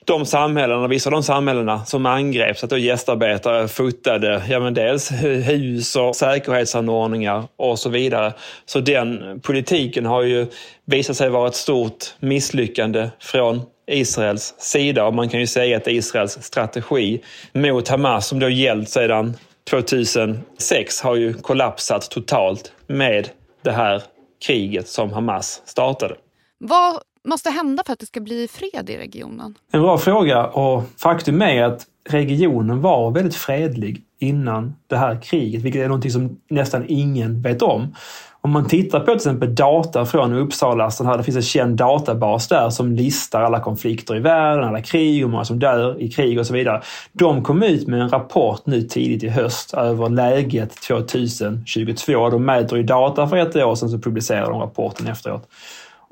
de 0.06 0.26
samhällena, 0.26 0.88
vissa 0.88 1.10
av 1.10 1.12
de 1.12 1.24
samhällena 1.24 1.86
som 1.86 2.06
angreps, 2.06 2.64
att 2.64 2.70
då 2.70 2.78
gästarbetare 2.78 3.68
fotade 3.68 4.43
ja, 4.49 4.60
men 4.60 4.74
dels 4.74 5.12
hus 5.12 5.95
och 5.95 6.16
säkerhetsanordningar 6.16 7.43
och 7.56 7.80
så 7.80 7.89
vidare. 7.89 8.34
Så 8.66 8.80
den 8.80 9.39
politiken 9.43 10.06
har 10.06 10.22
ju 10.22 10.47
visat 10.86 11.18
sig 11.18 11.30
vara 11.30 11.47
ett 11.47 11.56
stort 11.56 12.06
misslyckande 12.20 13.10
från 13.20 13.62
Israels 13.91 14.56
sida 14.58 15.06
och 15.06 15.14
man 15.14 15.30
kan 15.30 15.39
ju 15.39 15.47
säga 15.47 15.78
att 15.78 15.88
Israels 15.88 16.43
strategi 16.43 17.22
mot 17.54 17.88
Hamas 17.88 18.28
som 18.28 18.39
då 18.39 18.49
gällt 18.49 18.89
sedan 18.89 19.38
2006 19.70 21.02
har 21.02 21.16
ju 21.16 21.34
kollapsat 21.34 22.12
totalt 22.12 22.72
med 22.88 23.30
det 23.64 23.72
här 23.72 24.02
kriget 24.45 24.88
som 24.88 25.14
Hamas 25.14 25.62
startade. 25.66 26.16
Vad 26.58 27.02
måste 27.26 27.49
hända 27.49 27.84
för 27.86 27.93
att 27.93 27.99
det 27.99 28.05
ska 28.05 28.19
bli 28.19 28.47
fred 28.47 28.89
i 28.89 28.97
regionen? 28.97 29.55
En 29.72 29.82
bra 29.82 29.97
fråga 29.97 30.45
och 30.45 30.84
faktum 30.97 31.41
är 31.41 31.63
att 31.63 31.86
regionen 32.09 32.82
var 32.82 33.11
väldigt 33.11 33.36
fredlig 33.36 34.01
innan 34.19 34.76
det 34.88 34.97
här 34.97 35.22
kriget, 35.22 35.61
vilket 35.61 35.82
är 35.82 35.88
någonting 35.88 36.11
som 36.11 36.38
nästan 36.49 36.86
ingen 36.88 37.41
vet 37.41 37.61
om. 37.61 37.95
Om 38.43 38.51
man 38.51 38.67
tittar 38.67 38.99
på 38.99 39.05
till 39.05 39.15
exempel 39.15 39.55
data 39.55 40.05
från 40.05 40.34
Uppsala, 40.34 40.91
så 40.91 41.03
här, 41.03 41.17
det 41.17 41.24
finns 41.24 41.38
en 41.38 41.43
känd 41.43 41.78
databas 41.78 42.47
där 42.47 42.69
som 42.69 42.91
listar 42.91 43.41
alla 43.41 43.59
konflikter 43.59 44.15
i 44.15 44.19
världen, 44.19 44.63
alla 44.63 44.82
krig, 44.82 45.19
hur 45.19 45.28
många 45.28 45.45
som 45.45 45.59
dör 45.59 46.01
i 46.01 46.09
krig 46.09 46.39
och 46.39 46.47
så 46.47 46.53
vidare. 46.53 46.82
De 47.11 47.43
kom 47.43 47.63
ut 47.63 47.88
med 47.88 48.01
en 48.01 48.09
rapport 48.09 48.65
nu 48.65 48.82
tidigt 48.82 49.24
i 49.24 49.30
höst 49.30 49.74
över 49.74 50.09
läget 50.09 50.82
2022. 50.82 52.30
De 52.30 52.45
mäter 52.45 52.78
ju 52.78 52.84
data 52.84 53.28
för 53.28 53.38
ett 53.38 53.55
år 53.55 53.76
sedan 53.76 53.89
så 53.89 53.99
publicerar 53.99 54.49
de 54.49 54.59
rapporten 54.59 55.07
efteråt. 55.07 55.49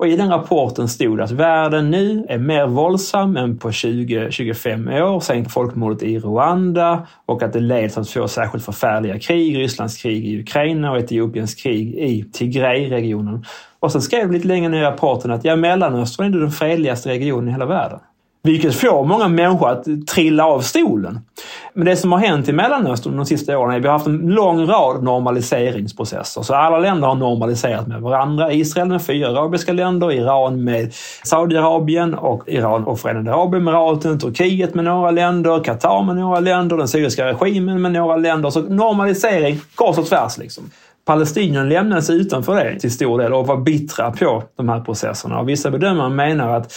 Och 0.00 0.08
i 0.08 0.16
den 0.16 0.30
rapporten 0.30 0.88
stod 0.88 1.18
det 1.18 1.24
att 1.24 1.30
världen 1.30 1.90
nu 1.90 2.26
är 2.28 2.38
mer 2.38 2.66
våldsam 2.66 3.36
än 3.36 3.58
på 3.58 3.70
20-25 3.70 5.02
år 5.02 5.20
sen 5.20 5.48
folkmordet 5.48 6.02
i 6.02 6.18
Rwanda 6.18 7.06
och 7.26 7.42
att 7.42 7.52
det 7.52 7.60
leds 7.60 7.98
av 7.98 8.04
två 8.04 8.28
särskilt 8.28 8.64
förfärliga 8.64 9.18
krig, 9.18 9.58
Rysslands 9.58 10.02
krig 10.02 10.26
i 10.26 10.40
Ukraina 10.40 10.90
och 10.90 10.98
Etiopiens 10.98 11.54
krig 11.54 11.94
i 11.94 12.24
Tigray-regionen. 12.32 13.44
Och 13.80 13.92
sen 13.92 14.02
skrev 14.02 14.32
lite 14.32 14.48
längre 14.48 14.68
ner 14.68 14.78
i 14.78 14.84
rapporten 14.84 15.30
att 15.30 15.44
ja, 15.44 15.56
Mellanöstern 15.56 16.34
är 16.34 16.40
den 16.40 16.50
fredligaste 16.50 17.08
regionen 17.08 17.48
i 17.48 17.52
hela 17.52 17.66
världen. 17.66 17.98
Vilket 18.42 18.74
får 18.74 19.04
många 19.04 19.28
människor 19.28 19.68
att 19.68 19.86
trilla 20.14 20.46
av 20.46 20.60
stolen. 20.60 21.20
Men 21.74 21.84
det 21.84 21.96
som 21.96 22.12
har 22.12 22.18
hänt 22.18 22.48
i 22.48 22.52
Mellanöstern 22.52 23.16
de 23.16 23.26
sista 23.26 23.58
åren 23.58 23.72
är 23.72 23.76
att 23.76 23.82
vi 23.82 23.86
har 23.86 23.92
haft 23.92 24.06
en 24.06 24.18
lång 24.18 24.66
rad 24.66 25.02
normaliseringsprocesser. 25.02 26.42
Så 26.42 26.54
alla 26.54 26.78
länder 26.78 27.08
har 27.08 27.14
normaliserat 27.14 27.86
med 27.86 28.00
varandra. 28.00 28.52
Israel 28.52 28.88
med 28.88 29.02
fyra 29.02 29.28
arabiska 29.28 29.72
länder, 29.72 30.12
Iran 30.12 30.64
med 30.64 30.94
Saudiarabien 31.24 32.14
och 32.14 32.42
Iran 32.46 32.84
och 32.84 33.00
Förenade 33.00 33.34
Arabemiraten, 33.34 34.18
Turkiet 34.18 34.74
med 34.74 34.84
några 34.84 35.10
länder, 35.10 35.64
Qatar 35.64 36.02
med 36.02 36.16
några 36.16 36.40
länder, 36.40 36.76
den 36.76 36.88
syriska 36.88 37.26
regimen 37.26 37.82
med 37.82 37.92
några 37.92 38.16
länder. 38.16 38.50
Så 38.50 38.60
normalisering 38.60 39.60
kors 39.74 39.98
och 39.98 40.06
tvärs 40.06 40.38
liksom. 40.38 40.64
Palestinierna 41.04 41.68
lämnades 41.68 42.10
utanför 42.10 42.64
det 42.64 42.80
till 42.80 42.92
stor 42.92 43.18
del 43.18 43.32
och 43.32 43.46
var 43.46 43.56
bittra 43.56 44.10
på 44.10 44.42
de 44.56 44.68
här 44.68 44.80
processerna. 44.80 45.40
Och 45.40 45.48
vissa 45.48 45.70
bedömare 45.70 46.08
menar 46.08 46.56
att 46.56 46.72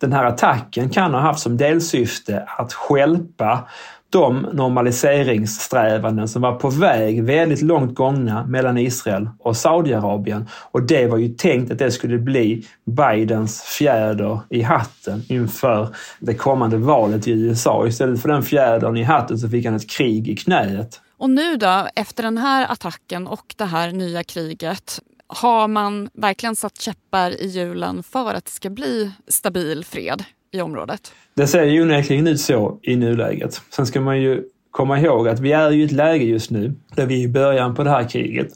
den 0.00 0.12
här 0.12 0.24
attacken 0.24 0.90
kan 0.90 1.14
ha 1.14 1.20
haft 1.20 1.40
som 1.40 1.56
delsyfte 1.56 2.44
att 2.58 2.72
skälpa 2.72 3.68
de 4.10 4.46
normaliseringssträvanden 4.52 6.28
som 6.28 6.42
var 6.42 6.54
på 6.54 6.70
väg 6.70 7.24
väldigt 7.24 7.62
långt 7.62 7.94
gångna 7.94 8.46
mellan 8.46 8.78
Israel 8.78 9.28
och 9.38 9.56
Saudiarabien. 9.56 10.48
Och 10.70 10.82
det 10.82 11.06
var 11.06 11.18
ju 11.18 11.28
tänkt 11.28 11.72
att 11.72 11.78
det 11.78 11.90
skulle 11.90 12.18
bli 12.18 12.66
Bidens 12.84 13.62
fjäder 13.62 14.40
i 14.50 14.62
hatten 14.62 15.22
inför 15.28 15.88
det 16.18 16.34
kommande 16.34 16.76
valet 16.76 17.28
i 17.28 17.30
USA. 17.30 17.86
Istället 17.86 18.22
för 18.22 18.28
den 18.28 18.42
fjädern 18.42 18.96
i 18.96 19.02
hatten 19.02 19.38
så 19.38 19.48
fick 19.48 19.66
han 19.66 19.74
ett 19.74 19.90
krig 19.90 20.28
i 20.28 20.36
knäet. 20.36 21.00
Och 21.18 21.30
nu 21.30 21.56
då, 21.56 21.88
efter 21.94 22.22
den 22.22 22.38
här 22.38 22.72
attacken 22.72 23.26
och 23.26 23.54
det 23.56 23.64
här 23.64 23.92
nya 23.92 24.24
kriget, 24.24 25.00
har 25.28 25.68
man 25.68 26.10
verkligen 26.14 26.56
satt 26.56 26.80
käppar 26.80 27.42
i 27.42 27.46
hjulen 27.46 28.02
för 28.02 28.34
att 28.34 28.44
det 28.44 28.50
ska 28.50 28.70
bli 28.70 29.12
stabil 29.28 29.84
fred 29.84 30.24
i 30.52 30.60
området? 30.60 31.12
Det 31.34 31.46
ser 31.46 31.64
ju 31.64 31.82
onekligen 31.82 32.26
ut 32.26 32.40
så 32.40 32.78
i 32.82 32.96
nuläget. 32.96 33.62
Sen 33.70 33.86
ska 33.86 34.00
man 34.00 34.20
ju 34.20 34.44
komma 34.76 35.00
ihåg 35.00 35.28
att 35.28 35.40
vi 35.40 35.52
är 35.52 35.72
i 35.72 35.82
ett 35.82 35.92
läge 35.92 36.24
just 36.24 36.50
nu 36.50 36.74
där 36.94 37.06
vi 37.06 37.14
är 37.14 37.24
i 37.24 37.28
början 37.28 37.74
på 37.74 37.84
det 37.84 37.90
här 37.90 38.08
kriget 38.08 38.48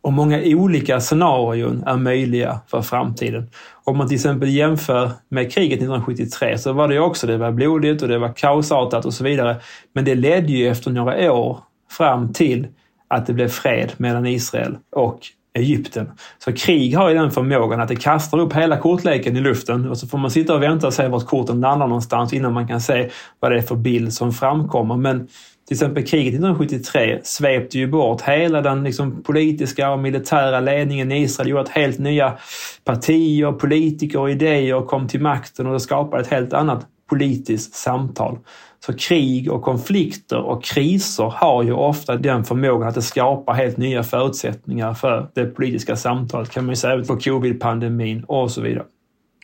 och 0.00 0.12
många 0.12 0.42
olika 0.44 1.00
scenarion 1.00 1.82
är 1.86 1.96
möjliga 1.96 2.60
för 2.66 2.82
framtiden. 2.82 3.50
Om 3.84 3.96
man 3.98 4.08
till 4.08 4.14
exempel 4.14 4.48
jämför 4.48 5.10
med 5.28 5.52
kriget 5.52 5.78
1973 5.78 6.58
så 6.58 6.72
var 6.72 6.88
det 6.88 7.00
också, 7.00 7.26
det 7.26 7.36
var 7.36 7.52
blodigt 7.52 8.02
och 8.02 8.08
det 8.08 8.18
var 8.18 8.32
kaosartat 8.32 9.04
och 9.04 9.14
så 9.14 9.24
vidare. 9.24 9.56
Men 9.92 10.04
det 10.04 10.14
ledde 10.14 10.52
ju 10.52 10.68
efter 10.68 10.90
några 10.90 11.32
år 11.32 11.58
fram 11.90 12.32
till 12.32 12.66
att 13.08 13.26
det 13.26 13.32
blev 13.32 13.48
fred 13.48 13.92
mellan 13.96 14.26
Israel 14.26 14.78
och 14.92 15.20
Egypten. 15.56 16.10
Så 16.38 16.52
krig 16.52 16.96
har 16.96 17.08
ju 17.08 17.14
den 17.14 17.30
förmågan 17.30 17.80
att 17.80 17.88
det 17.88 17.96
kastar 17.96 18.38
upp 18.38 18.52
hela 18.52 18.76
kortleken 18.76 19.36
i 19.36 19.40
luften 19.40 19.88
och 19.88 19.98
så 19.98 20.06
får 20.06 20.18
man 20.18 20.30
sitta 20.30 20.54
och 20.54 20.62
vänta 20.62 20.86
och 20.86 20.94
se 20.94 21.08
vart 21.08 21.26
korten 21.26 21.60
landar 21.60 21.86
någonstans 21.86 22.32
innan 22.32 22.52
man 22.52 22.68
kan 22.68 22.80
se 22.80 23.10
vad 23.40 23.52
det 23.52 23.58
är 23.58 23.62
för 23.62 23.76
bild 23.76 24.12
som 24.12 24.32
framkommer. 24.32 24.96
Men 24.96 25.28
till 25.68 25.74
exempel 25.74 26.06
kriget 26.06 26.34
1973 26.34 27.20
svepte 27.22 27.78
ju 27.78 27.86
bort 27.86 28.22
hela 28.22 28.60
den 28.60 28.84
liksom 28.84 29.22
politiska 29.22 29.90
och 29.90 29.98
militära 29.98 30.60
ledningen 30.60 31.12
i 31.12 31.22
Israel, 31.22 31.48
gjorde 31.48 31.62
att 31.62 31.68
helt 31.68 31.98
nya 31.98 32.38
partier, 32.84 33.52
politiker 33.52 34.20
och 34.20 34.30
idéer 34.30 34.86
kom 34.86 35.08
till 35.08 35.20
makten 35.20 35.66
och 35.66 35.72
det 35.72 35.80
skapade 35.80 36.22
ett 36.22 36.30
helt 36.30 36.52
annat 36.52 36.86
politiskt 37.08 37.74
samtal. 37.74 38.38
Så 38.86 38.92
krig 38.92 39.52
och 39.52 39.62
konflikter 39.62 40.38
och 40.38 40.64
kriser 40.64 41.24
har 41.24 41.62
ju 41.62 41.72
ofta 41.72 42.16
den 42.16 42.44
förmågan 42.44 42.88
att 42.88 42.94
det 42.94 43.02
skapar 43.02 43.54
helt 43.54 43.76
nya 43.76 44.02
förutsättningar 44.02 44.94
för 44.94 45.30
det 45.34 45.46
politiska 45.46 45.96
samtalet 45.96 46.50
kan 46.50 46.64
man 46.64 46.72
ju 46.72 46.76
säga 46.76 47.04
för 47.04 47.16
covid-pandemin 47.16 48.24
och 48.24 48.50
så 48.50 48.60
vidare. 48.60 48.84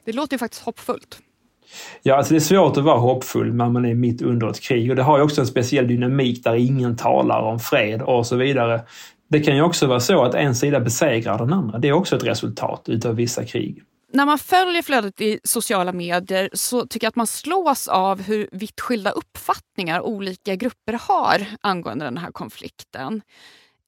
Det 0.05 0.13
låter 0.13 0.35
ju 0.35 0.39
faktiskt 0.39 0.63
hoppfullt. 0.63 1.19
Ja, 2.03 2.17
alltså 2.17 2.35
det 2.35 2.39
är 2.39 2.41
svårt 2.41 2.77
att 2.77 2.85
vara 2.85 2.99
hoppfull 2.99 3.55
när 3.55 3.69
man 3.69 3.85
är 3.85 3.95
mitt 3.95 4.23
under 4.23 4.51
ett 4.51 4.61
krig 4.61 4.91
och 4.91 4.97
det 4.97 5.03
har 5.03 5.19
ju 5.19 5.25
också 5.25 5.41
en 5.41 5.47
speciell 5.47 5.89
dynamik 5.89 6.45
där 6.45 6.55
ingen 6.55 6.97
talar 6.97 7.41
om 7.41 7.59
fred 7.59 8.03
och 8.03 8.27
så 8.27 8.37
vidare. 8.37 8.83
Det 9.29 9.41
kan 9.41 9.57
ju 9.57 9.63
också 9.63 9.87
vara 9.87 10.01
så 10.01 10.25
att 10.25 10.35
en 10.35 10.55
sida 10.55 10.81
besegrar 10.81 11.39
den 11.39 11.53
andra. 11.53 11.79
Det 11.79 11.89
är 11.89 11.93
också 11.93 12.17
ett 12.17 12.25
resultat 12.25 12.89
utav 12.89 13.15
vissa 13.15 13.45
krig 13.45 13.83
när 14.13 14.27
man 14.27 14.39
följer 14.39 14.83
flödet 14.83 15.21
i 15.21 15.41
sociala 15.45 15.93
medier 15.93 16.51
så 16.53 16.87
tycker 16.87 17.05
jag 17.05 17.09
att 17.09 17.17
man 17.17 17.27
slås 17.27 17.89
av 17.89 18.23
hur 18.23 18.49
vitt 18.53 18.81
skilda 18.81 19.11
uppfattningar 19.11 20.01
olika 20.01 20.55
grupper 20.55 20.99
har 21.09 21.47
angående 21.61 22.05
den 22.05 22.19
här 22.19 22.31
konflikten. 22.31 23.23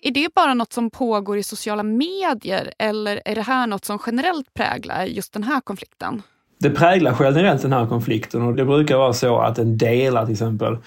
Är 0.03 0.11
det 0.11 0.35
bara 0.35 0.55
något 0.55 0.73
som 0.73 0.91
pågår 0.91 1.39
i 1.39 1.43
sociala 1.43 1.83
medier 1.83 2.73
eller 2.79 3.23
är 3.25 3.35
det 3.35 3.43
här 3.43 3.67
något 3.67 3.85
som 3.85 3.99
generellt 4.07 4.55
präglar 4.55 5.05
just 5.05 5.33
den 5.33 5.43
här 5.43 5.61
konflikten? 5.61 6.23
Det 6.59 6.71
präglar 6.71 7.17
generellt 7.21 7.63
den 7.63 7.73
här 7.73 7.87
konflikten 7.87 8.43
och 8.43 8.55
det 8.55 8.65
brukar 8.65 8.97
vara 8.97 9.13
så 9.13 9.39
att 9.39 9.59
en 9.59 9.79
delar 9.79 10.25
till 10.25 10.33
exempel 10.33 10.79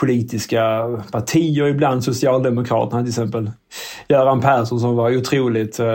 politiska 0.00 0.84
partier, 1.12 1.66
ibland 1.66 2.04
Socialdemokraterna 2.04 3.02
till 3.02 3.08
exempel. 3.08 3.50
Göran 4.08 4.40
Persson 4.40 4.80
som 4.80 4.96
var 4.96 5.16
otroligt 5.16 5.80
eh, 5.80 5.86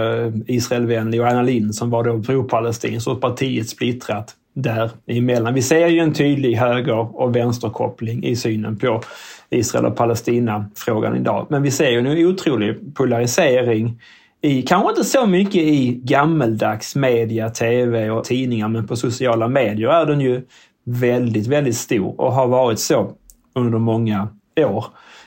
Israelvänlig 0.47 1.21
och 1.21 1.27
Anna 1.27 1.41
Lindh 1.41 1.71
som 1.71 1.89
var 1.89 2.03
då 2.03 2.23
pro-palestinsk 2.23 3.07
och 3.07 3.21
partiet 3.21 3.69
splittrat 3.69 4.35
däremellan. 4.55 5.53
Vi 5.53 5.61
ser 5.61 5.87
ju 5.87 5.99
en 5.99 6.13
tydlig 6.13 6.55
höger 6.55 7.21
och 7.21 7.35
vänsterkoppling 7.35 8.23
i 8.23 8.35
synen 8.35 8.77
på 8.77 9.01
Israel 9.49 9.85
och 9.85 9.95
Palestina-frågan 9.95 11.17
idag. 11.17 11.47
Men 11.49 11.63
vi 11.63 11.71
ser 11.71 11.91
ju 11.91 11.99
en 11.99 12.27
otrolig 12.27 12.95
polarisering 12.95 14.01
i, 14.41 14.61
kanske 14.61 14.89
inte 14.89 15.03
så 15.03 15.25
mycket 15.25 15.55
i 15.55 16.01
gammeldags 16.03 16.95
media, 16.95 17.49
tv 17.49 18.09
och 18.09 18.23
tidningar, 18.23 18.67
men 18.67 18.87
på 18.87 18.95
sociala 18.95 19.47
medier 19.47 19.89
är 19.89 20.05
den 20.05 20.21
ju 20.21 20.41
väldigt, 20.85 21.47
väldigt 21.47 21.77
stor 21.77 22.21
och 22.21 22.33
har 22.33 22.47
varit 22.47 22.79
så 22.79 23.11
under 23.53 23.79
många 23.79 24.27
år. 24.57 24.85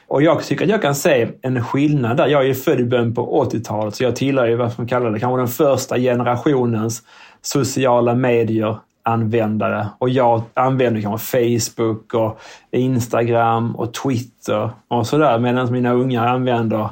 Och 0.08 0.22
jag 0.22 0.44
tycker 0.44 0.64
att 0.64 0.70
jag 0.70 0.82
kan 0.82 0.94
se 0.94 1.28
en 1.42 1.64
skillnad 1.64 2.16
där. 2.16 2.26
Jag 2.26 2.42
är 2.42 2.46
ju 2.46 2.54
född 2.54 2.80
i 2.80 2.84
början 2.84 3.14
på 3.14 3.44
80-talet 3.44 3.94
så 3.94 4.04
jag 4.04 4.16
tillhör 4.16 4.46
ju 4.46 4.56
vad 4.56 4.72
man 4.78 4.88
kallar 4.88 5.10
det, 5.10 5.20
kanske 5.20 5.38
den 5.38 5.48
första 5.48 5.98
generationens 5.98 7.02
sociala 7.42 8.14
medier 8.14 8.76
användare. 9.02 9.86
Och 9.98 10.08
jag 10.08 10.42
använder 10.54 11.00
kanske 11.00 11.56
Facebook 11.56 12.14
och 12.14 12.40
Instagram 12.70 13.76
och 13.76 13.94
Twitter 13.94 14.70
och 14.88 15.06
sådär 15.06 15.38
medan 15.38 15.72
mina 15.72 15.92
unga 15.92 16.28
använder 16.28 16.88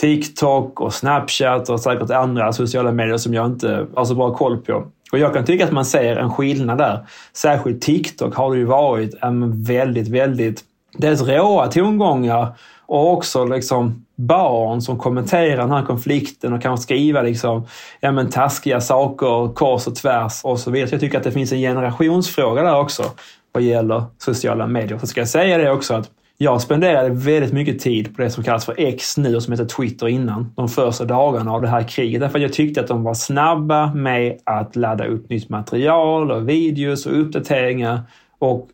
TikTok 0.00 0.80
och 0.80 0.94
Snapchat 0.94 1.68
och 1.68 1.80
säkert 1.80 2.10
andra 2.10 2.52
sociala 2.52 2.92
medier 2.92 3.16
som 3.16 3.34
jag 3.34 3.46
inte 3.46 3.86
har 3.94 4.04
så 4.04 4.14
bra 4.14 4.34
koll 4.34 4.56
på. 4.56 4.84
Och 5.12 5.18
jag 5.18 5.34
kan 5.34 5.44
tycka 5.44 5.64
att 5.64 5.72
man 5.72 5.84
ser 5.84 6.16
en 6.16 6.30
skillnad 6.30 6.78
där. 6.78 7.06
Särskilt 7.32 7.82
TikTok 7.82 8.34
har 8.34 8.52
det 8.52 8.58
ju 8.58 8.64
varit 8.64 9.14
en 9.22 9.62
väldigt, 9.62 10.08
väldigt 10.08 10.64
dels 10.98 11.22
råa 11.22 11.66
tongångar 11.66 12.56
och 12.86 13.12
också 13.12 13.44
liksom 13.44 14.06
barn 14.16 14.82
som 14.82 14.98
kommenterar 14.98 15.56
den 15.56 15.70
här 15.70 15.82
konflikten 15.82 16.52
och 16.52 16.62
kan 16.62 16.78
skriva 16.78 17.22
liksom, 17.22 17.66
ja, 18.00 18.12
men 18.12 18.30
taskiga 18.30 18.80
saker 18.80 19.54
kors 19.54 19.86
och 19.86 19.94
tvärs 19.94 20.40
och 20.44 20.60
så 20.60 20.70
vidare. 20.70 20.88
Så 20.88 20.94
jag 20.94 21.00
tycker 21.00 21.18
att 21.18 21.24
det 21.24 21.32
finns 21.32 21.52
en 21.52 21.58
generationsfråga 21.58 22.62
där 22.62 22.80
också 22.80 23.04
vad 23.52 23.62
gäller 23.62 24.04
sociala 24.18 24.66
medier. 24.66 24.98
Så 24.98 25.06
ska 25.06 25.20
jag 25.20 25.28
säga 25.28 25.58
det 25.58 25.70
också 25.70 25.94
att 25.94 26.10
jag 26.38 26.62
spenderade 26.62 27.10
väldigt 27.10 27.52
mycket 27.52 27.78
tid 27.78 28.16
på 28.16 28.22
det 28.22 28.30
som 28.30 28.44
kallas 28.44 28.64
för 28.64 28.74
X 28.78 29.16
nu 29.16 29.36
och 29.36 29.42
som 29.42 29.52
heter 29.52 29.64
Twitter 29.64 30.08
innan, 30.08 30.52
de 30.56 30.68
första 30.68 31.04
dagarna 31.04 31.52
av 31.52 31.62
det 31.62 31.68
här 31.68 31.82
kriget. 31.82 32.20
Därför 32.20 32.38
att 32.38 32.42
jag 32.42 32.52
tyckte 32.52 32.80
att 32.80 32.88
de 32.88 33.02
var 33.02 33.14
snabba 33.14 33.94
med 33.94 34.38
att 34.44 34.76
ladda 34.76 35.06
upp 35.06 35.30
nytt 35.30 35.48
material 35.48 36.30
och 36.30 36.48
videos 36.48 37.06
och 37.06 37.20
uppdateringar. 37.20 38.00
Och 38.38 38.68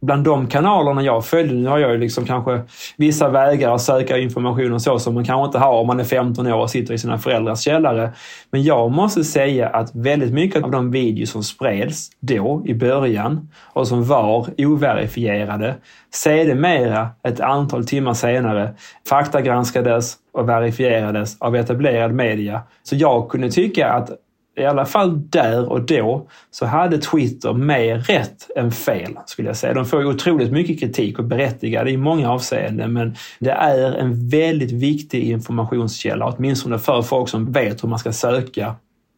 bland 0.00 0.24
de 0.24 0.46
kanalerna 0.46 1.02
jag 1.02 1.24
följde, 1.24 1.54
nu 1.54 1.68
har 1.68 1.78
jag 1.78 1.92
ju 1.92 1.98
liksom 1.98 2.24
kanske 2.24 2.60
vissa 2.96 3.28
vägar 3.28 3.74
att 3.74 3.82
söka 3.82 4.18
information 4.18 4.72
och 4.72 4.82
så 4.82 4.98
som 4.98 5.14
man 5.14 5.24
kanske 5.24 5.46
inte 5.46 5.58
har 5.58 5.72
om 5.72 5.86
man 5.86 6.00
är 6.00 6.04
15 6.04 6.46
år 6.46 6.60
och 6.60 6.70
sitter 6.70 6.94
i 6.94 6.98
sina 6.98 7.18
föräldrars 7.18 7.60
källare. 7.60 8.10
Men 8.50 8.62
jag 8.62 8.90
måste 8.90 9.24
säga 9.24 9.68
att 9.68 9.94
väldigt 9.94 10.32
mycket 10.32 10.64
av 10.64 10.70
de 10.70 10.90
videos 10.90 11.30
som 11.30 11.42
spreds 11.42 12.10
då 12.20 12.62
i 12.66 12.74
början 12.74 13.48
och 13.62 13.88
som 13.88 14.04
var 14.04 14.46
overifierade 14.58 15.74
sedermera 16.14 17.08
ett 17.22 17.40
antal 17.40 17.86
timmar 17.86 18.14
senare 18.14 18.74
faktagranskades 19.08 20.16
och 20.32 20.48
verifierades 20.48 21.36
av 21.40 21.56
etablerad 21.56 22.14
media. 22.14 22.62
Så 22.82 22.96
jag 22.96 23.28
kunde 23.28 23.50
tycka 23.50 23.92
att 23.92 24.10
i 24.58 24.64
alla 24.66 24.86
fall 24.86 25.30
där 25.30 25.72
och 25.72 25.82
då, 25.82 26.28
så 26.50 26.66
hade 26.66 26.98
Twitter 26.98 27.52
mer 27.52 27.98
rätt 27.98 28.50
än 28.56 28.72
fel, 28.72 29.18
skulle 29.26 29.48
jag 29.48 29.56
säga. 29.56 29.74
De 29.74 29.84
får 29.84 30.00
ju 30.00 30.06
otroligt 30.06 30.52
mycket 30.52 30.80
kritik 30.80 31.18
och 31.18 31.24
berättigade 31.24 31.90
i 31.90 31.96
många 31.96 32.30
avseenden, 32.30 32.92
men 32.92 33.16
det 33.38 33.50
är 33.50 33.92
en 33.92 34.28
väldigt 34.28 34.72
viktig 34.72 35.22
informationskälla, 35.22 36.26
åtminstone 36.26 36.78
för 36.78 37.02
folk 37.02 37.28
som 37.28 37.52
vet 37.52 37.84
hur 37.84 37.88
man 37.88 37.98
ska 37.98 38.12
söka 38.12 38.74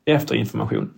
efter 0.07 0.35
information. 0.35 0.91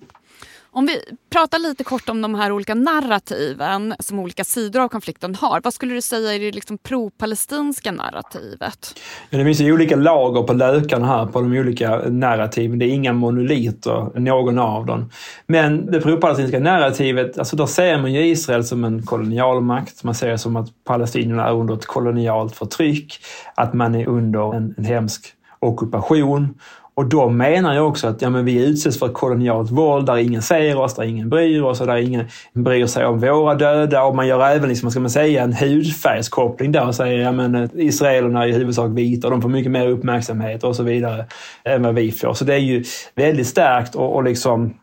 Om 0.74 0.86
vi 0.86 1.00
pratar 1.30 1.58
lite 1.58 1.84
kort 1.84 2.08
om 2.08 2.22
de 2.22 2.34
här 2.34 2.52
olika 2.52 2.74
narrativen 2.74 3.94
som 3.98 4.18
olika 4.18 4.44
sidor 4.44 4.80
av 4.80 4.88
konflikten 4.88 5.34
har. 5.34 5.60
Vad 5.64 5.74
skulle 5.74 5.94
du 5.94 6.02
säga 6.02 6.34
är 6.34 6.38
det 6.38 6.52
liksom 6.52 6.78
pro-palestinska 6.78 7.92
narrativet? 7.92 8.94
Ja, 9.30 9.38
det 9.38 9.44
finns 9.44 9.60
ju 9.60 9.72
olika 9.72 9.96
lager 9.96 10.42
på 10.42 10.52
lökarna 10.52 11.06
här 11.06 11.26
på 11.26 11.40
de 11.40 11.52
olika 11.52 11.96
narrativen. 11.96 12.78
Det 12.78 12.84
är 12.84 12.88
inga 12.90 13.12
monoliter, 13.12 14.20
någon 14.20 14.58
av 14.58 14.86
dem. 14.86 15.10
Men 15.46 15.86
det 15.86 16.00
pro-palestinska 16.00 16.60
narrativet, 16.60 17.38
alltså 17.38 17.56
då 17.56 17.66
ser 17.66 17.98
man 17.98 18.12
ju 18.12 18.26
Israel 18.26 18.64
som 18.64 18.84
en 18.84 19.02
kolonialmakt. 19.02 20.04
Man 20.04 20.14
ser 20.14 20.28
det 20.28 20.38
som 20.38 20.56
att 20.56 20.84
palestinierna 20.84 21.48
är 21.48 21.52
under 21.52 21.74
ett 21.74 21.86
kolonialt 21.86 22.56
förtryck, 22.56 23.18
att 23.54 23.74
man 23.74 23.94
är 23.94 24.08
under 24.08 24.54
en, 24.54 24.74
en 24.78 24.84
hemsk 24.84 25.34
ockupation 25.58 26.54
och 26.94 27.06
då 27.06 27.28
menar 27.28 27.74
jag 27.74 27.88
också 27.88 28.06
att 28.06 28.22
ja, 28.22 28.30
men 28.30 28.44
vi 28.44 28.64
utsätts 28.66 28.98
för 28.98 29.06
ett 29.06 29.14
kolonialt 29.14 29.70
våld 29.70 30.06
där 30.06 30.16
ingen 30.16 30.42
ser 30.42 30.78
oss, 30.78 30.94
där 30.94 31.02
ingen 31.02 31.28
bryr 31.28 31.62
oss 31.62 31.80
och 31.80 31.86
där 31.86 31.96
ingen 31.96 32.24
bryr 32.52 32.86
sig 32.86 33.06
om 33.06 33.20
våra 33.20 33.54
döda. 33.54 34.04
Och 34.04 34.16
man 34.16 34.26
gör 34.26 34.46
även, 34.46 34.68
liksom, 34.68 34.90
ska 34.90 35.00
man 35.00 35.10
säga, 35.10 35.42
en 35.42 35.52
hudfärgskoppling 35.52 36.72
där 36.72 36.86
och 36.86 36.94
säger 36.94 37.28
att 37.28 37.52
ja, 37.52 37.62
eh, 37.62 37.68
israelerna 37.74 38.44
är 38.44 38.48
i 38.48 38.52
huvudsak 38.52 38.90
vita 38.90 39.26
och 39.26 39.30
de 39.30 39.42
får 39.42 39.48
mycket 39.48 39.72
mer 39.72 39.88
uppmärksamhet 39.88 40.64
och 40.64 40.76
så 40.76 40.82
vidare 40.82 41.26
än 41.64 41.82
vad 41.82 41.94
vi 41.94 42.12
får. 42.12 42.34
Så 42.34 42.44
det 42.44 42.54
är 42.54 42.58
ju 42.58 42.84
väldigt 43.14 43.46
starkt 43.46 43.94
och, 43.94 44.14
och 44.14 44.24
liksom 44.24 44.74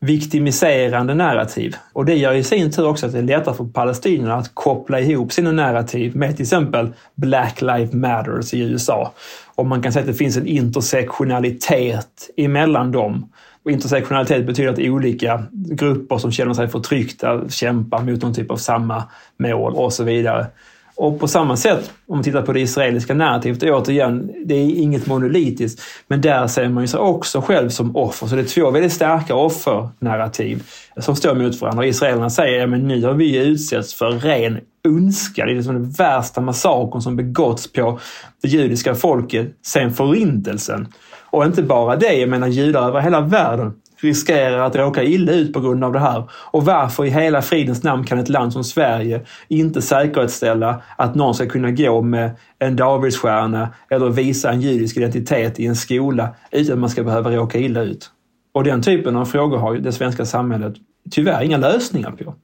viktimiserande 0.00 1.14
narrativ. 1.14 1.76
Och 1.92 2.04
det 2.04 2.14
gör 2.14 2.34
i 2.34 2.42
sin 2.42 2.72
tur 2.72 2.86
också 2.86 3.06
att 3.06 3.12
det 3.12 3.18
är 3.18 3.22
lättare 3.22 3.54
för 3.54 3.64
palestinierna 3.64 4.34
att 4.34 4.54
koppla 4.54 5.00
ihop 5.00 5.32
sina 5.32 5.52
narrativ 5.52 6.16
med 6.16 6.36
till 6.36 6.42
exempel 6.42 6.92
Black 7.14 7.60
Lives 7.60 7.92
Matters 7.92 8.54
i 8.54 8.60
USA. 8.60 9.12
Och 9.54 9.66
man 9.66 9.82
kan 9.82 9.92
säga 9.92 10.00
att 10.00 10.06
det 10.06 10.14
finns 10.14 10.36
en 10.36 10.46
intersektionalitet 10.46 12.30
emellan 12.36 12.92
dem. 12.92 13.32
Och 13.64 13.70
intersektionalitet 13.70 14.46
betyder 14.46 14.72
att 14.72 14.78
olika 14.78 15.42
grupper 15.52 16.18
som 16.18 16.32
känner 16.32 16.54
sig 16.54 16.68
förtryckta 16.68 17.48
kämpar 17.48 18.02
mot 18.02 18.22
någon 18.22 18.34
typ 18.34 18.50
av 18.50 18.56
samma 18.56 19.04
mål 19.36 19.74
och 19.74 19.92
så 19.92 20.04
vidare. 20.04 20.46
Och 21.00 21.20
på 21.20 21.28
samma 21.28 21.56
sätt, 21.56 21.90
om 22.06 22.16
man 22.16 22.24
tittar 22.24 22.42
på 22.42 22.52
det 22.52 22.60
israeliska 22.60 23.14
narrativet, 23.14 23.62
återigen, 23.62 24.30
det 24.44 24.54
är 24.54 24.70
inget 24.70 25.06
monolitiskt, 25.06 25.82
men 26.08 26.20
där 26.20 26.46
ser 26.46 26.68
man 26.68 26.82
ju 26.82 26.86
sig 26.86 27.00
också 27.00 27.40
själv 27.40 27.68
som 27.68 27.96
offer. 27.96 28.26
Så 28.26 28.34
det 28.34 28.42
är 28.42 28.46
två 28.46 28.70
väldigt 28.70 28.92
starka 28.92 29.34
offernarrativ 29.34 30.62
som 30.96 31.16
står 31.16 31.34
mot 31.34 31.60
varandra. 31.60 31.86
Israelerna 31.86 32.30
säger, 32.30 32.60
ja 32.60 32.66
men 32.66 32.88
nu 32.88 33.04
har 33.04 33.14
vi 33.14 33.38
utsatts 33.38 33.94
för 33.94 34.10
ren 34.10 34.60
ondska. 34.88 35.44
Det 35.44 35.52
är 35.52 35.54
liksom 35.54 35.74
den 35.74 35.90
värsta 35.90 36.40
massakern 36.40 37.00
som 37.00 37.16
begåtts 37.16 37.72
på 37.72 37.98
det 38.42 38.48
judiska 38.48 38.94
folket 38.94 39.48
sedan 39.62 39.92
förintelsen. 39.92 40.88
Och 41.30 41.44
inte 41.44 41.62
bara 41.62 41.96
det, 41.96 42.12
jag 42.12 42.28
menar 42.28 42.48
judar 42.48 42.88
över 42.88 43.00
hela 43.00 43.20
världen 43.20 43.72
riskerar 44.00 44.58
att 44.58 44.76
råka 44.76 45.02
illa 45.02 45.32
ut 45.32 45.52
på 45.52 45.60
grund 45.60 45.84
av 45.84 45.92
det 45.92 45.98
här. 45.98 46.30
Och 46.32 46.64
varför 46.64 47.04
i 47.04 47.10
hela 47.10 47.42
fridens 47.42 47.82
namn 47.82 48.04
kan 48.04 48.18
ett 48.18 48.28
land 48.28 48.52
som 48.52 48.64
Sverige 48.64 49.20
inte 49.48 49.82
säkerställa 49.82 50.82
att 50.96 51.14
någon 51.14 51.34
ska 51.34 51.46
kunna 51.46 51.70
gå 51.70 52.02
med 52.02 52.30
en 52.58 52.76
davidsstjärna 52.76 53.68
eller 53.90 54.08
visa 54.08 54.50
en 54.50 54.60
judisk 54.60 54.96
identitet 54.96 55.60
i 55.60 55.66
en 55.66 55.76
skola 55.76 56.28
utan 56.50 56.72
att 56.72 56.78
man 56.78 56.90
ska 56.90 57.02
behöva 57.02 57.30
råka 57.30 57.58
illa 57.58 57.82
ut? 57.82 58.10
Och 58.52 58.64
den 58.64 58.82
typen 58.82 59.16
av 59.16 59.24
frågor 59.24 59.58
har 59.58 59.74
ju 59.74 59.80
det 59.80 59.92
svenska 59.92 60.24
samhället 60.24 60.74
tyvärr 61.10 61.42
inga 61.42 61.56
lösningar 61.56 62.10
på. 62.10 62.34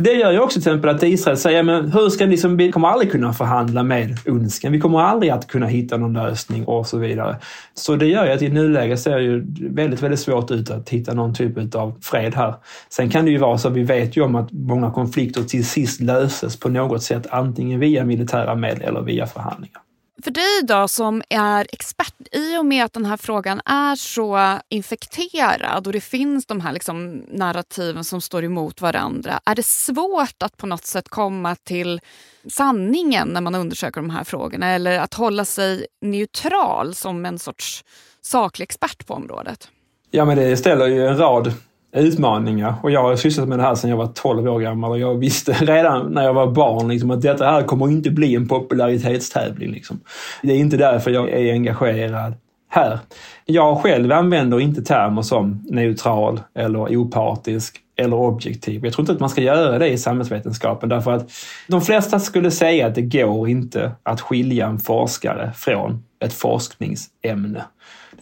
Det 0.00 0.12
gör 0.12 0.32
ju 0.32 0.40
också 0.40 0.60
till 0.60 0.70
exempel 0.70 0.90
att 0.90 1.02
Israel 1.02 1.36
säger, 1.36 1.62
men 1.62 1.92
hur 1.92 2.08
ska 2.08 2.26
liksom, 2.26 2.56
vi 2.56 2.72
kommer 2.72 2.88
aldrig 2.88 3.12
kunna 3.12 3.32
förhandla 3.32 3.82
med 3.82 4.18
ondskan. 4.26 4.72
Vi 4.72 4.80
kommer 4.80 5.00
aldrig 5.00 5.30
att 5.30 5.46
kunna 5.46 5.66
hitta 5.66 5.96
någon 5.96 6.12
lösning 6.12 6.64
och 6.64 6.86
så 6.86 6.98
vidare. 6.98 7.36
Så 7.74 7.96
det 7.96 8.06
gör 8.06 8.26
ju 8.26 8.32
att 8.32 8.42
i 8.42 8.48
nuläget 8.48 9.00
ser 9.00 9.16
det 9.16 9.22
ju 9.22 9.46
väldigt, 9.70 10.02
väldigt 10.02 10.20
svårt 10.20 10.50
ut 10.50 10.70
att 10.70 10.88
hitta 10.88 11.14
någon 11.14 11.34
typ 11.34 11.74
av 11.74 11.94
fred 12.00 12.34
här. 12.34 12.54
Sen 12.88 13.10
kan 13.10 13.24
det 13.24 13.30
ju 13.30 13.38
vara 13.38 13.58
så, 13.58 13.68
vi 13.68 13.82
vet 13.82 14.16
ju 14.16 14.22
om 14.22 14.34
att 14.34 14.52
många 14.52 14.90
konflikter 14.90 15.42
till 15.42 15.66
sist 15.66 16.00
löses 16.00 16.60
på 16.60 16.68
något 16.68 17.02
sätt, 17.02 17.26
antingen 17.30 17.80
via 17.80 18.04
militära 18.04 18.54
medel 18.54 18.82
eller 18.82 19.00
via 19.00 19.26
förhandlingar. 19.26 19.82
För 20.24 20.30
dig 20.30 20.62
då 20.62 20.88
som 20.88 21.22
är 21.28 21.66
expert, 21.72 22.14
i 22.32 22.56
och 22.58 22.66
med 22.66 22.84
att 22.84 22.92
den 22.92 23.04
här 23.04 23.16
frågan 23.16 23.60
är 23.64 23.96
så 23.96 24.58
infekterad 24.68 25.86
och 25.86 25.92
det 25.92 26.00
finns 26.00 26.46
de 26.46 26.60
här 26.60 26.72
liksom 26.72 27.24
narrativen 27.28 28.04
som 28.04 28.20
står 28.20 28.44
emot 28.44 28.80
varandra. 28.80 29.40
Är 29.44 29.54
det 29.54 29.66
svårt 29.66 30.42
att 30.42 30.56
på 30.56 30.66
något 30.66 30.84
sätt 30.84 31.08
komma 31.08 31.56
till 31.56 32.00
sanningen 32.48 33.28
när 33.28 33.40
man 33.40 33.54
undersöker 33.54 34.00
de 34.00 34.10
här 34.10 34.24
frågorna? 34.24 34.66
Eller 34.66 34.98
att 34.98 35.14
hålla 35.14 35.44
sig 35.44 35.86
neutral 36.00 36.94
som 36.94 37.26
en 37.26 37.38
sorts 37.38 37.84
saklig 38.20 38.64
expert 38.64 39.06
på 39.06 39.14
området? 39.14 39.68
Ja, 40.10 40.24
men 40.24 40.36
det 40.36 40.56
ställer 40.56 40.86
ju 40.86 41.06
en 41.06 41.18
rad 41.18 41.52
utmaningar. 41.92 42.74
Och 42.82 42.90
jag 42.90 43.02
har 43.02 43.16
sysslat 43.16 43.48
med 43.48 43.58
det 43.58 43.62
här 43.62 43.74
sedan 43.74 43.90
jag 43.90 43.96
var 43.96 44.06
12 44.06 44.48
år 44.48 44.60
gammal 44.60 44.90
och 44.90 44.98
jag 44.98 45.14
visste 45.14 45.52
redan 45.60 46.12
när 46.12 46.24
jag 46.24 46.34
var 46.34 46.46
barn 46.46 46.88
liksom, 46.88 47.10
att 47.10 47.22
detta 47.22 47.44
här 47.44 47.62
kommer 47.62 47.88
inte 47.88 48.10
bli 48.10 48.34
en 48.34 48.48
popularitetstävling. 48.48 49.70
Liksom. 49.70 50.00
Det 50.42 50.52
är 50.52 50.56
inte 50.56 50.76
därför 50.76 51.10
jag 51.10 51.30
är 51.30 51.52
engagerad 51.52 52.34
här. 52.68 52.98
Jag 53.44 53.78
själv 53.78 54.12
använder 54.12 54.60
inte 54.60 54.82
termer 54.82 55.22
som 55.22 55.64
neutral 55.70 56.40
eller 56.54 56.96
opartisk 56.96 57.80
eller 57.96 58.16
objektiv. 58.16 58.84
Jag 58.84 58.92
tror 58.92 59.02
inte 59.02 59.12
att 59.12 59.20
man 59.20 59.30
ska 59.30 59.42
göra 59.42 59.78
det 59.78 59.88
i 59.88 59.98
samhällsvetenskapen 59.98 60.88
därför 60.88 61.12
att 61.12 61.30
de 61.68 61.80
flesta 61.80 62.20
skulle 62.20 62.50
säga 62.50 62.86
att 62.86 62.94
det 62.94 63.02
går 63.02 63.48
inte 63.48 63.92
att 64.02 64.20
skilja 64.20 64.66
en 64.66 64.78
forskare 64.78 65.52
från 65.56 66.04
ett 66.20 66.32
forskningsämne 66.32 67.64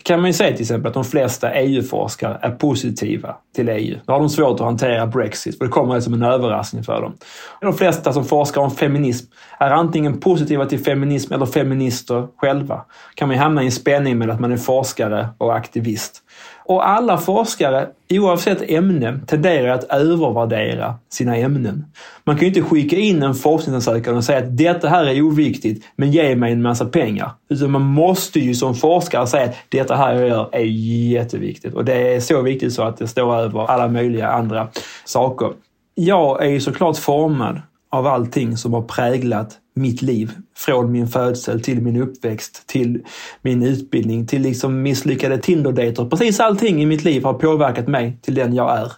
kan 0.06 0.20
man 0.20 0.30
ju 0.30 0.34
säga 0.34 0.52
till 0.52 0.60
exempel 0.60 0.88
att 0.88 0.94
de 0.94 1.04
flesta 1.04 1.54
EU-forskare 1.54 2.38
är 2.42 2.50
positiva 2.50 3.36
till 3.54 3.68
EU. 3.68 3.94
Nu 4.06 4.12
har 4.12 4.18
de 4.18 4.28
svårt 4.28 4.60
att 4.60 4.66
hantera 4.66 5.06
Brexit, 5.06 5.58
för 5.58 5.64
det 5.64 5.70
kommer 5.70 5.94
alltså 5.94 6.10
som 6.10 6.22
en 6.22 6.22
överraskning 6.22 6.84
för 6.84 7.02
dem. 7.02 7.14
De 7.60 7.74
flesta 7.74 8.12
som 8.12 8.24
forskar 8.24 8.60
om 8.60 8.70
feminism 8.70 9.26
är 9.58 9.70
antingen 9.70 10.20
positiva 10.20 10.66
till 10.66 10.84
feminism 10.84 11.32
eller 11.32 11.46
feminister 11.46 12.26
själva. 12.36 12.84
kan 13.14 13.28
man 13.28 13.36
ju 13.36 13.42
hamna 13.42 13.62
i 13.62 13.66
en 13.66 13.72
spänning 13.72 14.18
mellan 14.18 14.34
att 14.34 14.40
man 14.40 14.52
är 14.52 14.56
forskare 14.56 15.28
och 15.38 15.56
aktivist. 15.56 16.22
Och 16.68 16.88
alla 16.88 17.18
forskare, 17.18 17.88
oavsett 18.10 18.70
ämne, 18.70 19.20
tenderar 19.26 19.68
att 19.68 19.84
övervärdera 19.84 20.94
sina 21.08 21.36
ämnen. 21.36 21.84
Man 22.24 22.36
kan 22.36 22.40
ju 22.40 22.48
inte 22.48 22.62
skicka 22.62 22.96
in 22.96 23.22
en 23.22 23.34
forskningsansökan 23.34 24.16
och 24.16 24.24
säga 24.24 24.38
att 24.38 24.56
detta 24.56 24.88
här 24.88 25.06
är 25.06 25.22
oviktigt, 25.22 25.84
men 25.96 26.10
ge 26.10 26.36
mig 26.36 26.52
en 26.52 26.62
massa 26.62 26.84
pengar. 26.84 27.30
Utan 27.48 27.70
man 27.70 27.82
måste 27.82 28.40
ju 28.40 28.54
som 28.54 28.74
forskare 28.74 29.26
säga 29.26 29.44
att 29.44 29.56
detta 29.68 29.96
här 29.96 30.14
jag 30.14 30.28
gör 30.28 30.48
är 30.52 30.64
jätteviktigt. 31.10 31.74
Och 31.74 31.84
det 31.84 32.14
är 32.14 32.20
så 32.20 32.42
viktigt 32.42 32.72
så 32.72 32.82
att 32.82 32.96
det 32.96 33.08
står 33.08 33.36
över 33.36 33.70
alla 33.70 33.88
möjliga 33.88 34.28
andra 34.28 34.68
saker. 35.04 35.52
Jag 35.94 36.44
är 36.44 36.48
ju 36.48 36.60
såklart 36.60 36.96
formad 36.96 37.60
av 37.90 38.06
allting 38.06 38.56
som 38.56 38.72
har 38.72 38.82
präglat 38.82 39.58
mitt 39.74 40.02
liv. 40.02 40.32
Från 40.56 40.92
min 40.92 41.08
födsel 41.08 41.62
till 41.62 41.82
min 41.82 42.02
uppväxt, 42.02 42.66
till 42.66 43.04
min 43.42 43.62
utbildning, 43.62 44.26
till 44.26 44.42
liksom 44.42 44.82
misslyckade 44.82 45.38
Tinder-dejter. 45.38 46.04
Precis 46.04 46.40
allting 46.40 46.82
i 46.82 46.86
mitt 46.86 47.04
liv 47.04 47.24
har 47.24 47.34
påverkat 47.34 47.88
mig 47.88 48.18
till 48.22 48.34
den 48.34 48.54
jag 48.54 48.78
är. 48.78 48.92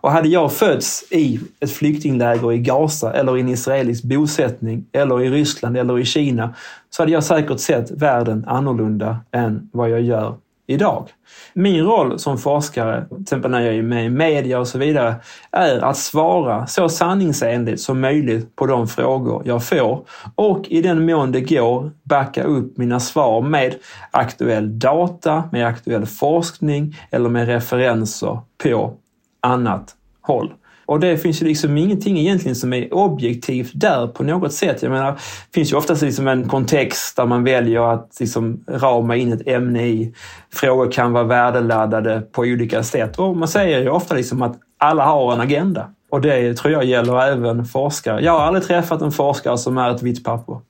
Och 0.00 0.12
hade 0.12 0.28
jag 0.28 0.52
fötts 0.52 1.04
i 1.10 1.40
ett 1.60 1.70
flyktingläger 1.70 2.52
i 2.52 2.58
Gaza 2.58 3.12
eller 3.12 3.36
i 3.36 3.40
en 3.40 3.48
israelisk 3.48 4.04
bosättning 4.04 4.86
eller 4.92 5.22
i 5.22 5.30
Ryssland 5.30 5.76
eller 5.76 5.98
i 5.98 6.04
Kina 6.04 6.54
så 6.90 7.02
hade 7.02 7.12
jag 7.12 7.24
säkert 7.24 7.60
sett 7.60 7.90
världen 7.90 8.44
annorlunda 8.46 9.20
än 9.32 9.70
vad 9.72 9.90
jag 9.90 10.00
gör 10.00 10.36
idag. 10.70 11.08
Min 11.52 11.84
roll 11.84 12.18
som 12.18 12.38
forskare, 12.38 13.06
till 13.08 13.22
exempel 13.22 13.50
när 13.50 13.60
jag 13.60 13.74
är 13.74 13.82
med 13.82 14.06
i 14.06 14.10
media 14.10 14.58
och 14.58 14.68
så 14.68 14.78
vidare, 14.78 15.14
är 15.50 15.84
att 15.84 15.96
svara 15.96 16.66
så 16.66 16.88
sanningsenligt 16.88 17.80
som 17.80 18.00
möjligt 18.00 18.56
på 18.56 18.66
de 18.66 18.88
frågor 18.88 19.42
jag 19.46 19.64
får 19.64 20.04
och 20.34 20.66
i 20.68 20.82
den 20.82 21.06
mån 21.06 21.32
det 21.32 21.40
går 21.40 21.90
backa 22.02 22.42
upp 22.44 22.76
mina 22.76 23.00
svar 23.00 23.42
med 23.42 23.74
aktuell 24.10 24.78
data, 24.78 25.44
med 25.52 25.66
aktuell 25.66 26.06
forskning 26.06 26.96
eller 27.10 27.28
med 27.28 27.46
referenser 27.46 28.38
på 28.62 28.94
annat 29.40 29.94
håll. 30.20 30.52
Och 30.88 31.00
det 31.00 31.18
finns 31.18 31.42
ju 31.42 31.46
liksom 31.46 31.76
ingenting 31.76 32.18
egentligen 32.18 32.56
som 32.56 32.72
är 32.72 32.94
objektivt 32.94 33.70
där 33.74 34.06
på 34.06 34.22
något 34.22 34.52
sätt. 34.52 34.82
Jag 34.82 34.90
menar, 34.90 35.12
det 35.12 35.54
finns 35.54 35.72
ju 35.72 35.76
oftast 35.76 36.02
liksom 36.02 36.28
en 36.28 36.48
kontext 36.48 37.16
där 37.16 37.26
man 37.26 37.44
väljer 37.44 37.92
att 37.94 38.16
liksom 38.20 38.64
rama 38.68 39.16
in 39.16 39.32
ett 39.32 39.48
ämne 39.48 39.86
i. 39.86 40.14
Frågor 40.52 40.92
kan 40.92 41.12
vara 41.12 41.24
värdeladdade 41.24 42.20
på 42.20 42.42
olika 42.42 42.82
sätt. 42.82 43.18
Och 43.18 43.36
man 43.36 43.48
säger 43.48 43.80
ju 43.80 43.90
ofta 43.90 44.14
liksom 44.14 44.42
att 44.42 44.56
alla 44.78 45.04
har 45.04 45.32
en 45.32 45.40
agenda. 45.40 45.88
Och 46.10 46.20
det 46.20 46.54
tror 46.54 46.72
jag 46.72 46.84
gäller 46.84 47.22
även 47.22 47.64
forskare. 47.64 48.20
Jag 48.20 48.32
har 48.32 48.40
aldrig 48.40 48.64
träffat 48.64 49.02
en 49.02 49.12
forskare 49.12 49.58
som 49.58 49.78
är 49.78 49.94
ett 49.94 50.02
vitt 50.02 50.24
papper. 50.24 50.60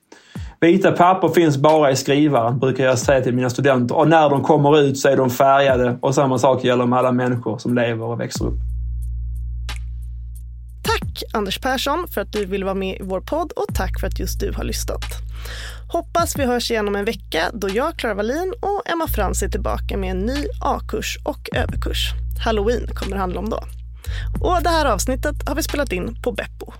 Vita 0.59 0.91
papper 0.91 1.27
finns 1.27 1.57
bara 1.57 1.91
i 1.91 1.95
skrivaren, 1.95 2.59
brukar 2.59 2.85
jag 2.85 2.99
säga 2.99 3.21
till 3.21 3.35
mina 3.35 3.49
studenter. 3.49 3.97
Och 3.97 4.07
när 4.07 4.29
de 4.29 4.43
kommer 4.43 4.79
ut 4.79 4.97
så 4.97 5.09
är 5.09 5.17
de 5.17 5.29
färgade. 5.29 5.97
Och 6.01 6.15
samma 6.15 6.37
sak 6.37 6.63
gäller 6.63 6.85
med 6.85 6.99
alla 6.99 7.11
människor 7.11 7.57
som 7.57 7.75
lever 7.75 8.05
och 8.05 8.19
växer 8.19 8.45
upp. 8.45 8.68
Tack 11.19 11.33
Anders 11.33 11.59
Persson 11.59 12.07
för 12.07 12.21
att 12.21 12.31
du 12.33 12.45
vill 12.45 12.63
vara 12.63 12.75
med 12.75 12.95
i 12.95 13.03
vår 13.03 13.21
podd 13.21 13.51
och 13.51 13.65
tack 13.75 13.99
för 13.99 14.07
att 14.07 14.19
just 14.19 14.39
du 14.39 14.51
har 14.51 14.63
lyssnat. 14.63 15.03
Hoppas 15.91 16.37
vi 16.37 16.45
hörs 16.45 16.71
igen 16.71 16.87
om 16.87 16.95
en 16.95 17.05
vecka 17.05 17.51
då 17.53 17.69
jag, 17.69 17.97
Klara 17.97 18.13
Wallin 18.13 18.53
och 18.61 18.89
Emma 18.89 19.07
Frans 19.07 19.43
är 19.43 19.49
tillbaka 19.49 19.97
med 19.97 20.11
en 20.11 20.19
ny 20.19 20.47
A-kurs 20.61 21.17
och 21.25 21.49
överkurs. 21.53 22.11
Halloween 22.45 22.87
kommer 22.87 23.15
det 23.15 23.19
handla 23.19 23.39
om 23.39 23.49
då. 23.49 23.63
Och 24.41 24.63
det 24.63 24.69
här 24.69 24.85
avsnittet 24.85 25.35
har 25.47 25.55
vi 25.55 25.63
spelat 25.63 25.91
in 25.91 26.21
på 26.21 26.31
Beppo. 26.31 26.73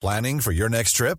Planning 0.00 0.40
for 0.40 0.52
your 0.52 0.68
next 0.68 0.96
trip? 0.96 1.18